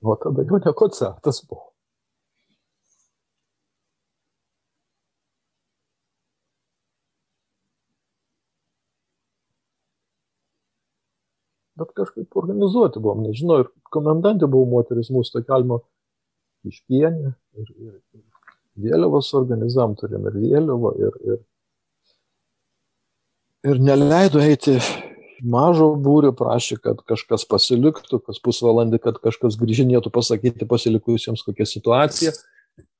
O 0.04 0.16
tada 0.24 0.44
jau 0.50 0.60
ne 0.66 0.74
koncertas 0.80 1.40
buvo. 1.50 1.74
Bet 11.78 11.83
kažkaip 11.98 12.38
organizuoti 12.40 13.02
buvom, 13.04 13.24
nežinau, 13.28 13.64
ir 13.64 13.72
komendantė 13.94 14.50
buvo 14.50 14.68
moteris 14.76 15.12
mūsų 15.14 15.40
tokelmo 15.40 15.82
iškienė 16.68 17.34
ir, 17.34 17.72
ir, 17.72 17.96
ir 18.16 18.86
vėliavas 18.88 19.32
organizavom, 19.38 19.98
turėjom 20.00 20.30
ir 20.32 20.40
vėliavą, 20.46 20.94
ir, 21.00 21.18
ir 21.32 21.42
ir 23.64 23.80
neleido 23.80 24.42
eiti 24.44 24.78
mažo 25.44 25.94
būrio, 26.00 26.32
prašė, 26.36 26.78
kad 26.84 27.04
kažkas 27.08 27.46
pasiliktų, 27.50 28.20
kas 28.28 28.40
pusvalandį, 28.44 29.00
kad 29.04 29.20
kažkas 29.24 29.58
grįžinėtų 29.60 30.12
pasakyti 30.14 30.68
pasilikusiems 30.70 31.44
kokią 31.48 31.68
situaciją, 31.68 32.34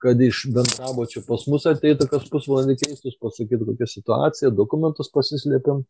kad 0.04 0.20
iš 0.22 0.46
bendrabučio 0.56 1.24
pas 1.28 1.46
mus 1.52 1.68
ateitų 1.70 2.10
kas 2.12 2.28
pusvalandį 2.32 2.78
keistus, 2.84 3.20
pasakyti 3.20 3.64
kokią 3.64 3.90
situaciją, 3.96 4.52
dokumentus 4.56 5.12
pasislėpėm. 5.14 5.84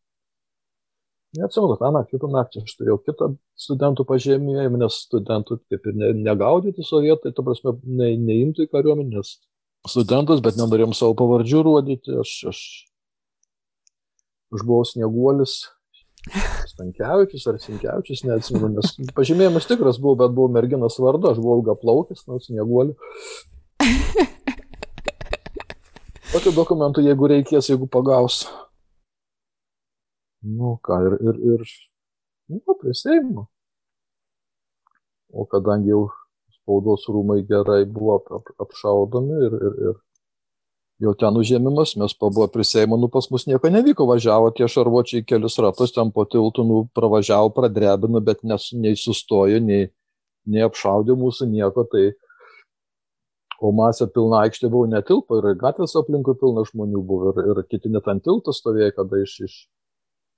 Neatsimenu, 1.33 1.77
tą 1.79 1.89
naktį, 1.95 2.17
kitą 2.17 2.29
naktį 2.29 2.61
aš 2.61 2.73
turėjau 2.77 2.99
kitą 3.01 3.29
studentų 3.57 4.05
pažymėjimą, 4.09 4.81
nes 4.83 4.99
studentų 5.07 5.57
kaip 5.71 5.87
ir 5.89 5.95
ne, 5.97 6.11
negaudyti 6.27 6.85
sovietai, 6.85 7.33
ta 7.33 7.45
prasme, 7.45 7.73
ne, 7.89 8.11
neimtų 8.21 8.67
į 8.67 8.71
kariuomenę, 8.73 9.17
nes 9.17 9.35
studentus, 9.89 10.43
bet 10.45 10.59
nenorėjom 10.59 10.93
savo 10.97 11.15
pavardžių 11.17 11.63
rodyti, 11.65 12.13
aš, 12.21 12.35
aš 12.53 12.59
aš 14.53 14.61
buvau 14.61 14.85
snieguolis, 14.85 15.63
Stankiavičius 16.69 17.47
ar 17.51 17.57
Sinkiavičius, 17.59 18.21
neatsimenu, 18.23 18.69
nes 18.77 18.93
pažymėjimas 19.17 19.67
tikras 19.67 19.99
buvo, 19.99 20.15
bet 20.21 20.31
buvau 20.35 20.53
merginos 20.53 20.95
vardu, 21.03 21.33
aš 21.33 21.41
buvau 21.43 21.59
ilga 21.59 21.75
plaukis, 21.81 22.23
nu, 22.29 22.39
snieguoliu. 22.39 22.95
Tokių 26.31 26.53
dokumentų, 26.55 27.03
jeigu 27.09 27.27
reikės, 27.29 27.67
jeigu 27.69 27.89
pagaus. 27.91 28.45
Nu 30.43 30.77
ką, 30.83 30.99
ir, 31.07 31.13
ir, 31.23 31.39
ir 31.53 31.61
nu, 32.51 32.75
prie 32.79 32.93
Seimo. 32.93 33.47
O 35.31 35.45
kadangi 35.49 35.89
jau 35.89 36.09
spaudos 36.51 37.07
rūmai 37.09 37.41
gerai 37.47 37.83
buvo 37.89 38.17
ap, 38.19 38.51
apšaudomi 38.61 39.39
ir, 39.47 39.55
ir, 39.55 39.77
ir 39.89 39.95
jau 41.03 41.13
ten 41.19 41.39
užėmimas, 41.39 41.95
mes 41.99 42.15
pabuvo 42.19 42.47
prie 42.51 42.65
Seimo, 42.67 42.99
nu 42.99 43.09
pas 43.11 43.27
mus 43.31 43.47
nieko 43.47 43.71
nevyko, 43.71 44.07
važiavo 44.09 44.51
tie 44.55 44.67
šarvuočiai 44.69 45.25
kelius 45.27 45.57
ratus, 45.63 45.95
ten 45.95 46.11
po 46.15 46.25
tiltų, 46.29 46.65
nu 46.67 46.83
pravažiavo, 46.95 47.51
pradrebino, 47.55 48.21
bet 48.23 48.43
nes, 48.47 48.69
nei 48.75 48.99
sustojo, 48.99 49.59
nei, 49.63 49.89
nei 50.45 50.63
apšaudė 50.67 51.17
mūsų 51.19 51.49
nieko, 51.51 51.87
tai 51.91 52.11
o 53.63 53.71
masė 53.75 54.09
pilna 54.11 54.43
aikštė 54.43 54.69
buvo 54.69 54.89
netilpa 54.91 55.39
ir 55.39 55.53
gatvės 55.59 55.95
aplinkui 55.99 56.35
pilna 56.39 56.65
žmonių 56.67 57.03
buvo 57.07 57.31
ir, 57.31 57.53
ir 57.53 57.63
kiti 57.71 57.91
net 57.91 58.07
ant 58.11 58.23
tilto 58.27 58.55
stovėjo, 58.55 58.91
kada 58.99 59.23
iš, 59.23 59.39
iš 59.47 59.55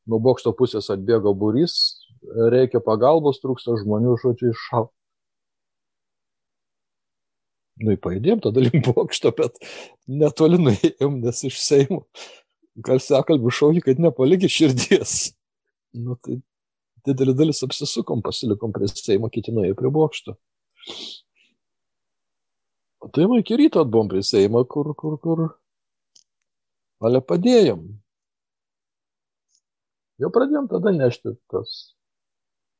nuo 0.10 0.20
bokšto 0.22 0.54
pusės 0.58 0.92
atbėgo 0.94 1.34
būrys, 1.38 1.78
reikia 2.54 2.82
pagalbos, 2.84 3.42
trūksta 3.44 3.78
žmonių, 3.82 4.18
žodžiu, 4.22 4.54
iššau 4.54 4.86
nu, 7.84 7.96
pajudėjom 8.00 8.42
tada 8.46 8.64
link 8.64 8.88
bokšto, 8.88 9.32
bet 9.36 9.60
netoli 10.08 10.60
nuėjom, 10.62 11.20
nes 11.24 11.44
iš 11.50 11.60
Seimo 11.62 12.04
garsiakalbių 12.86 13.52
šaukė, 13.56 13.84
kad 13.90 14.02
nepalikė 14.04 14.50
širdies. 14.52 15.34
Nu, 15.96 16.18
tai 16.20 16.40
didelį 17.08 17.36
dalis 17.40 17.64
apsisukom, 17.64 18.24
pasilikom 18.26 18.74
prie 18.76 18.90
Seimo, 18.92 19.30
kiti 19.32 19.54
nuėjo 19.56 19.78
prie 19.80 19.92
bokšto. 19.96 20.36
O 23.04 23.12
tai 23.14 23.28
man 23.30 23.44
iki 23.44 23.56
ryto 23.60 23.84
atbuvom 23.84 24.10
prie 24.12 24.24
Seimo, 24.26 24.64
kur, 24.68 24.92
kur, 24.98 25.20
kur. 25.22 25.46
Ale 27.04 27.22
padėjom. 27.22 27.86
Jau 30.22 30.32
pradėjom 30.32 30.70
tada 30.72 30.94
nešti 30.96 31.36
tas 31.52 31.76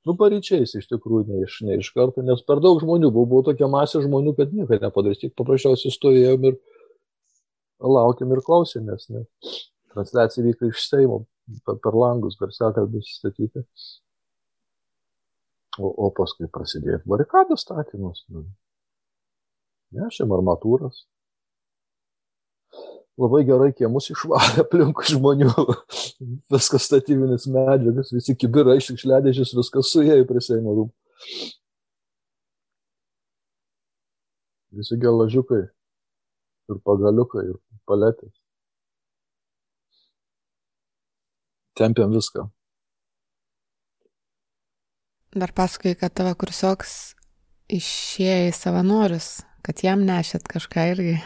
nu 0.06 0.14
paryčiais 0.20 0.76
iš 0.78 0.88
tikrųjų 0.92 1.26
ne 1.32 1.44
iš, 1.46 1.60
ne 1.66 1.78
iš 1.82 1.92
karto, 1.96 2.24
nes 2.26 2.44
per 2.48 2.62
daug 2.64 2.80
žmonių 2.82 3.10
buvo, 3.12 3.26
buvo 3.32 3.46
tokia 3.50 3.70
masė 3.72 4.04
žmonių, 4.06 4.36
kad 4.38 4.54
nieko 4.54 4.78
nepadarys, 4.82 5.22
tik 5.24 5.34
paprasčiausiai 5.40 5.94
stovėjom 5.94 6.50
ir 6.52 6.60
laukėm 7.96 8.36
ir 8.36 8.44
klausėmės, 8.46 9.10
nes 9.14 9.56
transliacija 9.96 10.46
vyko 10.46 10.70
iš 10.70 10.84
Seimo, 10.86 11.24
per 11.66 11.98
langus, 11.98 12.38
garsiakalbis 12.42 13.16
statyti. 13.18 13.66
O, 15.76 15.90
o 15.90 16.12
paskui 16.16 16.48
prasidėjo 16.48 17.02
barikadų 17.10 17.58
statymas. 17.60 18.22
Nu. 18.32 18.46
Nešėm 19.96 20.32
armatūras. 20.32 21.02
Labai 23.16 23.46
gerai 23.48 23.70
kiemus 23.72 24.10
išvalė 24.12 24.66
aplinkui 24.66 25.08
žmonių. 25.14 25.52
viskas 26.52 26.88
statybinis 26.90 27.48
medžiagas, 27.48 28.12
visi 28.12 28.36
kibirai, 28.36 28.82
šiukšliadėžės, 28.84 29.54
viskas 29.56 29.92
suėjo 29.94 30.26
prie 30.28 30.44
Seimo 30.44 30.76
rūmų. 30.76 30.92
Visi 34.76 34.98
gelažiukai 35.00 35.62
ir 35.64 36.82
pagaliukai 36.84 37.46
ir 37.54 37.56
paletės. 37.88 38.34
Tempiam 41.76 42.12
viską. 42.12 42.50
Dar 45.36 45.52
pasakai, 45.56 45.96
kad 46.00 46.14
tavo 46.16 46.32
kursioks 46.40 47.16
išėjo 47.72 48.52
į 48.52 48.54
savanorius, 48.56 49.30
kad 49.64 49.84
jam 49.84 50.04
nešėt 50.08 50.48
kažką 50.52 50.86
irgi. 50.94 51.18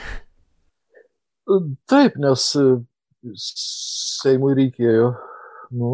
Taip, 1.89 2.17
nes 2.21 2.45
e, 2.59 2.65
Seimui 3.39 4.53
reikėjo, 4.57 5.09
nu, 5.79 5.93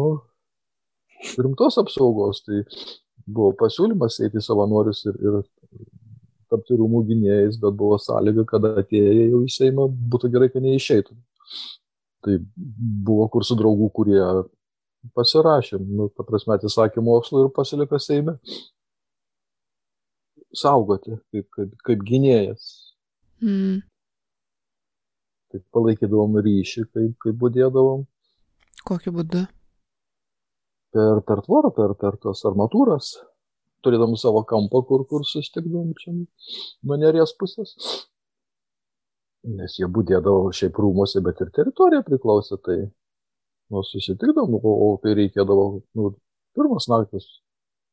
rimtos 1.40 1.78
apsaugos, 1.80 2.42
tai 2.44 2.60
buvo 3.26 3.54
pasiūlymas 3.62 4.20
eiti 4.26 4.42
savanorius 4.44 5.00
ir, 5.08 5.16
ir 5.16 5.38
tapti 6.52 6.76
rūmų 6.78 7.02
gynėjais, 7.08 7.56
bet 7.62 7.78
buvo 7.78 7.96
sąlyga, 8.02 8.44
kad 8.50 8.68
atėję 8.68 9.30
jau 9.30 9.40
į 9.46 9.50
Seimą 9.56 9.88
būtų 10.12 10.30
gerai, 10.34 10.50
kad 10.52 10.64
neišeitų. 10.66 11.16
Tai 12.26 12.36
buvo 13.08 13.26
kursų 13.32 13.56
draugų, 13.58 13.90
kurie 13.96 14.20
pasirašėm, 15.16 15.82
nu, 15.98 16.08
ta 16.12 16.26
prasme, 16.26 16.56
atsisakė 16.56 17.02
mokslo 17.04 17.46
ir 17.46 17.52
pasiliko 17.56 18.00
Seime. 18.02 18.36
Saugoti, 20.56 21.18
kaip, 21.32 21.48
kaip, 21.54 21.76
kaip 21.86 22.06
gynėjas. 22.06 22.72
Mm. 23.44 23.82
Taip 25.52 25.62
palaikydavom 25.76 26.40
ryšį, 26.42 26.84
kaip, 26.90 27.12
kaip 27.22 27.38
būdėdavom. 27.42 28.02
Kokiu 28.86 29.12
būdu? 29.14 29.44
Per, 30.96 31.22
per 31.28 31.42
tvorą, 31.46 31.70
per, 31.76 31.94
per 32.00 32.18
tos 32.22 32.42
armatūras. 32.48 33.14
Turėdam 33.86 34.16
savo 34.18 34.42
kampą, 34.48 34.82
kur, 34.88 35.04
kur 35.06 35.24
sustikdavom 35.28 35.92
čia 36.00 36.14
nuo 36.16 36.98
neries 36.98 37.34
pusės. 37.38 37.76
Nes 39.46 39.76
jie 39.78 39.86
būdėdavo 39.86 40.50
šiaip 40.58 40.78
rūmose, 40.82 41.22
bet 41.22 41.42
ir 41.44 41.52
teritorija 41.54 42.02
priklausė, 42.06 42.58
tai 42.66 42.78
nu, 43.70 43.82
susitikdavom, 43.86 44.58
o, 44.58 44.72
o 44.88 44.88
kai 45.02 45.14
reikėdavo, 45.18 45.66
nu, 45.98 46.10
pirmas 46.58 46.88
naktis, 46.90 47.28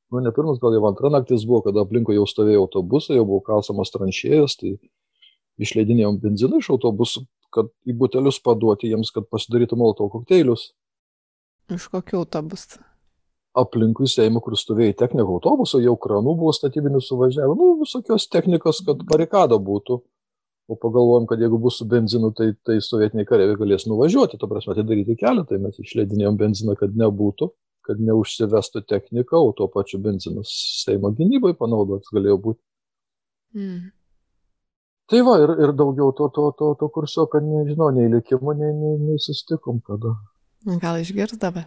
nu, 0.10 0.24
ne 0.26 0.34
pirmas, 0.34 0.58
gal 0.64 0.74
jau 0.74 0.88
antra 0.90 1.12
naktis 1.14 1.46
buvo, 1.50 1.62
kada 1.68 1.86
aplinkui 1.86 2.18
jau 2.18 2.26
stovėjo 2.30 2.66
autobusai, 2.66 3.20
jau 3.20 3.28
buvo 3.30 3.44
kalsamas 3.46 3.94
tranšėjas, 3.94 4.58
tai 4.62 4.76
išleidinėjom 5.62 6.20
benziną 6.24 6.62
iš 6.64 6.72
autobusų, 6.74 7.26
kad 7.54 7.70
į 7.88 7.96
butelius 8.00 8.40
paduoti 8.44 8.90
jiems, 8.92 9.12
kad 9.16 9.30
pasidarytų 9.32 9.78
molotovo 9.80 10.12
kokteilius. 10.18 10.72
Iš 11.74 11.88
kokių 11.94 12.24
autobusų? 12.24 12.82
Aplinkui 13.58 14.08
Seimo, 14.10 14.42
kur 14.42 14.58
stovėjo 14.58 14.96
technikų 14.98 15.38
autobusų, 15.38 15.84
jau 15.86 15.94
kranų 16.02 16.34
buvo 16.40 16.54
statybinių 16.58 17.04
suvažiavę, 17.06 17.54
nu, 17.60 17.76
visokios 17.84 18.26
technikos, 18.34 18.82
kad 18.88 19.04
barikada 19.10 19.60
būtų 19.62 20.00
o 20.68 20.76
pagalvojom, 20.76 21.28
kad 21.28 21.42
jeigu 21.42 21.58
bus 21.60 21.78
su 21.78 21.86
benzinu, 21.90 22.32
tai, 22.36 22.54
tai 22.66 22.78
sovietiniai 22.84 23.28
kareiviai 23.28 23.60
galės 23.60 23.86
nuvažiuoti, 23.90 24.40
to 24.40 24.48
prasme, 24.50 24.76
atidaryti 24.76 25.18
kelią, 25.20 25.46
tai 25.50 25.60
mes 25.64 25.80
išleidinėjom 25.84 26.38
benziną, 26.40 26.76
kad 26.80 26.96
nebūtų, 27.00 27.50
kad 27.84 28.00
neužsivestų 28.00 28.86
technika, 28.88 29.40
o 29.40 29.52
tuo 29.58 29.68
pačiu 29.72 30.00
benzinas 30.04 30.54
Seimo 30.84 31.12
gynybai 31.16 31.52
panaudotas 31.60 32.14
galėjo 32.16 32.40
būti. 32.48 32.62
Mm. 33.58 33.92
Tai 35.12 35.20
va, 35.28 35.38
ir, 35.44 35.52
ir 35.66 35.74
daugiau 35.76 36.14
to, 36.16 36.30
to, 36.34 36.50
to, 36.58 36.74
to 36.80 36.90
kurso, 36.96 37.26
kad 37.32 37.44
nežinau, 37.44 37.90
nei 37.96 38.08
likimo, 38.12 38.56
nei, 38.56 38.72
nei, 38.72 38.96
nei 39.02 39.20
sustikom 39.22 39.82
tada. 39.88 40.16
Gal 40.80 41.02
išgirdavai? 41.02 41.66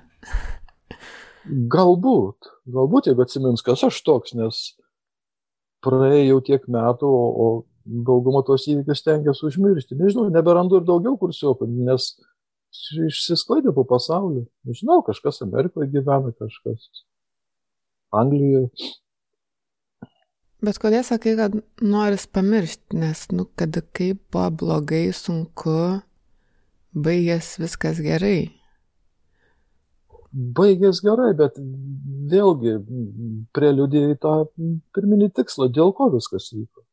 galbūt, 1.47 2.51
galbūt, 2.75 3.11
jeigu 3.11 3.25
atsimins, 3.25 3.63
kas 3.65 3.85
aš 3.87 4.01
toks, 4.07 4.35
nes 4.39 4.61
praėjo 5.85 6.41
tiek 6.47 6.65
metų, 6.71 7.07
o, 7.07 7.27
o 7.45 7.49
daugumą 7.87 8.43
tos 8.47 8.67
įvykius 8.71 9.03
stengiasi 9.03 9.47
užmiršti. 9.47 9.99
Nežinau, 10.01 10.27
neberandu 10.35 10.81
ir 10.81 10.87
daugiau 10.89 11.15
kursiokų, 11.21 11.69
nes 11.87 12.15
išsisklaidė 13.07 13.75
po 13.77 13.87
pasaulį. 13.89 14.47
Nežinau, 14.67 15.03
kažkas 15.07 15.45
Amerikoje 15.47 15.93
gyvena, 15.95 16.35
kažkas 16.35 16.89
Anglijoje. 18.15 18.71
Bet 20.65 20.79
kodėl 20.81 21.03
sakai, 21.05 21.35
kad 21.37 21.57
noris 21.85 22.25
pamiršti, 22.33 22.97
nes, 22.97 23.27
nu, 23.37 23.45
kad 23.61 23.77
kaip 23.97 24.23
buvo 24.33 24.47
blogai, 24.63 25.11
sunku, 25.13 26.01
baigės 26.97 27.59
viskas 27.61 28.01
gerai. 28.01 28.49
Baigės 30.57 31.03
gerai, 31.05 31.35
bet 31.37 31.61
vėlgi 32.33 32.79
preliudija 33.57 34.15
į 34.15 34.19
tą 34.25 34.35
pirminį 34.97 35.31
tikslą, 35.37 35.69
dėl 35.77 35.93
ko 35.97 36.09
viskas 36.17 36.49
vyko. 36.55 36.87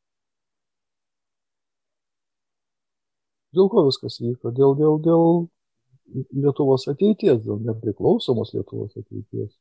Dėl 3.53 3.69
ko 3.69 3.85
viskas 3.87 4.19
vyko? 4.19 4.51
Dėl, 4.51 4.75
dėl, 4.79 4.97
dėl 5.07 5.27
Lietuvos 6.35 6.83
ateities, 6.91 7.39
dėl 7.45 7.61
nepriklausomos 7.63 8.51
Lietuvos 8.57 8.91
ateities. 8.97 9.53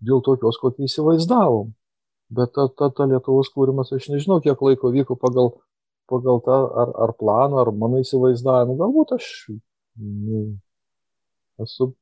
Dėl 0.00 0.22
tokios, 0.24 0.56
kokį 0.62 0.86
įsivaizdavom. 0.88 1.74
Bet 2.28 2.52
ta, 2.52 2.66
ta, 2.68 2.90
ta 2.92 3.06
Lietuvos 3.08 3.48
kūrimas, 3.54 3.92
aš 3.96 4.10
nežinau, 4.12 4.40
kiek 4.44 4.60
laiko 4.60 4.90
vyko 4.92 5.16
pagal, 5.20 5.54
pagal 6.10 6.42
tą 6.44 6.58
ar, 6.82 6.92
ar 7.06 7.14
planą, 7.16 7.62
ar 7.62 7.72
mano 7.72 8.02
įsivaizdavimą. 8.02 8.76
Galbūt 8.82 9.14
aš 9.16 9.30
nu, 9.48 10.42
esu 11.64 11.92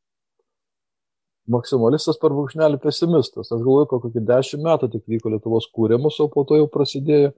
maksimalistas 1.51 2.19
per 2.23 2.35
brūkšnelį 2.35 2.81
pesimistas. 2.83 3.53
Aš 3.53 3.63
galvoju, 3.63 3.89
kad 3.93 4.03
kokį 4.07 4.23
dešimt 4.31 4.67
metų 4.67 4.91
tik 4.95 5.05
vyko 5.15 5.31
Lietuvos 5.35 5.69
kūrimas, 5.75 6.19
o 6.23 6.27
po 6.33 6.43
to 6.49 6.59
jau 6.59 6.67
prasidėjo 6.73 7.31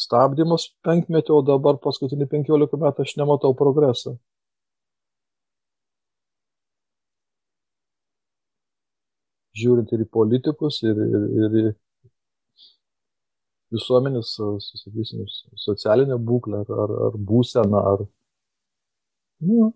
stabdymas 0.00 0.66
penkmetį, 0.86 1.36
o 1.36 1.44
dabar 1.46 1.78
paskutinį 1.84 2.26
15 2.32 2.80
metų 2.86 3.06
aš 3.06 3.14
nematau 3.20 3.54
progreso. 3.58 4.16
Žiūrint 9.60 9.90
ir 9.94 10.04
į 10.04 10.08
politikus, 10.16 10.80
ir, 10.86 10.98
ir, 10.98 11.24
ir 11.44 11.56
į 11.60 11.64
visuomenės, 13.74 14.32
sakysim, 14.82 15.26
socialinę 15.58 16.18
būklę, 16.18 16.64
ar, 16.64 16.72
ar, 16.84 16.96
ar 17.08 17.18
būseną, 17.30 17.82
ar 17.92 18.04
nu, 19.46 19.70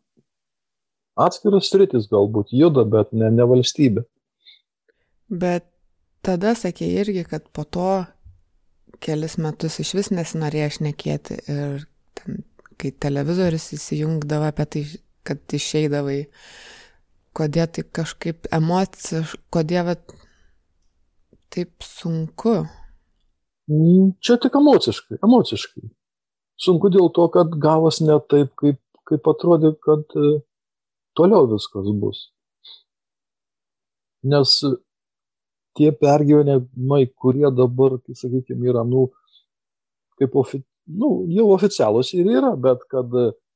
atskiras 1.14 1.70
sritis 1.70 2.08
galbūt 2.10 2.52
juda, 2.56 2.84
bet 2.88 3.12
ne, 3.14 3.30
ne 3.30 3.46
valstybė. 3.48 4.04
Bet 5.30 5.66
tada 6.24 6.54
sakė 6.58 6.88
irgi, 7.00 7.24
kad 7.28 7.46
po 7.54 7.64
to 7.64 8.04
kelis 9.04 9.38
metus 9.40 9.80
iš 9.82 9.94
vis 9.98 10.10
nesinorėjo 10.14 10.70
šnekėti 10.78 11.38
ir 11.50 11.86
ten, 12.18 12.44
kai 12.80 12.92
televizorius 13.04 13.70
įsijungdavo 13.76 14.48
apie 14.50 14.66
tai, 14.70 14.84
kad 15.26 15.56
išeidavai, 15.56 16.20
kodėl 17.36 17.70
tai 17.72 17.84
kažkaip 17.98 18.48
emociškai, 18.54 19.42
kodėl 19.54 19.88
vat, 19.90 20.16
taip 21.54 21.86
sunku. 21.86 22.64
Mm, 23.70 24.12
čia 24.20 24.36
tik 24.40 24.56
emociškai, 24.60 25.18
emociškai. 25.24 25.86
Sunku 26.60 26.90
dėl 26.92 27.08
to, 27.16 27.26
kad 27.32 27.54
gavas 27.60 28.00
ne 28.04 28.18
taip, 28.30 28.52
kaip, 28.60 28.78
kaip 29.08 29.30
atrodė, 29.30 29.72
kad 29.84 30.04
e, 30.20 30.34
toliau 31.16 31.48
viskas 31.50 31.88
bus. 32.02 32.26
Nes 34.24 34.52
tie 35.76 35.90
pergyvenimai, 35.96 37.06
kurie 37.20 37.48
dabar, 37.52 37.96
sakykime, 38.12 38.68
yra, 38.70 38.84
nu, 38.88 39.08
kaip 40.20 40.36
ofi, 40.38 40.60
nu, 40.86 41.24
jau 41.32 41.48
oficialūs 41.56 42.12
ir 42.18 42.30
yra, 42.36 42.52
bet 42.60 42.84
kad 42.92 43.10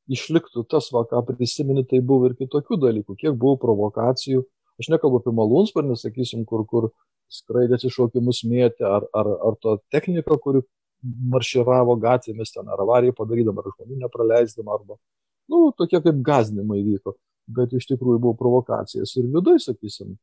išliktų 0.09 0.65
tas, 0.73 0.89
va, 0.95 1.05
ką 1.09 1.23
prisimeni, 1.29 1.85
tai 1.89 2.01
buvo 2.01 2.31
ir 2.31 2.37
kitokių 2.39 2.81
dalykų, 2.81 3.17
kiek 3.21 3.37
buvo 3.37 3.59
provokacijų. 3.61 4.43
Aš 4.79 4.89
nekalbu 4.93 5.21
apie 5.21 5.35
malūnsparnį, 5.35 5.97
sakysim, 5.99 6.45
kur, 6.49 6.65
kur 6.71 6.91
skraidė 7.33 7.77
atsišaukimus 7.79 8.43
mėtė, 8.49 8.87
ar, 8.89 9.07
ar, 9.17 9.31
ar 9.51 9.57
to 9.63 9.77
technika, 9.93 10.39
kuri 10.43 10.63
marširavo 11.33 11.97
gatvėmis 12.03 12.55
ten, 12.55 12.69
ar 12.69 12.83
avariją 12.83 13.15
padarydama, 13.17 13.63
ar 13.63 13.75
žmonių 13.75 14.01
nepraleisdama, 14.03 14.79
arba, 14.79 14.97
nu, 15.53 15.69
tokie 15.79 16.01
kaip 16.05 16.23
gazdinimai 16.25 16.81
vyko, 16.87 17.15
bet 17.59 17.75
iš 17.77 17.87
tikrųjų 17.93 18.23
buvo 18.25 18.35
provokacijas 18.39 19.15
ir 19.21 19.29
viduje, 19.35 19.63
sakysim, 19.69 20.17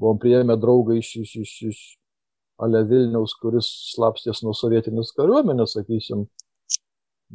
buvom 0.00 0.18
priėmę 0.22 0.56
draugą 0.60 0.98
iš, 0.98 1.14
iš, 1.22 1.36
iš, 1.44 1.54
iš 1.70 1.84
Ale 2.62 2.84
Vilniaus, 2.86 3.32
kuris 3.42 3.66
slapstės 3.90 4.44
nuo 4.46 4.52
sovietinės 4.54 5.10
kariuomenės, 5.16 5.72
sakysim, 5.74 6.20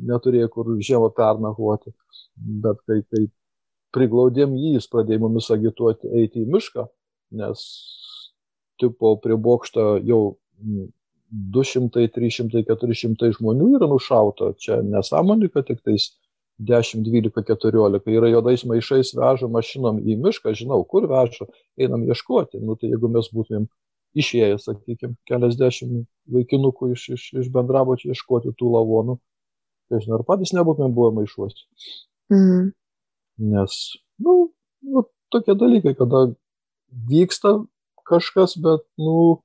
neturėjo 0.10 0.48
kur 0.54 0.70
žiemą 0.80 1.10
pernakvoti. 1.16 1.92
Bet 2.64 2.80
kai, 2.88 3.02
kai 3.12 3.26
priglaudėm 3.96 4.56
jį, 4.56 4.78
jis 4.78 4.88
pradėjo 4.92 5.26
mumis 5.26 5.50
agituoti 5.52 6.12
eiti 6.22 6.46
į 6.46 6.52
mišką, 6.54 6.86
nes 7.42 7.66
tipo 8.82 9.16
prie 9.24 9.38
bokšto 9.38 9.98
jau 10.08 10.22
200, 11.30 12.08
300, 12.16 12.64
400 12.68 13.34
žmonių 13.38 13.76
yra 13.78 13.90
nušauta. 13.90 14.54
Čia 14.62 14.82
nesąmonė, 14.86 15.52
kad 15.54 15.68
tik 15.70 15.84
tais 15.86 16.10
10, 16.60 17.04
12, 17.06 17.44
14 17.48 18.10
yra 18.12 18.32
juodais 18.34 18.66
maišais 18.68 19.14
veža 19.16 19.48
mašinom 19.52 20.02
į 20.04 20.18
mišką, 20.24 20.54
žinau, 20.58 20.82
kur 20.84 21.08
veža, 21.08 21.48
einam 21.80 22.04
ieškoti. 22.08 22.60
Nu, 22.60 22.76
tai 22.76 22.92
jeigu 22.92 23.12
mes 23.14 23.30
būtumėm 23.32 23.70
išėję, 24.20 24.58
sakykime, 24.64 25.16
keliasdešimt 25.30 26.08
vaikinukų 26.34 26.92
iš, 26.96 27.06
iš, 27.16 27.26
iš 27.44 27.50
bendrabučio 27.54 28.12
ieškoti 28.12 28.56
tų 28.58 28.74
lavonų, 28.76 29.20
tai 29.90 30.02
žinau, 30.04 30.20
ar 30.20 30.26
patys 30.28 30.52
nebūtumėm 30.58 30.96
buvę 30.98 31.14
maišuose. 31.22 31.64
Mhm. 32.34 32.72
Nes, 33.54 33.76
nu, 34.20 34.50
nu, 34.84 35.06
tokie 35.32 35.56
dalykai, 35.56 35.94
kada 35.96 36.26
vyksta 37.08 37.62
kažkas, 38.10 38.56
bet, 38.64 38.86
nu, 39.02 39.40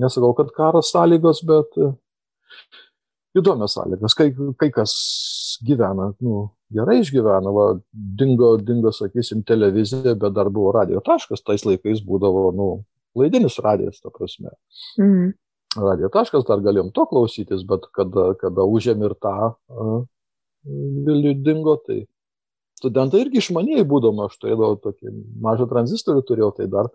nesakau, 0.00 0.32
kad 0.38 0.52
karas 0.56 0.92
sąlygos, 0.94 1.42
bet 1.48 1.78
e, 1.80 1.90
įdomios 3.40 3.76
sąlygos. 3.78 4.16
Kai, 4.18 4.30
kai 4.60 4.70
kas 4.74 4.94
gyvena, 5.66 6.12
nu, 6.24 6.46
gerai 6.74 7.00
išgyvena, 7.02 7.52
va, 7.54 7.66
dingo, 7.92 8.54
dingo, 8.60 8.92
sakysim, 8.94 9.44
televizija, 9.48 10.16
bet 10.18 10.36
dar 10.36 10.52
buvo 10.52 10.72
radio 10.76 11.02
taškas, 11.04 11.44
tais 11.46 11.66
laikais 11.68 12.04
būdavo, 12.06 12.48
nu, 12.56 12.70
laidinis 13.18 13.60
radijas, 13.64 14.00
ta 14.02 14.12
prasme. 14.14 14.52
Mhm. 15.00 15.32
Radio 15.82 16.10
taškas 16.12 16.44
dar 16.44 16.60
galėjom 16.60 16.90
to 16.92 17.06
klausytis, 17.08 17.62
bet 17.64 17.86
kada, 17.96 18.34
kada 18.40 18.64
užėmė 18.68 19.08
ir 19.08 19.14
tą 19.16 19.52
Vilnių 20.62 21.32
dingo, 21.42 21.74
tai 21.82 22.04
studentai 22.78 23.24
irgi 23.24 23.40
išmaniai 23.40 23.82
būdama, 23.88 24.28
aš 24.28 24.36
turėdavau 24.42 24.76
tokį 24.82 25.10
mažą 25.42 25.66
tranzistorių 25.70 26.22
turėjau, 26.28 26.50
tai 26.58 26.68
dar 26.70 26.90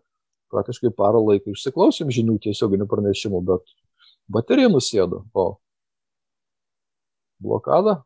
praktiškai 0.54 0.94
parą 0.96 1.22
laiko 1.26 1.54
išsiklausėm 1.54 2.12
žinių 2.14 2.38
tiesioginių 2.48 2.88
pranešimų, 2.90 3.42
bet 3.48 3.74
baterija 4.32 4.72
nusėdo, 4.72 5.24
o 5.34 5.48
blokada, 7.44 8.02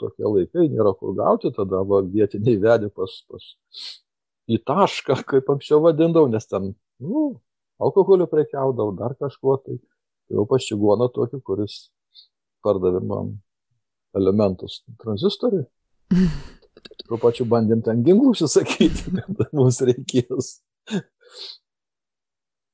tokie 0.00 0.26
laikai, 0.26 0.68
nėra 0.72 0.94
kur 0.98 1.14
gauti, 1.18 1.52
tada 1.54 1.82
va, 1.86 2.02
vietiniai 2.02 2.58
vedė 2.62 2.90
pas, 2.94 3.16
pas 3.30 3.48
į 4.50 4.60
tašką, 4.66 5.20
kaip 5.30 5.50
anksčiau 5.54 5.80
vadindavau, 5.84 6.28
nes 6.30 6.46
ten, 6.50 6.72
nu, 7.02 7.24
alkoholiu 7.82 8.28
prekiaudavau, 8.30 8.94
dar 8.98 9.16
kažkuo, 9.20 9.56
tai 9.64 9.78
jau 10.32 10.46
pas 10.50 10.64
čigoną 10.64 11.08
tokį, 11.14 11.40
kuris 11.44 11.78
pardavė 12.64 13.02
man 13.04 13.34
elementus 14.16 14.82
tranzistoriui. 15.02 15.66
Tuo 17.08 17.18
pačiu 17.20 17.46
bandėm 17.48 17.82
ten 17.84 18.02
ginklų 18.04 18.34
užsisakyti, 18.34 19.12
kad 19.16 19.52
mums 19.56 19.80
reikės. 19.84 20.58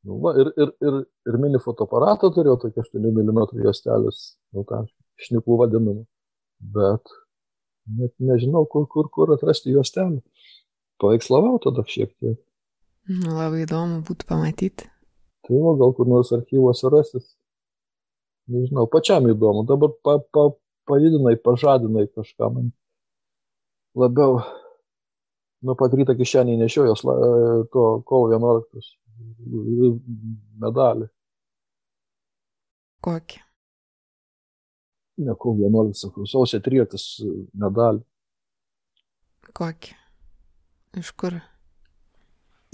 Nu, 0.08 0.16
va, 0.24 0.32
ir, 0.40 0.48
ir, 0.56 0.70
ir, 0.80 1.00
ir 1.28 1.36
mini 1.40 1.60
fotoaparatą 1.60 2.30
turėjau, 2.32 2.56
tokia 2.62 2.84
8 2.86 3.02
mm 3.10 3.40
juostelės, 3.60 4.20
nu, 4.56 4.64
tą 4.68 4.84
šnipų 5.20 5.58
vadinamą. 5.60 6.06
Bet 6.76 7.12
net 7.98 8.14
nežinau, 8.20 8.64
kur, 8.70 8.86
kur, 8.88 9.10
kur 9.12 9.34
atrasti 9.34 9.74
juostelę. 9.74 10.22
Paveikslavau 11.00 11.58
tada 11.64 11.84
šiek 11.88 12.12
tiek. 12.20 12.38
Nu, 13.10 13.34
labai 13.34 13.64
įdomu 13.64 14.00
būtų 14.08 14.28
pamatyti. 14.28 14.88
Tai 15.48 15.60
va, 15.64 15.76
gal 15.80 15.94
kur 15.96 16.08
nors 16.08 16.32
archyvuose 16.36 16.90
rasis. 16.92 17.30
Nežinau, 18.50 18.86
pačiam 18.90 19.28
įdomu. 19.30 19.64
Dabar 19.68 19.92
pa, 20.04 20.18
pa, 20.32 20.50
pajudinai, 20.90 21.36
pažadinai 21.40 22.06
kažką 22.12 22.50
man. 22.56 22.72
Labiau 23.98 24.40
nuo 25.66 25.76
pat 25.78 25.94
ryto 25.94 26.16
kišeniai 26.16 26.60
nešiojos 26.60 27.04
to 27.72 27.84
kovo 28.08 28.30
11 28.32 28.96
medalį. 30.60 31.08
Kokį? 33.04 33.40
Ne 35.24 35.36
kovo 35.40 35.68
11, 35.68 35.96
sakau, 36.00 36.26
sausio 36.28 36.60
13 36.64 37.24
medalį. 37.60 38.04
Kokį? 39.56 39.96
Iš 41.00 41.12
kur? 41.18 41.36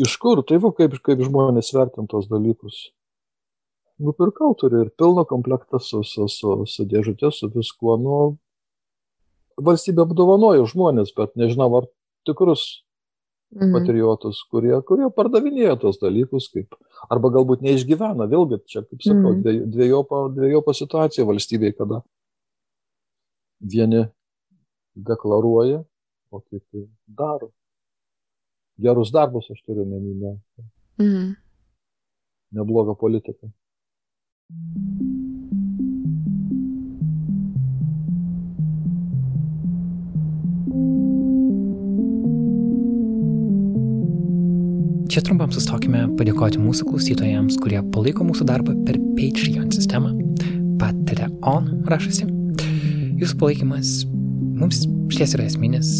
Iš 0.02 0.16
kur? 0.20 0.42
Tai 0.46 0.58
va, 0.62 0.72
kaip, 0.76 0.96
kaip 1.04 1.22
žmonės 1.26 1.72
vertina 1.74 2.08
tos 2.10 2.28
dalykus. 2.30 2.86
Nupirkau 4.02 4.52
turiu 4.60 4.82
ir 4.84 4.90
pilną 4.92 5.24
komplektą 5.28 5.80
su, 5.80 6.02
su, 6.04 6.26
su, 6.28 6.56
su 6.68 6.84
dėžutė, 6.88 7.30
su 7.32 7.48
viskuo. 7.52 7.96
Nu, 8.00 8.16
valstybė 9.56 10.04
apdovanojo 10.04 10.66
žmonės, 10.68 11.14
bet 11.16 11.32
nežinau, 11.40 11.70
ar 11.78 11.88
tikrus 12.26 12.64
mhm. 13.54 13.72
patriotus, 13.76 14.42
kurie, 14.50 14.74
kurie 14.88 15.08
pardavinėja 15.14 15.76
tos 15.82 16.00
dalykus, 16.02 16.50
kaip, 16.52 16.76
arba 17.12 17.32
galbūt 17.38 17.64
neišgyvena. 17.66 18.28
Vėlgi, 18.30 18.60
čia, 18.70 18.84
kaip 18.86 19.04
sakau, 19.04 19.34
mhm. 19.38 19.66
dviejopa, 19.72 20.26
dviejopa 20.36 20.76
situacija 20.76 21.26
valstybėje, 21.28 21.78
kada 21.80 22.02
vieni 23.60 24.06
deklaruoja, 24.96 25.82
o 26.32 26.40
kiti 26.42 26.86
daro. 27.06 27.52
Gerus 28.76 29.12
darbus 29.12 29.48
aš 29.52 29.62
turiu 29.64 29.86
meninę. 29.88 30.36
Mhm. 31.00 31.36
Neblogą 32.56 32.94
politiką. 32.94 33.50
Čia 45.06 45.20
trumpam 45.22 45.52
sustokime 45.54 46.00
padėkoti 46.18 46.58
mūsų 46.58 46.88
klausytojams, 46.88 47.60
kurie 47.62 47.78
palaiko 47.94 48.24
mūsų 48.26 48.46
darbą 48.48 48.72
per 48.88 48.96
Patreon 49.14 49.68
sistemą. 49.70 50.10
Patreon 50.80 51.68
rašasi. 51.86 52.26
Jūsų 53.20 53.36
palaikymas 53.38 53.92
mums 54.58 54.82
šties 55.14 55.36
yra 55.36 55.46
esminis, 55.46 55.90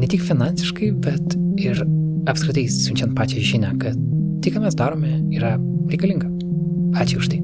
ne 0.00 0.08
tik 0.08 0.24
finansiškai, 0.24 0.88
bet 1.04 1.36
ir 1.60 1.82
apskritai 2.30 2.64
siunčiant 2.72 3.12
pačią 3.18 3.42
žinę, 3.50 3.74
kad 3.82 3.98
tai, 4.40 4.54
ką 4.54 4.62
mes 4.64 4.78
darome, 4.78 5.18
yra 5.36 5.56
reikalinga. 5.92 6.30
Ačiū 7.02 7.20
už 7.20 7.28
tai. 7.34 7.42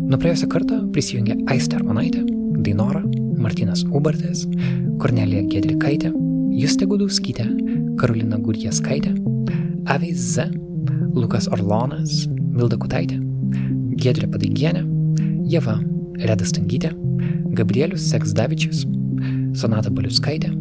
Nuo 0.00 0.16
praėjusio 0.20 0.48
karto 0.52 0.80
prisijungė 0.96 1.36
Aistė 1.52 1.76
Armonaitė, 1.82 2.24
Dainora, 2.64 3.04
Martinas 3.42 3.84
Ubartės, 3.92 4.46
Kornelija 5.02 5.44
Gedrikaitė, 5.52 6.14
Justė 6.56 6.88
Gudauskytė, 6.88 7.46
Karolina 8.00 8.40
Gurjeskaitė, 8.40 9.12
Aviai 9.86 10.14
Z, 10.14 10.50
Lukas 11.14 11.48
Orlonas, 11.50 12.26
Milda 12.54 12.76
Kutaitė, 12.78 13.16
Gedrė 13.98 14.28
Padaigienė, 14.30 14.84
Jeva 15.50 15.74
Reda 16.22 16.46
Stangytė, 16.46 16.92
Gabrielius 17.58 18.04
Seksdavičius, 18.12 18.84
Sonata 19.58 19.90
Baliuskaitė, 19.90 20.52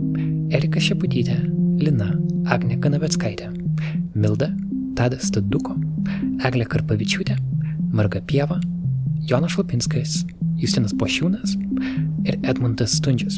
Erika 0.57 0.81
Šeputytė, 0.81 1.37
Lina 1.81 2.09
Agne 2.49 2.79
Kanaveckaitė, 2.81 3.51
Milda 4.17 4.49
Tadas 4.97 5.29
Taduko, 5.31 5.77
Eglė 6.41 6.65
Karpavičiūtė, 6.73 7.37
Marga 7.93 8.23
Pieva, 8.25 8.57
Jonas 9.29 9.53
Šlapinskas, 9.53 10.23
Justinas 10.61 10.97
Pošiūnas 10.97 11.57
ir 12.25 12.39
Edmundas 12.41 12.97
Stundžius. 12.97 13.37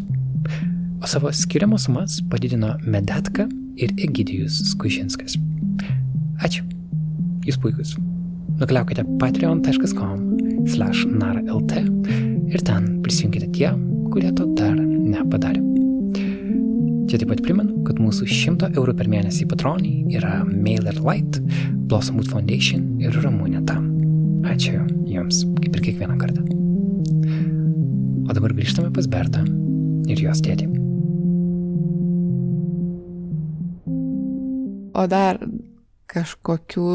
O 1.03 1.09
savo 1.11 1.31
skiriamos 1.35 1.89
sumas 1.89 2.21
padidino 2.31 2.77
Medetka 2.87 3.49
ir 3.75 3.91
Egidijus 3.99 4.61
Skužinskas. 4.71 5.35
Ačiū. 6.43 6.65
Jūs 7.47 7.59
puikus. 7.63 7.95
Nukeliaukite 8.59 9.05
patreon.com 9.19 10.67
slash 10.69 11.05
naralt 11.09 11.73
ir 11.73 12.61
ten 12.67 13.01
prisijunkite 13.03 13.49
tie, 13.55 13.71
kurie 14.13 14.31
to 14.37 14.47
dar 14.57 14.75
nepadarė. 14.77 15.61
Čia 17.09 17.19
taip 17.21 17.29
pat 17.33 17.41
primenu, 17.45 17.81
kad 17.87 17.99
mūsų 18.01 18.27
100 18.29 18.71
eurų 18.73 18.95
per 18.97 19.09
mėnesį 19.11 19.47
patroniai 19.51 20.15
yra 20.17 20.39
Mailer 20.47 20.95
Light, 21.03 21.39
Blossomwood 21.91 22.29
Foundation 22.31 22.87
ir 23.03 23.15
Ramūnė 23.23 23.63
Tam. 23.69 23.89
Ačiū 24.49 24.79
Jums, 25.09 25.43
kaip 25.61 25.77
ir 25.77 25.83
kiekvieną 25.89 26.17
kartą. 26.21 26.45
O 28.23 28.35
dabar 28.35 28.55
grįžtame 28.55 28.89
pas 28.95 29.09
Bertą 29.11 29.43
ir 30.09 30.23
jos 30.23 30.41
tėtį. 30.45 30.69
O 34.93 35.05
dar 35.09 35.39
kažkokių 36.13 36.87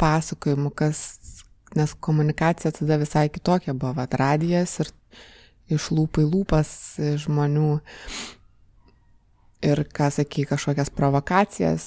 pasakojimų, 0.00 0.72
kas, 0.76 1.00
nes 1.78 1.94
komunikacija 2.04 2.74
tada 2.74 2.98
visai 3.00 3.28
kitokia 3.32 3.74
buvo, 3.74 3.94
vad 3.96 4.14
radijas 4.18 4.78
ir 4.82 4.92
iš 5.72 5.90
lūpai 5.94 6.26
lūpas 6.26 6.70
žmonių 7.22 7.70
ir, 9.66 9.84
ką 9.96 10.10
sakai, 10.14 10.46
kažkokias 10.48 10.92
provokacijas 10.94 11.86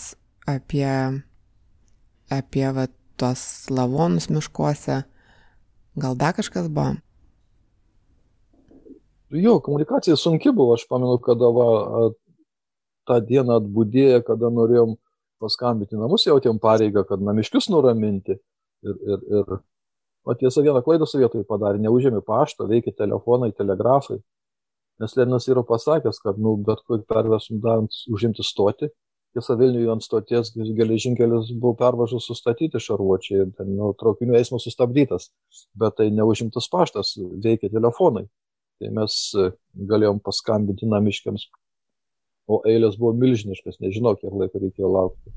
apie, 0.49 0.89
apie 2.33 2.65
va, 2.75 2.87
tuos 3.19 3.43
lavonus 3.71 4.29
miškuose. 4.31 5.03
Gal 5.99 6.15
dar 6.15 6.35
kažkas 6.37 6.69
buvo? 6.71 6.95
Jo, 9.29 9.59
komunikacija 9.61 10.15
sunki 10.17 10.51
buvo, 10.55 10.73
aš 10.73 10.87
pamenu, 10.89 11.19
kada 11.21 11.51
va, 11.53 11.67
tą 13.09 13.19
dieną 13.25 13.59
atbūdėję, 13.61 14.23
kada 14.25 14.49
norėjom 14.53 14.95
paskambinti 15.41 15.97
namus, 15.99 16.25
jautėm 16.27 16.59
pareigą, 16.61 17.05
kad 17.07 17.23
namiškius 17.23 17.69
nuraminti. 17.73 18.37
Ir, 18.85 18.95
ir, 19.13 19.23
ir 19.39 19.55
o 20.23 20.35
tiesa, 20.39 20.63
vieną 20.63 20.83
klaidą 20.85 21.07
sovietai 21.09 21.43
padarė, 21.47 21.81
neužėmė 21.83 22.21
pašto, 22.27 22.67
veikia 22.69 22.93
telefonai, 22.95 23.51
telegrafai. 23.57 24.19
Nes 24.99 25.15
Leninas 25.15 25.47
yra 25.47 25.63
pasakęs, 25.63 26.19
kad 26.23 26.39
nu, 26.43 26.57
bet 26.67 26.81
kur 26.87 27.03
pervesim 27.07 27.61
davant 27.63 27.95
užimti 28.11 28.43
stoti. 28.43 28.89
Tiesa, 29.35 29.53
Vilniuje 29.59 29.91
ant 29.93 30.03
stoties 30.03 30.49
geležinkelis 30.55 31.51
buvo 31.61 31.75
pervažus 31.77 32.25
sustatyti 32.27 32.81
šarvuočiai 32.81 33.43
ir 33.43 33.67
nu, 33.69 33.91
traukinių 33.99 34.35
eismas 34.39 34.65
sustabdytas. 34.65 35.29
Bet 35.77 35.99
tai 35.99 36.09
neužimtas 36.11 36.67
paštas, 36.71 37.13
veikia 37.43 37.69
telefonai. 37.71 38.25
Tai 38.79 38.91
mes 38.95 39.15
e, 39.37 39.49
galėjom 39.91 40.21
paskambinti 40.25 40.89
namiškiams. 40.89 41.45
O 42.49 42.61
eilės 42.67 42.97
buvo 42.97 43.13
milžiniškas, 43.17 43.77
nežinau, 43.83 44.15
kiek 44.17 44.33
laiko 44.33 44.61
reikėjo 44.63 44.89
laukti. 44.89 45.33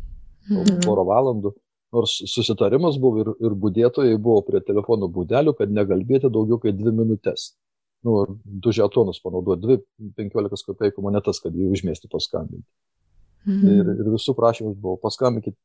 Mhm. 0.50 0.80
Porą 0.86 1.04
valandų. 1.08 1.52
Nors 1.92 2.14
susitarimas 2.32 2.96
buvo 2.96 3.20
ir, 3.20 3.30
ir 3.44 3.56
būdėtojai 3.62 4.16
buvo 4.16 4.40
prie 4.46 4.62
telefonų 4.64 5.10
būdelių, 5.12 5.52
kad 5.58 5.74
negalbėti 5.76 6.30
daugiau 6.32 6.56
kaip 6.62 6.78
dvi 6.78 6.94
minutės 7.02 7.50
nu, 8.02 8.40
du 8.44 8.72
žetonus 8.74 9.20
panaudoti, 9.22 9.62
dvi 9.62 9.78
15 10.18 10.66
kopeikų 10.66 11.04
monetas, 11.04 11.40
kad 11.42 11.54
jį 11.54 11.70
užmėsti 11.72 12.10
paskambinti. 12.10 12.66
Mhm. 13.46 13.70
Ir, 13.70 13.92
ir 14.02 14.10
visų 14.14 14.34
prašymus 14.38 14.76
buvo 14.78 14.98
paskambinkit 15.02 15.56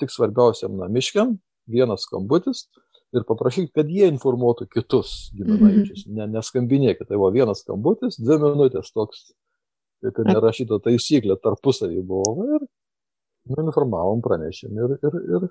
tik 0.00 0.12
svarbiausiam 0.12 0.76
namiškiam, 0.80 1.34
vienas 1.70 2.06
skambutis 2.06 2.66
ir 3.16 3.24
paprašykit, 3.28 3.72
kad 3.76 3.90
jie 3.90 4.08
informuotų 4.08 4.68
kitus 4.70 5.30
giminaičius. 5.36 6.06
Mhm. 6.06 6.16
Ne, 6.16 6.28
neskambinėkit, 6.36 7.08
tai 7.08 7.18
buvo 7.18 7.32
vienas 7.34 7.64
skambutis, 7.64 8.20
dvi 8.20 8.38
minutės 8.44 8.92
toks, 8.96 9.30
ir 10.06 10.20
nerašyta 10.28 10.80
taisyklė, 10.84 11.36
tarpusavį 11.42 12.02
buvo. 12.06 12.46
Ir 12.56 12.66
nu, 13.50 13.64
informavom, 13.64 14.22
pranešėm 14.24 14.78
ir, 14.84 14.96
ir, 14.98 15.16
ir, 15.36 15.48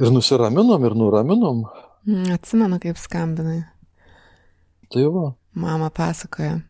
ir 0.00 0.14
nusiraminom, 0.14 0.86
ir 0.88 0.96
nuraminom. 0.98 1.64
Mm, 2.08 2.32
atsimenu, 2.36 2.80
kaip 2.82 3.00
skambinai. 3.00 3.60
Tai 4.90 5.06
va. 5.14 5.26
Mama 5.60 5.90
pasakoja. 5.94 6.60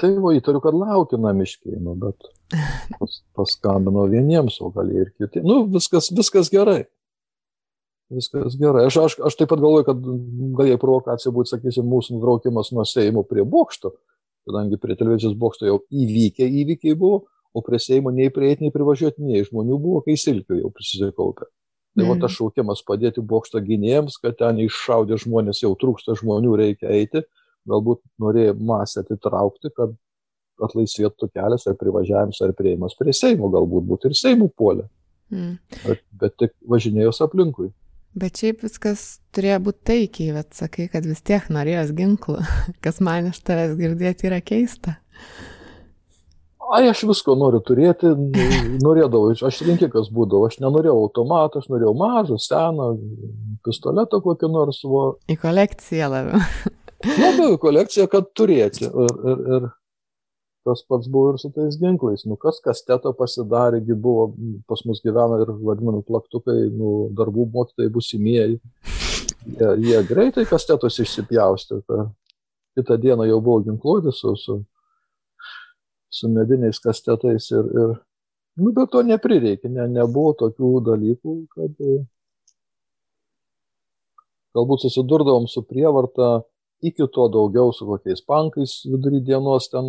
Tai 0.00 0.10
va, 0.22 0.32
įtariu, 0.36 0.62
kad 0.64 0.76
laukia 0.76 1.18
namiškiai, 1.20 1.76
nu, 1.82 1.96
bet 2.00 2.30
pas, 3.00 3.18
paskambino 3.36 4.06
vieniems, 4.10 4.56
o 4.64 4.70
gal 4.74 4.88
ir 4.94 5.12
kiti. 5.18 5.42
Nu, 5.44 5.62
viskas, 5.70 6.08
viskas 6.16 6.48
gerai. 6.52 6.84
Viskas 8.10 8.56
gerai. 8.58 8.86
Aš, 8.88 8.96
aš, 9.04 9.18
aš 9.28 9.36
taip 9.38 9.52
pat 9.52 9.60
galvoju, 9.62 9.86
kad 9.86 10.00
galėjo 10.58 10.78
provokacija 10.82 11.32
būti, 11.34 11.52
sakysim, 11.52 11.86
mūsų 11.90 12.16
nutraukimas 12.16 12.72
nuo 12.74 12.86
Seimo 12.88 13.22
prie 13.28 13.44
bokšto, 13.46 13.92
kadangi 14.48 14.78
prie 14.80 14.96
televizijos 14.98 15.36
bokšto 15.38 15.68
jau 15.68 15.78
įvykę 15.90 16.48
įvykiai 16.62 16.96
buvo, 16.98 17.24
o 17.54 17.62
prie 17.66 17.80
Seimo 17.82 18.12
nei 18.14 18.30
prieiti, 18.30 18.66
nei 18.66 18.74
privažiuoti, 18.74 19.24
nei 19.26 19.42
žmonių 19.46 19.78
buvo, 19.82 20.04
kai 20.06 20.16
silkių 20.20 20.60
jau 20.60 20.70
prisikaupė. 20.74 21.48
Tai 21.98 22.06
va 22.06 22.14
tas 22.22 22.36
šaukimas 22.36 22.84
padėti 22.86 23.22
bokšto 23.26 23.58
gynėjams, 23.66 24.20
kad 24.22 24.36
ten 24.38 24.60
iššaudė 24.62 25.18
žmonės, 25.24 25.64
jau 25.64 25.72
trūksta 25.78 26.14
žmonių, 26.20 26.52
reikia 26.60 26.92
eiti, 26.94 27.24
galbūt 27.68 28.00
norėjo 28.22 28.54
masę 28.62 29.02
atitraukti, 29.02 29.72
kad 29.74 29.96
atlaisvėtų 30.62 31.30
kelias 31.34 31.66
ar 31.66 31.76
privažiavimas 31.80 32.40
ar 32.44 32.54
prieimas 32.56 32.94
prie 32.98 33.14
Seimo, 33.16 33.50
galbūt 33.52 33.88
būtų 33.90 34.10
ir 34.10 34.18
Seimų 34.20 34.50
puolė. 34.56 34.86
Mm. 35.34 35.56
Bet, 35.82 36.02
bet 36.22 36.36
tik 36.42 36.54
važinėjus 36.70 37.22
aplinkui. 37.26 37.70
Bet 38.18 38.40
šiaip 38.42 38.64
viskas 38.66 39.20
turėjo 39.34 39.60
būti 39.68 39.84
taikiai, 39.92 40.34
bet 40.34 40.56
sakai, 40.58 40.88
kad 40.90 41.06
vis 41.06 41.22
tiek 41.22 41.46
norėjos 41.52 41.94
ginklų, 41.94 42.40
kas 42.84 42.98
man 43.04 43.30
iš 43.30 43.42
tavęs 43.46 43.76
girdėti 43.78 44.30
yra 44.30 44.42
keista 44.42 44.98
ai 46.70 46.88
aš 46.90 47.02
visko 47.08 47.34
noriu 47.38 47.60
turėti, 47.66 48.10
norėdavau, 48.84 49.32
aš 49.46 49.60
rinkikas 49.66 50.10
būdavau, 50.14 50.48
aš 50.48 50.60
nenorėjau 50.62 50.96
automato, 51.04 51.62
aš 51.62 51.70
norėjau 51.72 51.94
mažą, 51.98 52.38
seną, 52.42 52.90
pistoletą 53.66 54.20
kokį 54.24 54.50
nors. 54.52 54.82
Va. 54.86 55.06
Į 55.30 55.38
kolekciją 55.42 56.10
labiau. 56.12 56.42
Labiau 57.00 57.54
į 57.56 57.60
kolekciją, 57.62 58.06
kad 58.12 58.30
turėti. 58.36 58.86
Ir, 58.86 59.20
ir, 59.32 59.44
ir 59.56 59.68
tas 60.66 60.82
pats 60.86 61.08
buvo 61.10 61.32
ir 61.32 61.40
su 61.40 61.50
tais 61.54 61.78
ginklais. 61.80 62.26
Nu, 62.28 62.36
kas 62.40 62.60
kastetą 62.64 63.12
pasidarė, 63.16 63.80
buvo 63.94 64.30
pas 64.68 64.82
mus 64.88 65.02
gyvena 65.04 65.40
ir 65.44 65.52
vadinami 65.60 66.02
plaktukai, 66.06 66.58
nu, 66.74 67.10
darbų 67.16 67.48
mokytojai 67.54 67.92
busimieji. 67.94 68.60
Jie, 69.56 69.70
jie 69.86 70.02
greitai 70.08 70.44
kastetus 70.48 71.00
išsipjaustė. 71.00 71.80
Kitą 72.76 72.96
dieną 73.00 73.24
jau 73.26 73.40
buvo 73.42 73.62
ginkluoti 73.64 74.12
su, 74.14 74.36
su 74.36 74.60
su 76.10 76.28
mediniais 76.28 76.78
kastetais 76.82 77.50
ir, 77.54 77.66
ir 77.82 77.92
nu, 78.60 78.72
bet 78.74 78.90
to 78.92 79.02
neprireikė, 79.06 79.70
ne, 79.70 79.86
nebuvo 79.94 80.34
tokių 80.42 80.70
dalykų, 80.90 81.34
kad 81.54 81.84
galbūt 84.58 84.86
susidurdavom 84.86 85.46
su 85.48 85.62
prievarta 85.62 86.40
iki 86.82 87.06
to 87.14 87.28
daugiau 87.32 87.72
su 87.76 87.86
kokiais 87.86 88.22
pankais 88.26 88.80
vidury 88.88 89.20
dienos 89.24 89.68
ten 89.72 89.88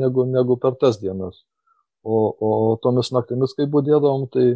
negu, 0.00 0.24
negu 0.26 0.56
per 0.62 0.76
tas 0.80 1.00
dienas. 1.02 1.42
O, 2.02 2.16
o 2.40 2.50
tomis 2.82 3.10
naktimis, 3.12 3.52
kai 3.56 3.66
būdėdavom, 3.68 4.28
tai 4.32 4.46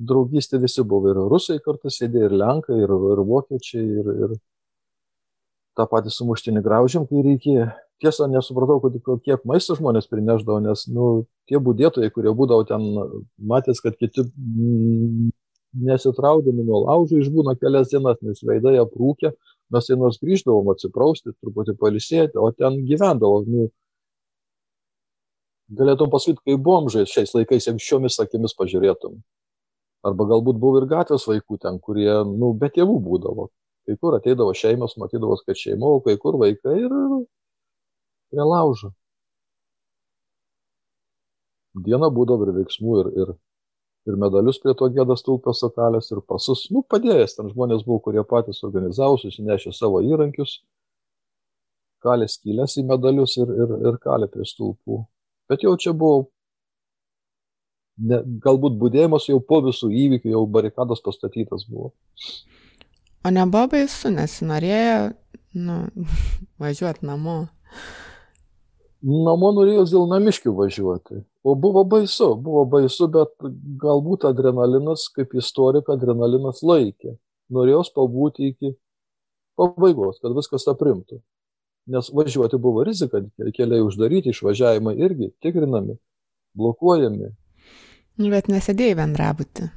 draugystė 0.00 0.60
visi 0.62 0.84
buvo 0.86 1.10
ir 1.12 1.18
rusai 1.28 1.58
kartu 1.64 1.92
sėdė, 1.92 2.24
ir 2.28 2.36
lenkai, 2.40 2.78
ir, 2.84 2.94
ir 3.12 3.22
vokiečiai, 3.28 3.84
ir, 4.00 4.10
ir 4.24 4.38
tą 5.76 5.86
patį 5.90 6.12
sumuštinį 6.14 6.62
graužėm, 6.64 7.04
kai 7.10 7.24
reikėjo 7.26 7.68
tiesa 8.00 8.28
nesupratau, 8.32 8.80
kiek 9.24 9.44
maisto 9.48 9.76
žmonės 9.76 10.08
prineždavo, 10.10 10.60
nes 10.64 10.86
nu, 10.88 11.10
tie 11.50 11.60
būdėtojai, 11.60 12.10
kurie 12.14 12.32
būdavo 12.36 12.64
ten, 12.68 12.86
matęs, 13.52 13.82
kad 13.84 13.98
kiti 14.00 14.24
mm, 14.24 15.30
nesitraudami 15.86 16.64
nuo 16.64 16.84
laužų 16.86 17.20
išbūna 17.20 17.56
kelias 17.60 17.92
dienas, 17.92 18.18
nes 18.24 18.40
veidai 18.46 18.78
aprūkė, 18.80 19.34
mes 19.74 19.86
tai 19.86 19.96
nors 19.98 20.18
grįždavom 20.22 20.70
atsiprausti, 20.72 21.34
truputį 21.42 21.76
palisėti, 21.80 22.38
o 22.40 22.50
ten 22.56 22.80
gyvendavo. 22.88 23.42
Nu, 23.46 23.68
galėtum 25.80 26.10
pasakyti, 26.12 26.42
kai 26.46 26.58
bomžai 26.68 27.06
šiais 27.08 27.34
laikais, 27.36 27.68
jeigu 27.68 27.84
šiomis 27.84 28.18
akimis 28.22 28.56
pažiūrėtum. 28.58 29.20
Arba 30.06 30.26
galbūt 30.30 30.60
buvo 30.60 30.80
ir 30.80 30.88
gatvės 30.90 31.26
vaikų 31.28 31.58
ten, 31.62 31.78
kurie, 31.84 32.10
nu, 32.28 32.54
be 32.56 32.70
tėvų 32.72 32.96
būdavo. 33.04 33.50
Kai 33.88 33.96
kur 34.00 34.16
ateidavo 34.16 34.54
šeimos, 34.56 34.96
matydavo, 35.00 35.36
kad 35.44 35.58
šeima, 35.58 35.96
o 35.96 36.00
kai 36.04 36.16
kur 36.20 36.38
vaikai 36.40 36.76
ir 36.86 36.94
prie 38.30 38.46
laužo. 38.46 38.94
Diena 41.86 42.10
būdavo 42.10 42.48
ir 42.48 42.54
veiksmų, 42.60 42.96
ir, 43.02 43.10
ir, 43.22 43.32
ir 44.08 44.16
medalius 44.20 44.60
prie 44.62 44.74
to 44.78 44.88
gėdas 44.94 45.22
stulpio 45.24 45.52
sakalės, 45.56 46.10
ir 46.14 46.22
pasus, 46.26 46.66
nu, 46.74 46.82
padėjęs, 46.82 47.36
ten 47.36 47.50
žmonės 47.52 47.84
buvo, 47.86 48.00
kurie 48.06 48.24
patys 48.26 48.62
organizavo, 48.66 49.18
susinešė 49.20 49.72
savo 49.76 50.00
įrankius, 50.06 50.60
kalė 52.04 52.28
skylės 52.30 52.78
į 52.80 52.86
medalius 52.88 53.36
ir, 53.40 53.50
ir, 53.52 53.74
ir 53.90 53.98
kalė 54.02 54.30
prie 54.32 54.46
stulpų. 54.48 55.02
Bet 55.50 55.66
jau 55.66 55.74
čia 55.80 55.92
buvo, 55.96 56.30
ne, 58.00 58.22
galbūt 58.44 58.78
būdėjimas 58.80 59.28
jau 59.28 59.40
po 59.44 59.60
visų 59.66 59.90
įvykių, 60.06 60.32
jau 60.36 60.44
barikados 60.48 61.04
pastatytas 61.04 61.66
buvo. 61.68 61.92
O 63.20 63.32
nebuvo 63.34 63.66
baisu, 63.74 64.12
nesinorėjo 64.14 65.10
nu, 65.60 65.82
važiuoti 66.62 67.06
namo. 67.06 67.42
Namo 69.00 69.48
norėjau 69.56 69.86
dėl 69.88 70.06
namiškių 70.10 70.52
važiuoti. 70.52 71.22
O 71.40 71.54
buvo 71.56 71.86
baisu, 71.88 72.34
buvo 72.36 72.66
baisu, 72.68 73.08
bet 73.08 73.32
galbūt 73.80 74.26
adrenalinas, 74.28 75.06
kaip 75.14 75.32
istorika, 75.40 75.96
adrenalinas 75.96 76.60
laikė. 76.60 77.14
Norėjau 77.50 77.82
pabūti 77.96 78.50
iki 78.52 78.74
pabaigos, 79.58 80.20
kad 80.20 80.36
viskas 80.36 80.68
aprimtų. 80.68 81.22
Nes 81.90 82.10
važiuoti 82.12 82.60
buvo 82.60 82.84
rizika, 82.84 83.22
keliai 83.56 83.80
uždaryti, 83.82 84.34
išvažiavimai 84.34 84.94
irgi 85.00 85.30
tikrinami, 85.42 85.96
blokuojami. 86.60 87.32
Bet 88.20 88.50
nesėdėjai 88.52 88.98
bendrabuti, 88.98 89.70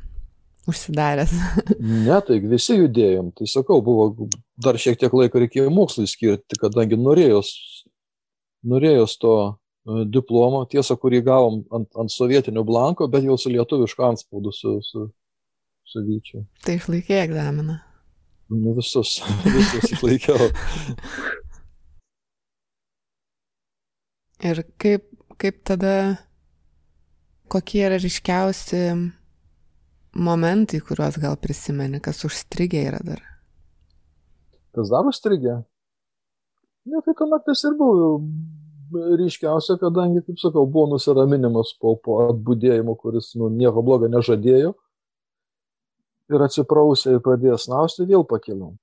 užsidaręs. 0.67 1.31
ne, 2.09 2.19
tai 2.27 2.41
visi 2.43 2.75
judėjom. 2.75 3.31
Tai 3.39 3.47
sakau, 3.47 3.79
buvo 3.85 4.27
dar 4.59 4.75
šiek 4.75 4.99
tiek 4.99 5.15
laiko 5.15 5.39
reikėjo 5.39 5.71
mokslui 5.71 6.11
skirti, 6.11 6.59
kadangi 6.59 6.99
norėjos 6.99 7.55
norėjos 8.67 9.15
to 9.21 9.35
e, 9.47 10.03
diplomo, 10.09 10.63
tiesa, 10.69 10.97
kurį 10.99 11.23
gavom 11.27 11.61
ant, 11.73 11.89
ant 11.99 12.11
sovietinio 12.13 12.63
blanko, 12.67 13.07
bet 13.11 13.25
jau 13.27 13.37
su 13.39 13.51
lietuvišku 13.53 14.05
anspaudu 14.07 14.53
su, 14.55 14.77
su, 14.85 15.07
su 15.87 16.03
vyčiu. 16.07 16.43
Tai 16.65 16.77
išlaikė 16.79 17.19
egzaminą. 17.23 17.79
Nu, 18.53 18.75
visus, 18.77 19.17
visus 19.55 19.95
išlaikiau. 19.95 20.51
Ir 24.43 24.63
kaip, 24.81 25.07
kaip 25.39 25.61
tada, 25.67 25.95
kokie 27.51 27.85
yra 27.87 27.99
ryškiausi 28.01 28.81
momentai, 30.13 30.81
kuriuos 30.83 31.17
gal 31.21 31.37
prisimeni, 31.39 32.01
kas 32.03 32.25
užstrigė 32.27 32.83
yra 32.89 32.99
dar? 33.05 33.21
Kas 34.73 34.91
dar 34.91 35.07
užstrigė? 35.07 35.61
Ne, 36.85 36.99
tai 37.05 37.13
ta 37.15 37.25
naktis 37.31 37.63
ir 37.63 37.75
buvo 37.79 38.07
ryškiausia, 38.93 39.77
kadangi, 39.81 40.21
kaip 40.25 40.39
sakau, 40.41 40.65
buvo 40.69 40.93
nusiraminimas 40.93 41.73
po, 41.81 41.95
po 42.03 42.19
atbūdėjimo, 42.27 42.95
kuris 42.99 43.31
nu, 43.39 43.49
nieko 43.49 43.81
blogo 43.85 44.09
nežadėjo. 44.11 44.73
Ir 46.33 46.43
atsiprausė 46.45 47.15
ir 47.15 47.23
pradėjo 47.23 47.57
snausti, 47.59 48.07
vėl 48.09 48.25
pakilau. 48.27 48.73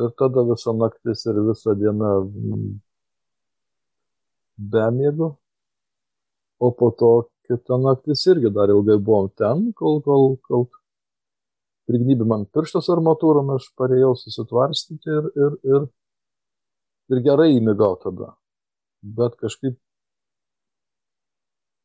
Ir 0.00 0.12
tada 0.18 0.44
visa 0.48 0.72
naktis 0.76 1.24
ir 1.28 1.40
visa 1.48 1.74
diena 1.78 2.12
be 4.56 4.84
miego. 4.94 5.36
O 6.62 6.70
po 6.70 6.90
to 6.94 7.12
kita 7.48 7.78
naktis 7.82 8.22
irgi 8.30 8.52
dar 8.54 8.70
ilgai 8.70 8.96
buvom 8.98 9.28
ten, 9.36 9.72
kol, 9.76 10.00
kol, 10.04 10.36
kol 10.46 10.68
prignybė 11.90 12.26
man 12.28 12.46
pirštas 12.54 12.88
armatūrom, 12.94 13.50
aš 13.56 13.66
parėjau 13.78 14.14
susitvarstyti 14.20 15.10
ir, 15.10 15.28
ir, 15.34 15.56
ir, 15.66 15.88
ir 17.10 17.22
gerai 17.24 17.52
įmigau 17.56 17.96
tada. 18.02 18.34
Bet 19.02 19.34
kažkaip, 19.40 19.74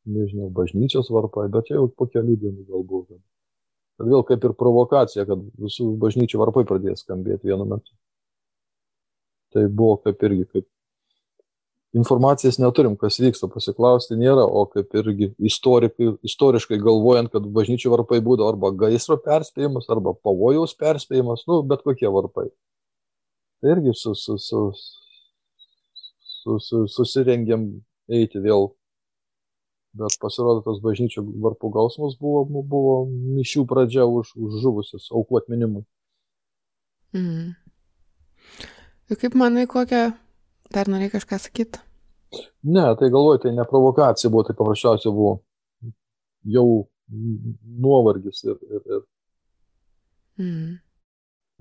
nežinau, 0.08 0.52
bažnyčios 0.54 1.10
varpai, 1.10 1.48
bet 1.52 1.72
jau 1.72 1.88
po 1.90 2.06
kelių 2.06 2.36
dienų 2.44 2.68
galbūt. 2.68 3.18
Kad 3.98 4.10
vėl 4.12 4.22
kaip 4.26 4.44
ir 4.46 4.54
provokacija, 4.54 5.26
kad 5.26 5.42
visų 5.58 5.90
bažnyčių 5.98 6.38
varpai 6.38 6.62
pradės 6.68 7.02
skambėti 7.02 7.50
vienu 7.50 7.66
metu. 7.66 7.90
Tai 9.54 9.64
buvo 9.72 9.96
kaip 10.04 10.22
irgi 10.28 10.44
kaip 10.52 10.68
informacijos 11.96 12.58
neturim, 12.60 12.96
kas 13.00 13.18
vyksta, 13.20 13.48
pasiklausti 13.50 14.18
nėra, 14.20 14.44
o 14.44 14.64
kaip 14.70 14.92
irgi 15.00 15.30
istoriškai 15.48 16.78
galvojant, 16.82 17.32
kad 17.32 17.48
bažnyčių 17.54 17.92
varpai 17.94 18.20
būdavo 18.24 18.52
arba 18.52 18.72
gaisro 18.84 19.16
perspėjimas, 19.24 19.88
arba 19.92 20.14
pavojaus 20.14 20.76
perspėjimas, 20.78 21.46
nu, 21.48 21.62
bet 21.68 21.84
kokie 21.86 22.10
varpai. 22.12 22.48
Tai 23.58 23.74
irgi 23.74 23.96
su, 23.96 24.14
su, 24.14 24.36
su, 24.38 24.68
su, 26.38 26.58
su, 26.62 26.84
susirengėm 26.92 27.68
eiti 28.18 28.42
vėl, 28.44 28.70
bet 29.98 30.18
pasirodo 30.22 30.62
tas 30.66 30.80
bažnyčių 30.84 31.24
varpų 31.44 31.72
gausmas 31.74 32.16
buvo, 32.20 32.44
buvo 32.62 32.94
mišių 33.08 33.66
pradžia 33.68 34.06
už, 34.06 34.34
už 34.36 34.60
žuvusius 34.62 35.10
aukų 35.12 35.42
atminimui. 35.42 35.84
Mm. 37.16 37.52
Ir 39.08 39.20
kaip 39.20 39.36
manai, 39.38 39.64
kokią 39.68 40.10
Dar 40.72 40.88
norėjai 40.92 41.14
kažką 41.16 41.38
sakyti? 41.40 41.80
Ne, 42.68 42.84
tai 43.00 43.08
galvoju, 43.08 43.40
tai 43.44 43.54
ne 43.56 43.64
provokacija 43.68 44.30
buvo, 44.32 44.44
tai 44.44 44.56
paprasčiausiai 44.56 45.12
buvo 45.14 45.38
jau 46.56 46.66
nuovargis 47.08 48.42
ir, 48.44 48.58
ir, 48.68 48.82
ir 48.84 49.00
mm. 50.42 50.74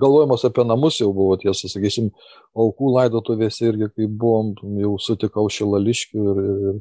Galvojimas 0.02 0.46
apie 0.46 0.66
namus 0.68 1.00
jau 1.02 1.10
buvo 1.16 1.38
tiesa, 1.42 1.70
sakysim, 1.72 2.12
aukų 2.58 2.92
laidotuvėse 2.96 3.72
irgi, 3.72 3.90
kai 3.96 4.08
buvom, 4.08 4.54
jau 4.82 4.94
sutikau 5.02 5.48
šilališkių 5.54 6.26
ir, 6.34 6.42
ir, 6.44 6.80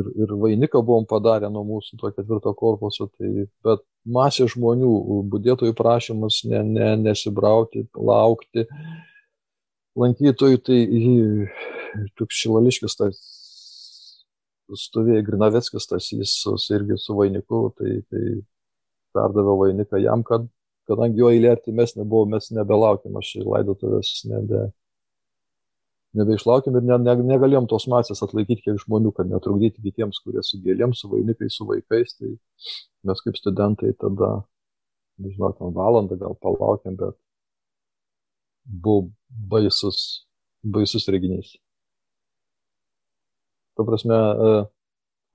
ir, 0.00 0.10
ir 0.24 0.34
vainiką 0.44 0.82
buvom 0.86 1.08
padarę 1.10 1.50
nuo 1.52 1.64
mūsų 1.68 2.00
to 2.00 2.12
ketvirto 2.16 2.54
korpuso, 2.56 3.10
tai, 3.18 3.46
bet 3.66 3.84
masė 4.04 4.48
žmonių, 4.50 4.92
budėtojų 5.32 5.76
prašymas 5.78 6.42
ne, 6.48 6.62
ne, 6.64 6.94
nesibrauti, 7.08 7.86
laukti. 7.96 8.66
Lankytojų, 10.00 10.58
tai 10.64 10.78
toks 12.16 12.38
šilališkis, 12.44 12.94
tas 13.00 13.18
stovėjo 14.78 15.24
Grinaveckis, 15.26 15.88
tas 15.90 16.06
jis 16.14 16.70
irgi 16.70 16.98
su 17.00 17.16
vainiku, 17.18 17.64
tai, 17.78 17.98
tai 18.06 18.22
perdavė 19.16 19.56
vainiką 19.64 19.98
jam, 19.98 20.22
kad, 20.26 20.46
kadangi 20.90 21.22
jo 21.22 21.30
eilė 21.32 21.54
artimesnė 21.54 22.04
buvo, 22.04 22.26
mes 22.34 22.50
nebelaukėm, 22.54 23.16
aš 23.20 23.32
laidotuvės 23.46 24.12
nebe, 24.30 24.66
nebeišlaukėm 26.18 26.78
ir 26.78 26.86
ne, 26.88 26.98
ne, 27.04 27.14
negalėjom 27.32 27.68
tos 27.70 27.86
masės 27.90 28.22
atlaikyti 28.26 28.66
kiek 28.66 28.80
žmonių, 28.82 29.12
kad 29.16 29.30
netrukdyti 29.30 29.82
kitiems, 29.84 30.20
kurie 30.24 30.42
su 30.46 30.60
gėlėm, 30.64 30.94
su 30.96 31.10
vainikai, 31.12 31.50
su 31.52 31.66
vaikais, 31.68 32.16
tai 32.18 32.34
mes 33.06 33.24
kaip 33.26 33.38
studentai 33.38 33.92
tada, 34.00 34.32
nežinau, 35.22 35.52
ten 35.58 35.74
valandą 35.76 36.18
gal 36.20 36.36
palaukėm, 36.42 36.98
bet 37.00 37.18
buvo 38.64 39.10
baisus, 39.30 40.26
baisus 40.62 41.06
reginys. 41.12 41.54
Ta 43.78 43.86
prasme, 43.86 44.16
e, 44.16 44.58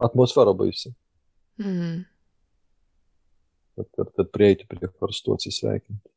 atmosfera 0.06 0.53
baisi. 0.53 0.91
Mm. 1.58 2.03
Kad, 3.76 3.88
kad, 3.97 4.11
kad 4.15 4.30
prieiti 4.32 4.67
prie 4.71 4.88
karstų 4.88 5.36
atsisveikinti. 5.36 6.07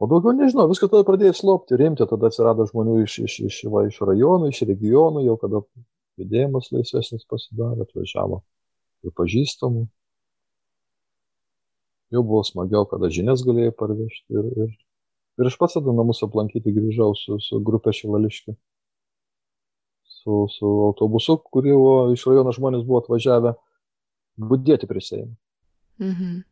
O 0.00 0.08
daugiau 0.08 0.32
nežinau, 0.32 0.64
viską 0.70 0.88
tada 0.88 1.04
pradėjo 1.04 1.34
slopti, 1.36 1.76
rimti, 1.76 2.06
tada 2.08 2.30
atsirado 2.30 2.64
žmonių 2.70 3.02
iš, 3.04 3.18
iš, 3.26 3.34
iš, 3.50 3.58
va, 3.72 3.84
iš 3.86 4.00
rajonų, 4.08 4.48
iš 4.48 4.62
regionų, 4.70 5.26
jau 5.26 5.36
kada 5.42 5.60
judėjimas 6.20 6.70
laisvesnis 6.72 7.26
pasidarė, 7.28 7.84
atvažiavo 7.84 8.40
ir 9.04 9.12
pažįstamų 9.16 9.86
jau 12.10 12.22
buvo 12.26 12.42
smagiau, 12.46 12.86
kada 12.90 13.10
žinias 13.12 13.44
galėjai 13.46 13.74
parvežti. 13.76 14.26
Ir, 14.34 14.48
ir, 14.64 14.72
ir 15.40 15.50
aš 15.50 15.58
pats 15.60 15.78
tada 15.78 15.94
namus 15.94 16.22
aplankyti 16.26 16.74
grįžau 16.74 17.12
su, 17.18 17.38
su 17.42 17.60
grupė 17.66 17.94
šilališkė. 17.96 18.56
Su, 20.20 20.44
su 20.52 20.68
autobusu, 20.84 21.38
kuriuo 21.48 22.10
iš 22.12 22.26
rajono 22.28 22.52
žmonės 22.52 22.84
buvo 22.84 23.00
atvažiavę 23.00 23.54
būdėti 24.50 24.88
prie 24.90 25.00
Seimo. 25.04 25.32
Mhm. 26.00 26.42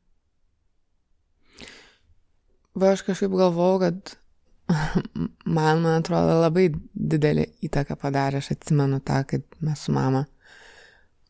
Va, 2.79 2.95
aš 2.95 3.03
kažkaip 3.05 3.35
galvau, 3.37 3.77
kad 3.83 4.15
man, 5.57 5.83
man 5.83 5.99
atrodo, 5.99 6.39
labai 6.45 6.69
didelį 6.95 7.49
įtaką 7.69 7.97
padarė. 8.01 8.41
Aš 8.41 8.53
atsimenu 8.55 9.01
tą, 9.05 9.23
kad 9.29 9.45
mes 9.65 9.85
su 9.85 9.95
mama 9.97 10.25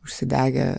užsidegę 0.05 0.69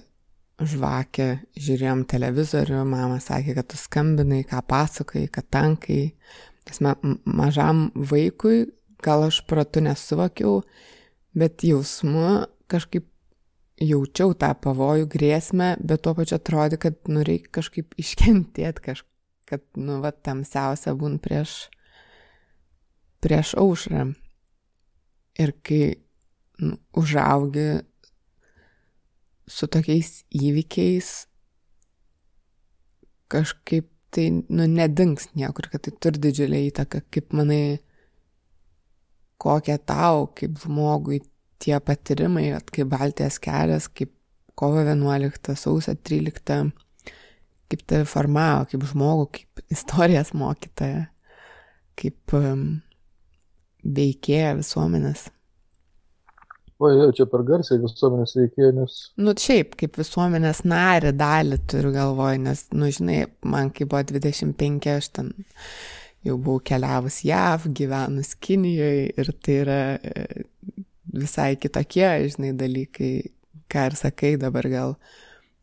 žvakę, 0.61 1.29
žiūrėjom 1.57 2.05
televizorių, 2.09 2.83
mama 2.89 3.19
sakė, 3.23 3.57
kad 3.57 3.71
tu 3.73 3.81
skambinai, 3.81 4.43
ką 4.49 4.61
pasakai, 4.69 5.27
kad 5.33 5.49
tankai. 5.53 6.03
Nes 6.69 6.83
ma 6.85 6.95
mažam 7.25 7.89
vaikui 7.97 8.67
gal 9.03 9.25
aš 9.27 9.41
pratu 9.49 9.83
nesuvokiau, 9.85 10.61
bet 11.37 11.65
jausmu 11.67 12.47
kažkaip 12.71 13.07
jaučiau 13.81 14.35
tą 14.37 14.53
pavojų, 14.61 15.09
grėsmę, 15.11 15.75
bet 15.81 16.05
tuo 16.05 16.15
pačiu 16.19 16.37
atrodė, 16.37 16.79
kad 16.81 16.99
nu 17.09 17.25
reikia 17.27 17.55
kažkaip 17.61 17.95
iškentėti, 18.03 18.85
kaž, 18.85 19.05
kad 19.49 19.65
nu 19.77 20.01
va 20.05 20.13
tamsiausia 20.13 20.95
būn 20.99 21.19
prieš, 21.23 21.71
prieš 23.25 23.55
aušrą. 23.61 24.11
Ir 25.41 25.55
kai 25.65 25.85
nu, 26.61 26.77
užaugi 26.99 27.81
su 29.51 29.67
tokiais 29.71 30.21
įvykiais 30.37 31.11
kažkaip 33.31 33.89
tai, 34.11 34.27
nu, 34.31 34.67
nedings 34.67 35.31
niekur, 35.39 35.71
kad 35.71 35.87
tai 35.87 35.95
turi 36.03 36.21
didžiulį 36.27 36.65
įtaką, 36.71 37.05
kaip 37.15 37.35
manai, 37.37 37.79
kokie 39.41 39.77
tau, 39.89 40.29
kaip 40.37 40.59
žmogui, 40.63 41.21
tie 41.61 41.77
patyrimai, 41.85 42.53
kaip 42.73 42.91
Baltijos 42.93 43.39
kelias, 43.43 43.89
kaip 43.93 44.13
kovo 44.59 44.83
11, 44.85 45.55
sausio 45.57 45.95
13, 45.97 46.71
kaip 47.71 47.83
tave 47.89 48.07
formavo, 48.09 48.67
kaip 48.71 48.87
žmogų, 48.93 49.27
kaip 49.39 49.65
istorijos 49.77 50.35
mokytoja, 50.37 51.07
kaip 52.01 52.37
um, 52.37 52.65
veikėja 53.85 54.57
visuomenės. 54.61 55.29
O, 56.81 56.89
jau 56.89 57.11
čia 57.13 57.27
per 57.29 57.43
garsiai 57.45 57.77
visuomenės 57.83 58.33
veikėjai, 58.39 58.73
nes... 58.79 58.95
Nu, 59.21 59.35
šiaip, 59.37 59.75
kaip 59.81 59.99
visuomenės 60.01 60.63
narį 60.65 61.13
dalį 61.13 61.59
turiu 61.69 61.91
galvoj, 61.93 62.39
nes, 62.41 62.63
nu, 62.73 62.89
žinai, 62.89 63.27
man 63.45 63.69
kai 63.77 63.85
buvo 63.85 64.01
25, 64.09 64.89
aš 64.95 65.11
ten 65.19 65.35
jau 66.27 66.37
buvau 66.37 66.61
keliavus 66.65 67.23
JAV, 67.25 67.71
gyvenus 67.77 68.35
Kinijoje 68.37 69.11
ir 69.17 69.33
tai 69.41 69.57
yra 69.63 69.81
e, 69.97 70.45
visai 71.15 71.55
kitokie, 71.61 72.07
žinai, 72.31 72.53
dalykai, 72.59 73.13
ką 73.71 73.89
ir 73.91 73.99
sakai 73.99 74.35
dabar 74.41 74.69
gal 74.71 74.97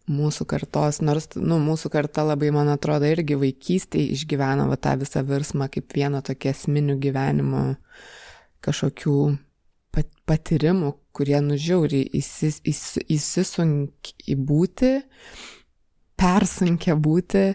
mūsų 0.08 0.48
kartos, 0.48 1.02
nors, 1.04 1.28
nu, 1.36 1.58
mūsų 1.60 1.92
karta 1.92 2.24
labai, 2.24 2.50
man 2.56 2.72
atrodo, 2.72 3.10
irgi 3.12 3.36
vaikystėje 3.40 4.16
išgyveno 4.16 4.70
va, 4.70 4.78
tą 4.80 4.96
visą 5.02 5.24
virsmą 5.28 5.68
kaip 5.72 5.92
vieną 5.96 6.24
tokį 6.26 6.54
esminių 6.54 6.96
gyvenimo 7.04 7.66
kažkokių 8.64 9.18
patyrimų, 10.28 10.94
kurie 11.16 11.40
nužiauri 11.44 12.04
įsis, 12.18 12.62
įs, 12.68 12.84
įsisunk 13.10 14.14
į 14.30 14.38
būti, 14.48 14.94
persunkia 16.20 16.96
būti. 16.96 17.50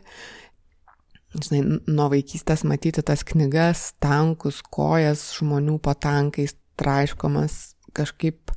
Žinai, 1.33 1.81
nuo 1.89 2.09
vaikystės 2.13 2.65
matyti 2.69 3.01
tas 3.07 3.23
knygas, 3.25 3.95
tankus, 4.03 4.61
kojas 4.63 5.31
žmonių 5.39 5.79
po 5.81 5.95
tankais 5.97 6.53
traiškomas 6.81 7.75
kažkaip 7.97 8.53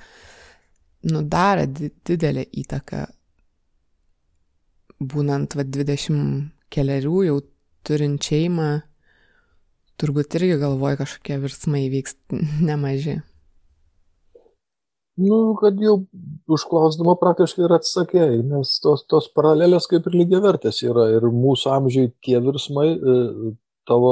nudarė 1.07 1.69
didelę 1.71 2.43
įtaką. 2.63 3.05
Būnant 4.99 5.55
va 5.55 5.63
20 5.67 6.51
keliarių 6.71 7.21
jau 7.29 7.37
turint 7.87 8.27
šeimą, 8.27 8.69
turbūt 10.01 10.35
irgi 10.39 10.59
galvoji 10.59 10.99
kažkokie 11.03 11.39
virsmai 11.43 11.85
vyks 11.93 12.17
nemaži. 12.67 13.21
Nu, 15.15 15.55
kad 15.55 15.77
jau 15.79 15.93
užklausdama 16.51 17.13
praktiškai 17.21 17.63
ir 17.63 17.73
atsakėjai, 17.77 18.41
nes 18.49 18.73
tos, 18.83 19.05
tos 19.07 19.29
paralelės 19.31 19.87
kaip 19.87 20.09
ir 20.09 20.17
lygiai 20.19 20.41
vertės 20.43 20.81
yra 20.83 21.05
ir 21.13 21.29
mūsų 21.31 21.71
amžiai 21.71 22.09
tie 22.25 22.41
virsmai, 22.43 22.89
e, 22.91 23.53
tavo 23.87 24.11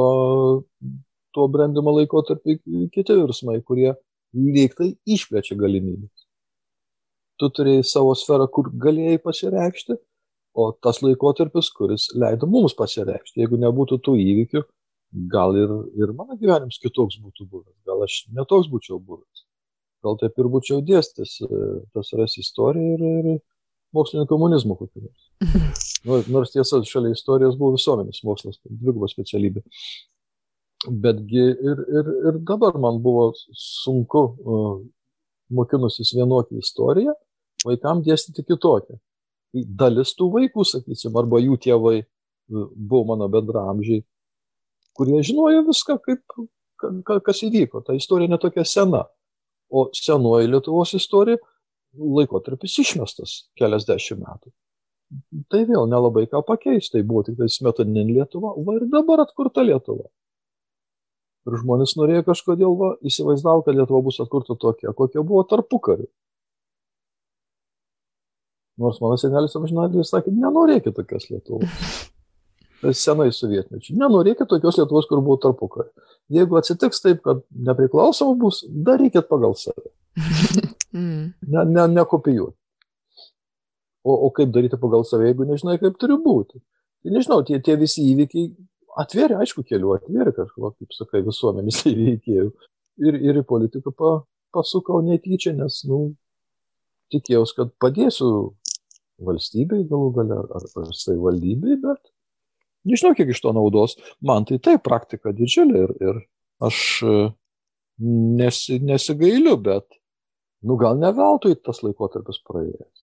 tuo 1.36 1.50
brandimo 1.52 1.92
laikotarpį 1.98 2.56
kiti 2.94 3.18
virsmai, 3.20 3.60
kurie 3.68 3.92
lyg 4.34 4.78
tai 4.80 4.94
išplečia 5.04 5.60
galimybės. 5.60 6.28
Tu 7.42 7.50
turėjai 7.58 7.84
savo 7.90 8.16
sferą, 8.16 8.48
kur 8.48 8.70
galėjai 8.86 9.20
pasireikšti, 9.28 9.98
o 10.56 10.72
tas 10.86 11.02
laikotarpis, 11.04 11.72
kuris 11.76 12.10
leido 12.16 12.48
mums 12.48 12.78
pasireikšti. 12.80 13.42
Jeigu 13.44 13.60
nebūtų 13.60 14.00
tų 14.06 14.16
įvykių, 14.24 14.64
gal 15.34 15.58
ir, 15.60 15.74
ir 16.00 16.14
mano 16.16 16.38
gyvenimas 16.40 16.80
kitoks 16.82 17.20
būtų 17.20 17.50
buvęs, 17.50 17.80
gal 17.90 18.06
aš 18.06 18.22
netoks 18.38 18.72
būčiau 18.72 19.02
buvęs. 19.02 19.50
Gal 20.04 20.18
taip 20.22 20.40
ir 20.40 20.50
būčiau 20.52 20.82
dėstis 20.86 21.38
e, 21.46 21.60
tas 21.96 22.10
ras 22.20 22.38
istoriją 22.42 22.96
ir, 22.98 23.04
ir 23.34 23.38
mokslinio 23.96 24.26
komunizmo 24.30 24.78
kokį 24.80 25.06
nors. 25.06 25.30
Nors, 26.08 26.28
nors 26.36 26.56
tiesa, 26.56 26.82
šalia 26.88 27.14
istorijos 27.16 27.56
buvo 27.60 27.78
visuomenės 27.78 28.24
mokslas, 28.28 28.60
dviguba 28.68 29.10
specialybė. 29.12 29.64
Betgi 31.04 31.44
ir, 31.44 31.86
ir, 32.00 32.12
ir 32.30 32.42
dabar 32.44 32.76
man 32.82 32.98
buvo 33.04 33.30
sunku, 33.56 34.24
uh, 34.44 34.82
mokinusis 35.54 36.12
vienokią 36.18 36.60
istoriją, 36.60 37.14
vaikams 37.64 38.04
dėstyti 38.04 38.44
kitokią 38.50 39.00
dalis 39.54 40.14
tų 40.18 40.30
vaikų, 40.34 40.66
sakysim, 40.66 41.16
arba 41.20 41.40
jų 41.42 41.58
tėvai 41.62 41.98
e, 42.02 42.06
buvo 42.50 43.04
mano 43.14 43.30
bendramžiai, 43.32 44.04
kurie 44.98 45.22
žinojo 45.26 45.64
viską, 45.68 45.98
kaip, 46.04 46.24
kas 47.26 47.44
įvyko. 47.46 47.84
Ta 47.86 47.96
istorija 47.98 48.32
netokia 48.34 48.66
sena. 48.66 49.06
O 49.74 49.88
senoji 49.98 50.52
Lietuvos 50.52 50.94
istorija 50.98 51.40
laikotarpis 51.98 52.76
išmestas 52.84 53.38
keliasdešimt 53.60 54.22
metų. 54.22 54.52
Tai 55.52 55.62
vėl 55.70 55.88
nelabai 55.90 56.26
ką 56.30 56.42
pakeisti, 56.46 56.98
tai 56.98 57.06
buvo 57.06 57.24
tik 57.26 57.38
tai 57.38 57.50
smetoninė 57.52 58.06
Lietuva, 58.10 58.54
va 58.66 58.78
ir 58.80 58.88
dabar 58.90 59.24
atkurta 59.26 59.66
Lietuva. 59.66 60.08
Ir 61.44 61.58
žmonės 61.60 61.98
norėjo 62.00 62.24
kažkodėl, 62.30 62.76
va, 62.80 62.94
įsivaizdavo, 63.06 63.66
kad 63.66 63.78
Lietuva 63.78 64.02
bus 64.06 64.22
atkurta 64.24 64.56
tokia, 64.60 64.94
kokia 64.98 65.26
buvo 65.26 65.44
tarpu 65.50 65.82
kariu. 65.84 66.10
Nors 68.82 68.98
mano 69.04 69.20
senelis 69.22 69.54
amžinatėlis 69.60 70.10
sakė, 70.10 70.34
nenorėkit 70.34 70.98
tokios 70.98 71.30
Lietuvos. 71.30 71.70
Senai 72.92 73.30
sovietmečiai. 73.32 73.96
Nenorėkit 74.00 74.50
tokios 74.50 74.78
Lietuvos, 74.80 75.08
kur 75.10 75.22
buvo 75.24 75.38
tarpukai. 75.42 75.88
Jeigu 76.34 76.60
atsitiks 76.60 77.04
taip, 77.04 77.22
kad 77.26 77.44
nepriklausoma 77.54 78.36
bus, 78.40 78.64
darykit 78.68 79.30
pagal 79.32 79.58
save. 79.60 79.94
Mm. 80.94 81.32
Ne, 81.50 81.62
ne, 81.66 81.84
nekopijuoti. 81.90 82.54
O, 84.06 84.14
o 84.14 84.30
kaip 84.30 84.52
daryti 84.54 84.78
pagal 84.78 85.02
save, 85.10 85.26
jeigu 85.26 85.48
nežinai, 85.50 85.80
kaip 85.82 85.96
turi 85.98 86.20
būti. 86.22 86.60
Tai 87.02 87.14
nežinau, 87.16 87.40
tie, 87.48 87.58
tie 87.66 87.74
visi 87.82 88.04
įvykiai 88.12 88.52
atvėrė, 89.02 89.40
aišku, 89.42 89.64
kelių, 89.66 89.96
atvėrė 89.98 90.36
kažko, 90.38 90.70
kaip 90.78 90.94
sakai, 90.94 91.24
visuomenės 91.26 91.82
įveikėjų. 91.92 92.46
Ir, 93.08 93.18
ir 93.26 93.42
į 93.42 93.46
politiką 93.50 93.96
pa, 93.98 94.12
pasukau 94.54 95.02
netyčia, 95.02 95.56
nes, 95.58 95.80
nu, 95.90 96.04
tikėjausi, 97.14 97.58
kad 97.58 97.74
padėsiu 97.82 98.30
valstybei 99.24 99.88
galų 99.90 100.12
gale 100.20 100.40
ar, 100.44 100.68
ar 100.78 100.94
savivaldybei, 100.94 101.80
bet 101.82 102.13
nežinau, 102.88 103.14
kiek 103.18 103.32
iš 103.34 103.42
to 103.44 103.54
naudos. 103.56 103.96
Man 104.22 104.48
tai 104.50 104.60
taip 104.64 104.84
praktika 104.86 105.34
didžiulė 105.36 105.86
ir, 105.86 105.96
ir 106.04 106.20
aš 106.64 106.80
e, 107.04 107.16
nesi, 108.40 108.80
nesigailiu, 108.84 109.56
bet, 109.64 109.88
nu 110.64 110.78
gal 110.80 111.00
ne 111.00 111.12
veltui 111.16 111.56
tas 111.60 111.84
laikotarpis 111.86 112.42
praėjęs. 112.48 113.04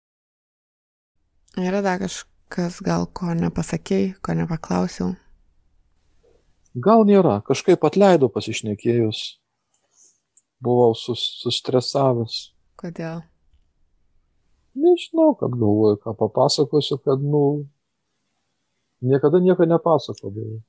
Yra 1.63 1.85
dar 1.87 2.01
kažkas, 2.03 2.81
gal 2.83 3.07
ko 3.15 3.35
nepasakėjai, 3.39 4.17
ko 4.25 4.35
nepaklausiau? 4.35 5.13
Gal 6.75 7.05
nėra, 7.07 7.39
kažkaip 7.47 7.85
atleido 7.87 8.27
pasišnekėjus, 8.35 9.21
buvau 10.65 10.97
sus, 10.99 11.23
sustresavęs. 11.39 12.49
Kodėl? 12.81 13.23
Nežinau, 14.75 15.37
kad 15.39 15.55
galvoju, 15.55 16.01
ką 16.03 16.17
papasakosiu, 16.19 16.99
kad, 16.99 17.23
nu, 17.23 17.69
niekada 19.05 19.41
nieko 19.43 19.67
nepasakodavau. 19.69 20.61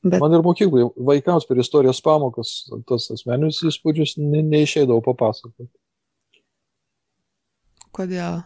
Bet... 0.00 0.16
Man 0.22 0.32
ir 0.32 0.44
mokyklai, 0.44 0.86
vaikams 1.10 1.44
per 1.44 1.58
istorijos 1.60 2.00
pamokas, 2.00 2.54
tas 2.88 3.10
asmeninius 3.12 3.60
įspūdžius 3.68 4.14
ne, 4.22 4.40
neišeidavau 4.48 5.02
papasakoti. 5.04 5.68
Kodėl? 7.92 8.40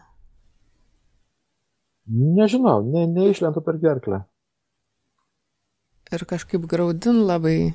Nežinau, 2.11 2.83
ne, 2.83 3.05
neišlenta 3.07 3.63
per 3.65 3.79
gerklę. 3.81 4.25
Ir 6.13 6.27
kažkaip 6.29 6.67
graudin 6.69 7.23
labai. 7.29 7.75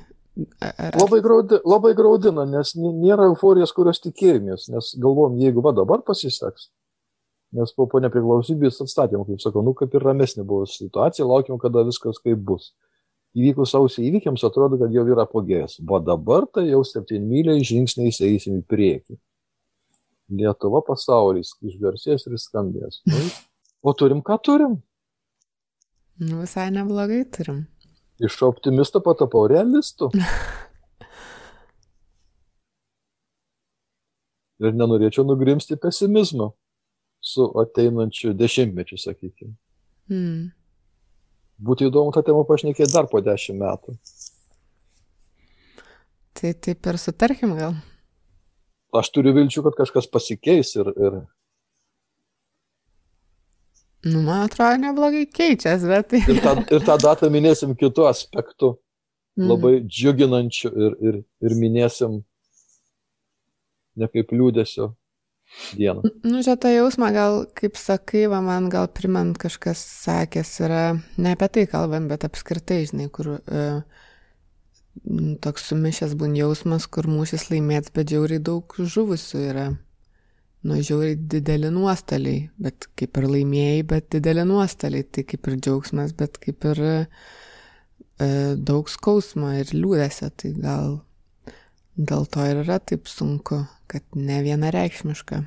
Ar... 0.60 0.94
Labai, 1.00 1.18
graudi, 1.24 1.58
labai 1.66 1.94
graudina, 1.96 2.44
nes 2.48 2.74
nėra 2.78 3.26
euforijos, 3.32 3.72
kurios 3.76 3.98
tikėjomės, 4.04 4.68
nes 4.72 4.92
galvom, 5.02 5.40
jeigu 5.40 5.64
va 5.64 5.72
dabar 5.76 6.04
pasiseks, 6.06 6.68
nes 7.56 7.72
po, 7.74 7.86
po 7.90 8.00
nepriklausomybės 8.02 8.80
atstatymo, 8.84 9.24
kaip 9.28 9.42
sakau, 9.42 9.62
nu 9.66 9.74
kaip 9.78 9.94
ir 9.96 10.06
ramesnė 10.06 10.44
buvo 10.46 10.68
situacija, 10.70 11.26
laukiam, 11.26 11.58
kada 11.62 11.84
viskas 11.86 12.20
kaip 12.22 12.38
bus. 12.46 12.70
Įvykus 13.36 13.74
sausio 13.74 14.02
įvykiams 14.02 14.42
atrodo, 14.46 14.78
kad 14.80 14.94
jau 14.94 15.04
yra 15.06 15.26
apogėjas, 15.26 15.78
o 15.82 16.00
dabar 16.02 16.46
tai 16.50 16.66
jau 16.68 16.82
septynmyliai 16.86 17.62
žingsniais 17.66 18.18
eisim 18.26 18.58
į 18.58 18.64
priekį. 18.70 19.18
Lietuva 20.40 20.82
pasaulis 20.86 21.52
išgarsės 21.66 22.26
ir 22.26 22.38
skambės. 22.38 23.02
Nu, 23.06 23.22
o 23.82 23.94
turim, 23.98 24.22
ką 24.22 24.38
turim? 24.46 24.78
Nu, 26.20 26.42
visai 26.42 26.68
neblogai 26.74 27.24
turim. 27.34 27.64
Iš 28.20 28.42
optimisto 28.46 29.00
patapau 29.02 29.46
realistu. 29.50 30.10
ir 34.60 34.76
nenorėčiau 34.76 35.24
nugrimsti 35.26 35.78
pesimizmą 35.80 36.50
su 37.30 37.46
ateinančiu 37.62 38.32
dešimtmečiu, 38.36 38.98
sakykime. 39.00 39.54
Mm. 40.10 40.50
Būtų 41.60 41.90
įdomu 41.90 42.12
tą 42.14 42.22
temą 42.26 42.42
pašnekėti 42.48 42.92
dar 42.92 43.08
po 43.10 43.20
dešimt 43.24 43.60
metų. 43.60 43.96
Tai 46.40 46.52
taip 46.66 46.88
ir 46.88 46.98
sutarkim 47.00 47.52
gal. 47.58 47.74
Aš 48.96 49.10
turiu 49.14 49.34
vilčių, 49.36 49.62
kad 49.68 49.76
kažkas 49.82 50.08
pasikeis 50.10 50.72
ir... 50.78 50.90
ir... 50.96 51.20
Nu, 54.06 54.22
man 54.24 54.46
atrodo, 54.46 54.78
neblogai 54.80 55.26
keičiasi, 55.28 55.90
bet... 55.90 56.14
ir, 56.16 56.40
tą, 56.40 56.54
ir 56.72 56.86
tą 56.86 56.96
datą 57.02 57.28
minėsim 57.30 57.74
kitų 57.78 58.06
aspektų, 58.08 58.72
mm. 59.36 59.50
labai 59.50 59.74
džiuginančių 59.84 60.70
ir, 60.72 60.96
ir, 61.10 61.20
ir 61.44 61.56
minėsim 61.60 62.22
ne 64.00 64.08
kaip 64.08 64.32
liūdėsio, 64.32 64.94
dieną. 65.76 66.02
Nu, 66.24 66.42
čia 66.42 66.56
tą 66.60 66.70
jausmą 66.72 67.10
gal, 67.14 67.44
kaip 67.56 67.78
sakai, 67.78 68.26
va, 68.30 68.40
man 68.44 68.68
gal 68.72 68.88
primant 68.92 69.38
kažkas 69.40 69.82
sakęs 70.04 70.52
yra, 70.66 70.84
ne 71.18 71.34
apie 71.34 71.48
tai 71.48 71.66
kalbant, 71.70 72.10
bet 72.10 72.26
apskritai, 72.28 72.84
žinai, 72.90 73.08
kur 73.12 73.34
uh, 73.36 73.82
toks 75.44 75.70
sumišęs 75.70 76.16
būn 76.20 76.36
jausmas, 76.38 76.88
kur 76.90 77.08
mūšis 77.10 77.48
laimėts, 77.52 77.92
bet 77.94 78.10
žiauriai 78.12 78.42
daug 78.50 78.74
žuvusių 78.78 79.44
yra. 79.50 79.68
Nu, 80.60 80.76
žiauriai 80.76 81.16
dideli 81.16 81.70
nuostoliai, 81.72 82.50
bet 82.60 82.90
kaip 83.00 83.16
ir 83.16 83.28
laimėjai, 83.32 83.84
bet 83.94 84.10
dideli 84.12 84.44
nuostoliai, 84.44 85.06
tai 85.08 85.24
kaip 85.28 85.48
ir 85.48 85.56
džiaugsmas, 85.56 86.12
bet 86.18 86.36
kaip 86.42 86.66
ir 86.74 86.82
uh, 86.86 87.30
daug 88.60 88.90
skausmo 88.92 89.54
ir 89.56 89.72
liūdėsio, 89.72 90.28
tai 90.36 90.52
gal 90.58 90.98
dėl 92.00 92.24
to 92.32 92.46
ir 92.48 92.64
yra 92.64 92.80
taip 92.80 93.08
sunku 93.10 93.64
kad 93.90 94.02
ne 94.14 94.38
vienareikšmiška. 94.46 95.42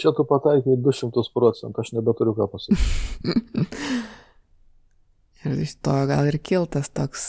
Čia 0.00 0.14
tu 0.16 0.24
pataikai 0.24 0.78
200 0.80 1.28
procentų, 1.36 1.84
aš 1.84 1.92
nebeturiu 1.92 2.32
ką 2.38 2.48
pasakyti. 2.54 3.90
ir 5.44 5.60
iš 5.66 5.76
to 5.84 5.96
gal 6.08 6.30
ir 6.30 6.40
kiltas 6.40 6.88
toks 6.88 7.26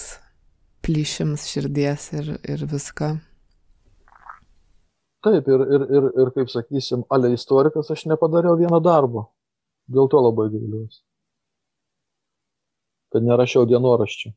plyšims 0.88 1.50
širdies 1.52 2.08
ir, 2.16 2.32
ir 2.48 2.64
visko. 2.72 3.12
Taip, 5.24 5.48
ir, 5.48 5.68
ir, 5.76 5.86
ir, 6.00 6.10
ir 6.24 6.34
kaip 6.36 6.52
sakysim, 6.52 7.04
ale 7.12 7.34
istorikas 7.36 7.92
aš 7.92 8.08
nepadariau 8.12 8.56
vieno 8.60 8.80
darbo. 8.84 9.28
Dėl 9.92 10.08
to 10.12 10.20
labai 10.24 10.48
gailiuosi. 10.52 11.04
Kad 13.12 13.28
nerašiau 13.28 13.68
dienoraščių. 13.68 14.32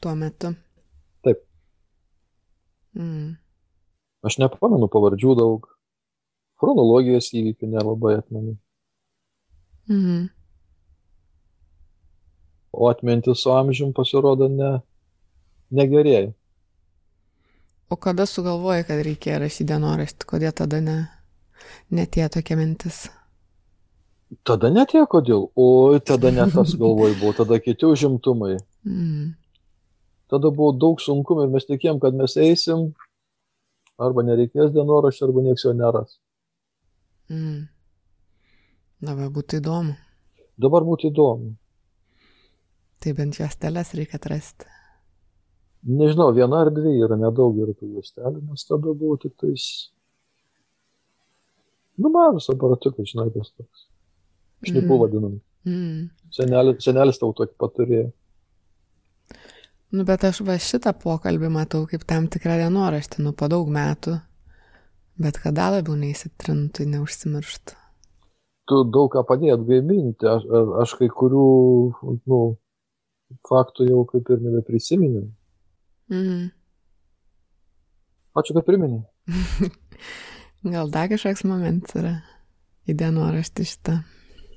Tuo 0.00 0.16
metu. 0.18 0.56
Mm. 2.94 3.34
Aš 4.24 4.38
nepamenu 4.40 4.88
pavardžių 4.88 5.34
daug. 5.38 5.68
Chronologijos 6.60 7.32
įvykių 7.34 7.68
nelabai 7.74 8.18
atmenu. 8.22 8.56
Mhm. 9.90 10.30
o 12.76 12.88
atmintis 12.88 13.42
su 13.42 13.50
amžium 13.50 13.92
pasirodo 13.92 14.48
ne, 14.48 14.70
negerėja. 15.70 16.32
O 17.92 17.98
kada 18.00 18.26
sugalvojai, 18.26 18.86
kad 18.88 19.02
reikėjo 19.06 19.42
rašyti 19.44 19.68
dienoraštį, 19.68 20.26
kodėl 20.30 20.54
tada 20.56 20.80
ne, 20.82 20.96
netie 21.94 22.26
tokia 22.32 22.56
mintis? 22.58 23.04
Tada 24.42 24.70
netie 24.72 25.04
kodėl, 25.10 25.46
o 25.54 25.68
tada 26.02 26.32
ne 26.34 26.48
tas 26.50 26.74
galvoj 26.80 27.14
buvo, 27.20 27.34
tada 27.38 27.60
kiti 27.62 27.86
užimtumai. 27.86 28.56
Mm. 28.88 29.34
Tada 30.34 30.50
buvo 30.50 30.72
daug 30.74 30.98
sunkumų 30.98 31.46
ir 31.46 31.52
mes 31.54 31.66
tikėjom, 31.68 32.00
kad 32.02 32.16
mes 32.18 32.34
eisim, 32.42 32.88
arba 34.02 34.24
nereikės 34.26 34.72
dienoraščio, 34.74 35.28
arba 35.28 35.44
nieks 35.44 35.62
jo 35.68 35.74
neras. 35.78 36.16
Mm. 37.30 37.68
Dabar 39.04 39.30
būtų 39.36 39.60
įdomu. 39.60 39.94
Dabar 40.58 40.86
būtų 40.86 41.12
įdomu. 41.12 41.52
Tai 43.04 43.12
bent 43.14 43.38
jos 43.38 43.54
teles 43.60 43.92
reikia 43.94 44.18
atrasti. 44.18 44.66
Nežinau, 45.84 46.30
viena 46.32 46.62
ar 46.64 46.70
dvi 46.72 46.96
yra 47.04 47.18
nedaug 47.20 47.58
yra 47.60 47.74
tų 47.76 47.92
juostelių, 47.98 48.40
nes 48.48 48.66
tada 48.66 48.94
buvo 48.96 49.18
tik 49.20 49.34
tais... 49.38 49.68
Nu, 52.00 52.10
mažas 52.10 52.48
aparatukas, 52.50 53.12
žinai, 53.12 53.28
tas 53.34 53.52
toks. 53.52 53.86
Šnipų 54.66 54.96
Mm. 54.96 55.00
vadinam. 55.04 55.34
Mm. 55.68 56.08
Senelis, 56.34 56.80
senelis 56.82 57.20
tau 57.20 57.30
tokį 57.36 57.54
paturėjo. 57.60 58.08
Nu, 59.92 60.04
bet 60.08 60.24
aš 60.24 60.40
va 60.46 60.56
šitą 60.58 60.94
pokalbį 60.96 61.50
matau 61.52 61.84
kaip 61.90 62.06
tam 62.08 62.26
tikrą 62.32 62.56
dienoraštį, 62.62 63.22
nu, 63.26 63.34
po 63.36 63.48
daug 63.52 63.68
metų. 63.70 64.18
Bet 65.20 65.38
kada 65.38 65.68
labiau 65.76 65.94
neįsitrintų, 65.98 66.88
neužsimirštų. 66.90 67.76
Tu 68.64 68.80
daug 68.90 69.10
ką 69.12 69.22
padėjai 69.28 69.58
atgaivinti. 69.58 70.26
Aš, 70.26 70.46
aš 70.82 70.94
kai 70.98 71.10
kurių 71.12 71.46
nu, 72.24 72.40
faktų 73.48 73.90
jau 73.90 74.02
kaip 74.08 74.30
ir 74.32 74.42
nebeprisiminiau. 74.42 75.28
Mm. 76.10 76.48
Ačiū, 78.34 78.56
kad 78.56 78.66
priminė. 78.66 79.04
Gal 80.74 80.90
dar 80.90 81.10
kažkoks 81.12 81.44
momentas 81.46 81.94
yra 82.00 82.14
į 82.88 82.96
dienoraštį 82.98 83.66
šitą. 83.68 83.98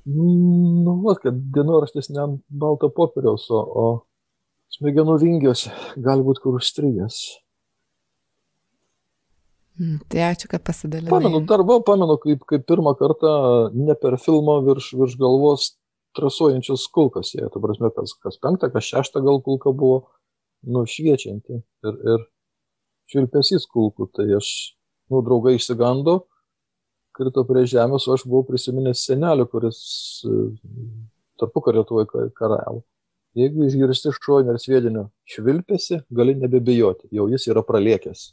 Nu, 0.07 0.93
va, 1.03 1.17
kad 1.19 1.35
dienoraštis 1.53 2.09
ne 2.15 2.21
ant 2.23 2.43
balto 2.47 2.89
popieriaus, 2.95 3.49
o, 3.51 3.59
o 3.59 3.87
smegenų 4.77 5.17
vingiuose 5.21 5.73
gali 5.97 6.25
būti 6.25 6.43
kur 6.43 6.57
užstrigęs. 6.59 7.19
Mm. 9.77 9.97
Tai 10.09 10.23
ačiū, 10.31 10.49
kad 10.49 10.63
pasidalinai. 10.65 11.11
Pamenu, 11.11 11.43
dar 11.45 11.61
buvo, 11.65 11.83
pamenu, 11.85 12.17
kaip, 12.21 12.45
kaip 12.49 12.63
pirmą 12.69 12.95
kartą 12.97 13.33
ne 13.77 13.93
per 13.99 14.17
filmą 14.21 14.57
virš, 14.65 14.93
virš 14.97 15.17
galvos 15.21 15.67
trasuojančias 16.17 16.87
kulkas. 16.93 17.35
Jie, 17.35 17.45
tu 17.53 17.61
prasme, 17.61 17.91
kas, 17.93 18.15
kas 18.23 18.39
penktą, 18.41 18.71
kas 18.73 18.87
šeštą 18.89 19.21
gal 19.25 19.37
kulka 19.45 19.73
buvo 19.77 19.99
nušviečianti 20.65 21.59
ir, 21.59 21.99
ir 22.15 22.25
švilpesys 23.11 23.69
kulkų. 23.69 24.09
Tai 24.17 24.25
aš, 24.39 24.49
nu, 25.13 25.21
draugai 25.25 25.59
išsigando, 25.59 26.23
krito 27.17 27.45
prie 27.49 27.67
žemės, 27.69 28.09
o 28.09 28.17
aš 28.17 28.25
buvau 28.25 28.47
prisiminęs 28.49 29.05
senelį, 29.05 29.45
kuris 29.53 29.79
tarpu 31.37 31.61
karietuoja 31.69 32.09
karalių. 32.37 32.81
Jeigu 33.37 33.67
išgirsti 33.67 34.13
šuonį 34.15 34.53
ar 34.53 34.57
sviedinio 34.61 35.03
švilpesi, 35.29 35.99
gali 36.09 36.33
nebebijoti, 36.39 37.09
jau 37.13 37.27
jis 37.29 37.45
yra 37.51 37.61
praliekęs. 37.65 38.31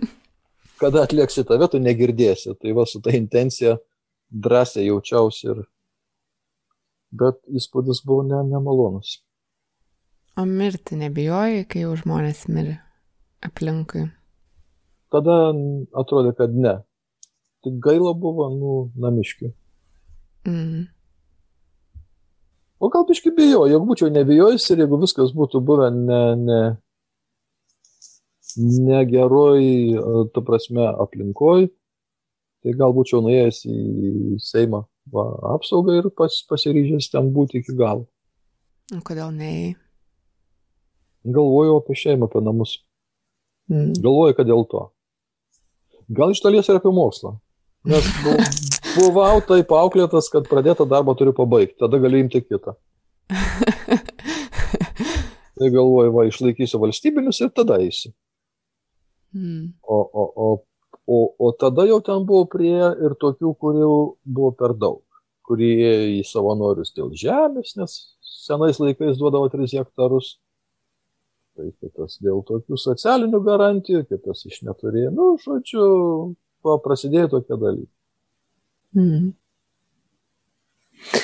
Kada 0.82 1.04
atlieksi 1.06 1.46
tave, 1.48 1.68
tu 1.72 1.80
negirdėsi. 1.80 2.52
Tai 2.60 2.74
va 2.76 2.84
su 2.88 3.00
ta 3.00 3.14
intencija 3.16 3.78
drąsiai 4.28 4.88
jaučiausi 4.90 5.48
ir... 5.52 5.62
Bet 7.14 7.38
įspūdis 7.46 8.02
buvo 8.04 8.24
ne, 8.26 8.40
nemalonus. 8.50 9.20
O 10.36 10.42
mirti 10.50 10.98
nebijojai, 10.98 11.62
kai 11.70 11.84
jau 11.84 11.94
žmonės 12.00 12.48
mirė 12.50 12.80
aplinkui. 13.46 14.08
Tada 15.14 15.36
atrodė, 15.94 16.32
kad 16.34 16.56
ne. 16.58 16.80
Tik 17.64 17.78
gaila 17.84 18.12
buvo, 18.18 18.48
nu, 18.50 18.72
namiškių. 18.98 19.52
Mm. 20.50 20.82
O 22.84 22.90
gal 22.92 23.06
biškai 23.08 23.32
bijo, 23.32 23.62
jeigu 23.70 23.86
būčiau 23.88 24.10
nebijojęs 24.12 24.66
ir 24.74 24.82
jeigu 24.84 24.98
viskas 25.00 25.30
būtų 25.32 25.60
buvę 25.64 25.88
ne, 25.94 26.22
ne, 26.36 26.58
ne 28.84 28.98
geroj, 29.08 29.62
ta 30.34 30.42
prasme, 30.44 30.84
aplinkoj, 31.06 31.68
tai 32.64 32.74
gal 32.76 32.92
būčiau 32.96 33.22
nuėjęs 33.24 33.62
į 33.70 33.78
Seimą 34.44 34.82
va, 35.12 35.24
apsaugą 35.54 35.96
ir 36.00 36.10
pas, 36.16 36.36
pasiryžęs 36.50 37.08
ten 37.12 37.32
būti 37.34 37.62
iki 37.62 37.76
galo. 37.78 38.06
Kodėl 39.04 39.32
neėjai? 39.32 39.74
Galvojau 41.24 41.78
apie 41.80 41.96
šeimą, 41.96 42.28
apie 42.28 42.44
namus. 42.44 42.76
Mm. 43.72 43.94
Galvoju, 43.96 44.36
kad 44.36 44.48
dėl 44.50 44.66
to. 44.68 44.86
Gal 46.12 46.34
iš 46.34 46.44
dalies 46.44 46.68
ir 46.68 46.76
apie 46.76 46.92
mokslą. 46.92 47.38
Nes 47.88 48.04
bu- 48.24 48.36
buvau 48.96 49.40
taip 49.46 49.72
auklėtas, 49.74 50.30
kad 50.32 50.48
pradėtą 50.50 50.86
darbą 50.88 51.14
turiu 51.18 51.34
pabaigti, 51.36 51.78
tada 51.82 52.00
gali 52.02 52.24
imti 52.24 52.42
kitą. 52.44 52.76
Tai 55.54 55.70
galvoju, 55.70 56.12
va, 56.14 56.24
išlaikysiu 56.26 56.80
valstybinius 56.82 57.40
ir 57.44 57.50
tada 57.54 57.78
eisiu. 57.82 58.10
Mm. 59.34 59.74
O, 59.82 59.98
o, 60.02 60.24
o, 60.44 60.48
o, 61.06 61.18
o 61.38 61.52
tada 61.58 61.86
jau 61.86 62.00
ten 62.02 62.24
buvo 62.26 62.46
prie 62.50 62.74
ir 62.74 63.14
tokių, 63.20 63.54
kurių 63.62 63.90
buvo 64.24 64.50
per 64.58 64.74
daug. 64.78 65.02
Kurie 65.44 66.18
į 66.18 66.22
savanorius 66.26 66.94
dėl 66.96 67.12
žemės, 67.18 67.74
nes 67.78 67.96
senais 68.44 68.80
laikais 68.80 69.18
duodavo 69.20 69.50
3 69.52 69.78
hektarus. 69.78 70.38
Tai 71.54 71.68
kitas 71.78 72.18
dėl 72.24 72.40
tokių 72.46 72.78
socialinių 72.80 73.40
garantijų, 73.46 74.02
kitas 74.10 74.42
iš 74.48 74.62
neturėjo. 74.66 75.12
Nu, 75.14 75.26
žodžiu, 75.38 75.84
prasidėjo 76.82 77.28
tokie 77.36 77.54
dalykai, 77.54 77.93
Mm. 78.94 79.32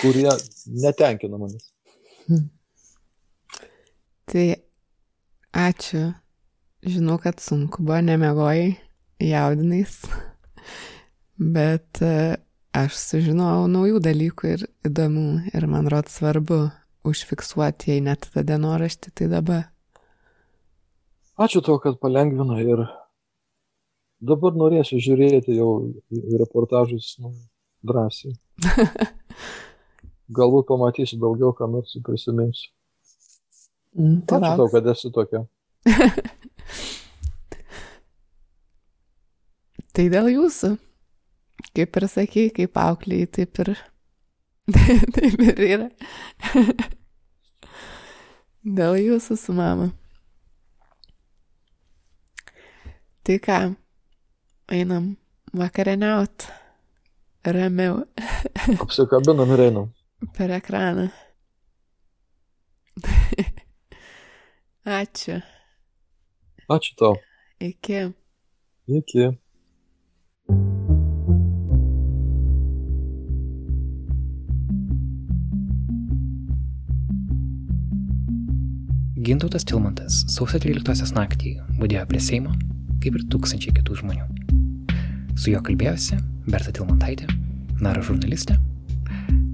kurie 0.01 0.31
netenkina 0.66 1.39
manęs. 1.39 1.71
Tai 4.31 4.47
ačiū. 5.57 6.11
Žinau, 6.81 7.18
kad 7.21 7.43
sunku 7.45 7.83
buvo, 7.85 7.99
nemegojai, 8.01 8.71
jaudinais. 9.21 9.99
Bet 11.37 12.01
e, 12.05 12.39
aš 12.77 12.97
sužinojau 12.97 13.66
naujų 13.68 14.01
dalykų 14.05 14.53
ir 14.55 14.64
įdomių. 14.89 15.27
Ir 15.53 15.66
man 15.68 15.91
rod 15.93 16.09
svarbu 16.09 16.62
užfiksuoti, 17.05 17.93
jei 17.93 18.05
net 18.05 18.31
tą 18.33 18.45
dienoraštį, 18.47 19.12
tai 19.16 19.29
dabar. 19.33 19.68
Ačiū 21.41 21.62
tau, 21.64 21.79
kad 21.81 22.01
palengvina 22.01 22.59
ir 22.61 22.85
dabar 24.21 24.57
norėsiu 24.57 25.01
žiūrėti 25.01 25.57
jau 25.57 25.71
reportažus 26.41 27.14
nu, 27.21 27.33
drąsiai. 27.87 28.35
Galbūt 30.31 30.68
pamatysiu 30.68 31.18
daugiau, 31.22 31.55
ką 31.57 31.66
nors 31.70 31.97
prisiminsiu. 32.07 32.70
Mm, 33.99 34.20
Ačiū 34.22 34.57
tau, 34.61 34.68
kad 34.70 34.87
esi 34.93 35.11
tokia. 35.11 35.43
Tai 39.91 40.05
dėl 40.12 40.28
jūsų. 40.31 40.76
Kaip 41.76 41.97
ir 41.99 42.07
sakei, 42.09 42.51
kaip 42.55 42.78
auklėjai, 42.78 43.26
taip 43.37 43.59
ir. 43.64 43.72
taip 45.16 45.43
ir 45.45 45.62
yra. 45.66 45.89
dėl 48.78 48.97
jūsų 49.01 49.37
su 49.41 49.57
mama. 49.57 49.91
Tai 53.26 53.37
ką, 53.43 53.59
einam 54.72 55.14
vakarieniaut. 55.53 56.49
Ramiau 57.45 58.05
Apsikabinam 58.80 59.51
ir 59.55 59.59
einam. 59.68 59.88
per 60.36 60.51
ekraną. 60.51 61.09
Ačiū. 65.01 65.41
Ačiū 66.68 66.93
tau. 67.01 67.14
Iki. 67.61 68.03
Iki. 68.88 69.30
Gintautas 79.20 79.64
Tilmantas 79.68 80.20
sausio 80.32 80.61
13 80.62 81.12
naktį 81.16 81.55
būdėjo 81.80 82.07
prie 82.11 82.22
Seimo, 82.24 82.55
kaip 83.03 83.18
ir 83.20 83.26
tūkstančiai 83.32 83.74
kitų 83.80 83.99
žmonių. 84.03 84.28
Su 85.41 85.49
juo 85.49 85.62
kalbėjosi 85.64 86.18
Berta 86.53 86.68
Tilmantaitė, 86.76 87.24
naro 87.80 88.03
žurnalistė, 88.05 88.59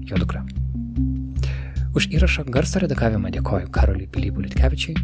jo 0.09 0.17
dukra. 0.19 0.41
Už 1.95 2.09
įrašą 2.11 2.43
garso 2.51 2.81
redagavimą 2.83 3.31
dėkoju 3.31 3.69
Karoliui 3.71 4.09
Pilypui 4.11 4.43
Litkevičiui, 4.49 4.97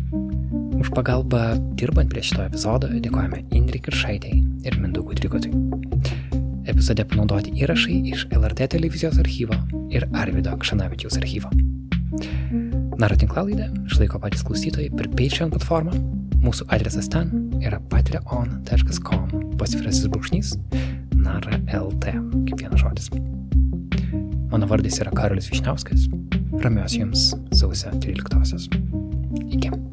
už 0.81 0.89
pagalbą 0.91 1.53
dirbant 1.79 2.11
prie 2.11 2.25
šito 2.27 2.43
epizodo 2.43 2.89
dėkojame 2.91 3.45
Indri 3.55 3.79
Kiršaitei 3.85 4.41
ir 4.67 4.75
Mindaugui 4.81 5.15
Trikotui. 5.21 5.53
Epizode 6.67 7.07
panaudoti 7.07 7.55
įrašai 7.63 8.01
iš 8.11 8.27
LRT 8.35 8.67
televizijos 8.75 9.15
archyvo 9.23 9.55
ir 9.87 10.09
Arvido 10.11 10.51
Kšanavičiaus 10.59 11.15
archyvo. 11.21 11.53
Naro 12.99 13.15
tinklalaidę 13.23 13.71
išlaiko 13.87 14.19
patys 14.19 14.43
klausytojai 14.43 14.91
per 14.99 15.07
Patreon 15.15 15.55
platformą. 15.55 15.95
Mūsų 16.43 16.67
adresas 16.75 17.07
ten 17.07 17.31
yra 17.63 17.79
patreon.com 17.87 19.42
pasvirasis 19.63 20.11
brūkšnys 20.11 20.53
nara 21.23 21.55
lt, 21.79 22.11
kaip 22.49 22.59
vienas 22.59 22.83
žodis. 22.83 23.09
Mano 24.51 24.67
vardas 24.69 24.99
yra 25.01 25.13
Karolis 25.15 25.49
Višniauskas. 25.53 26.09
Ramios 26.61 26.99
jums 26.99 27.31
sausio 27.55 27.95
13. 28.03 28.79
Iki. 29.55 29.92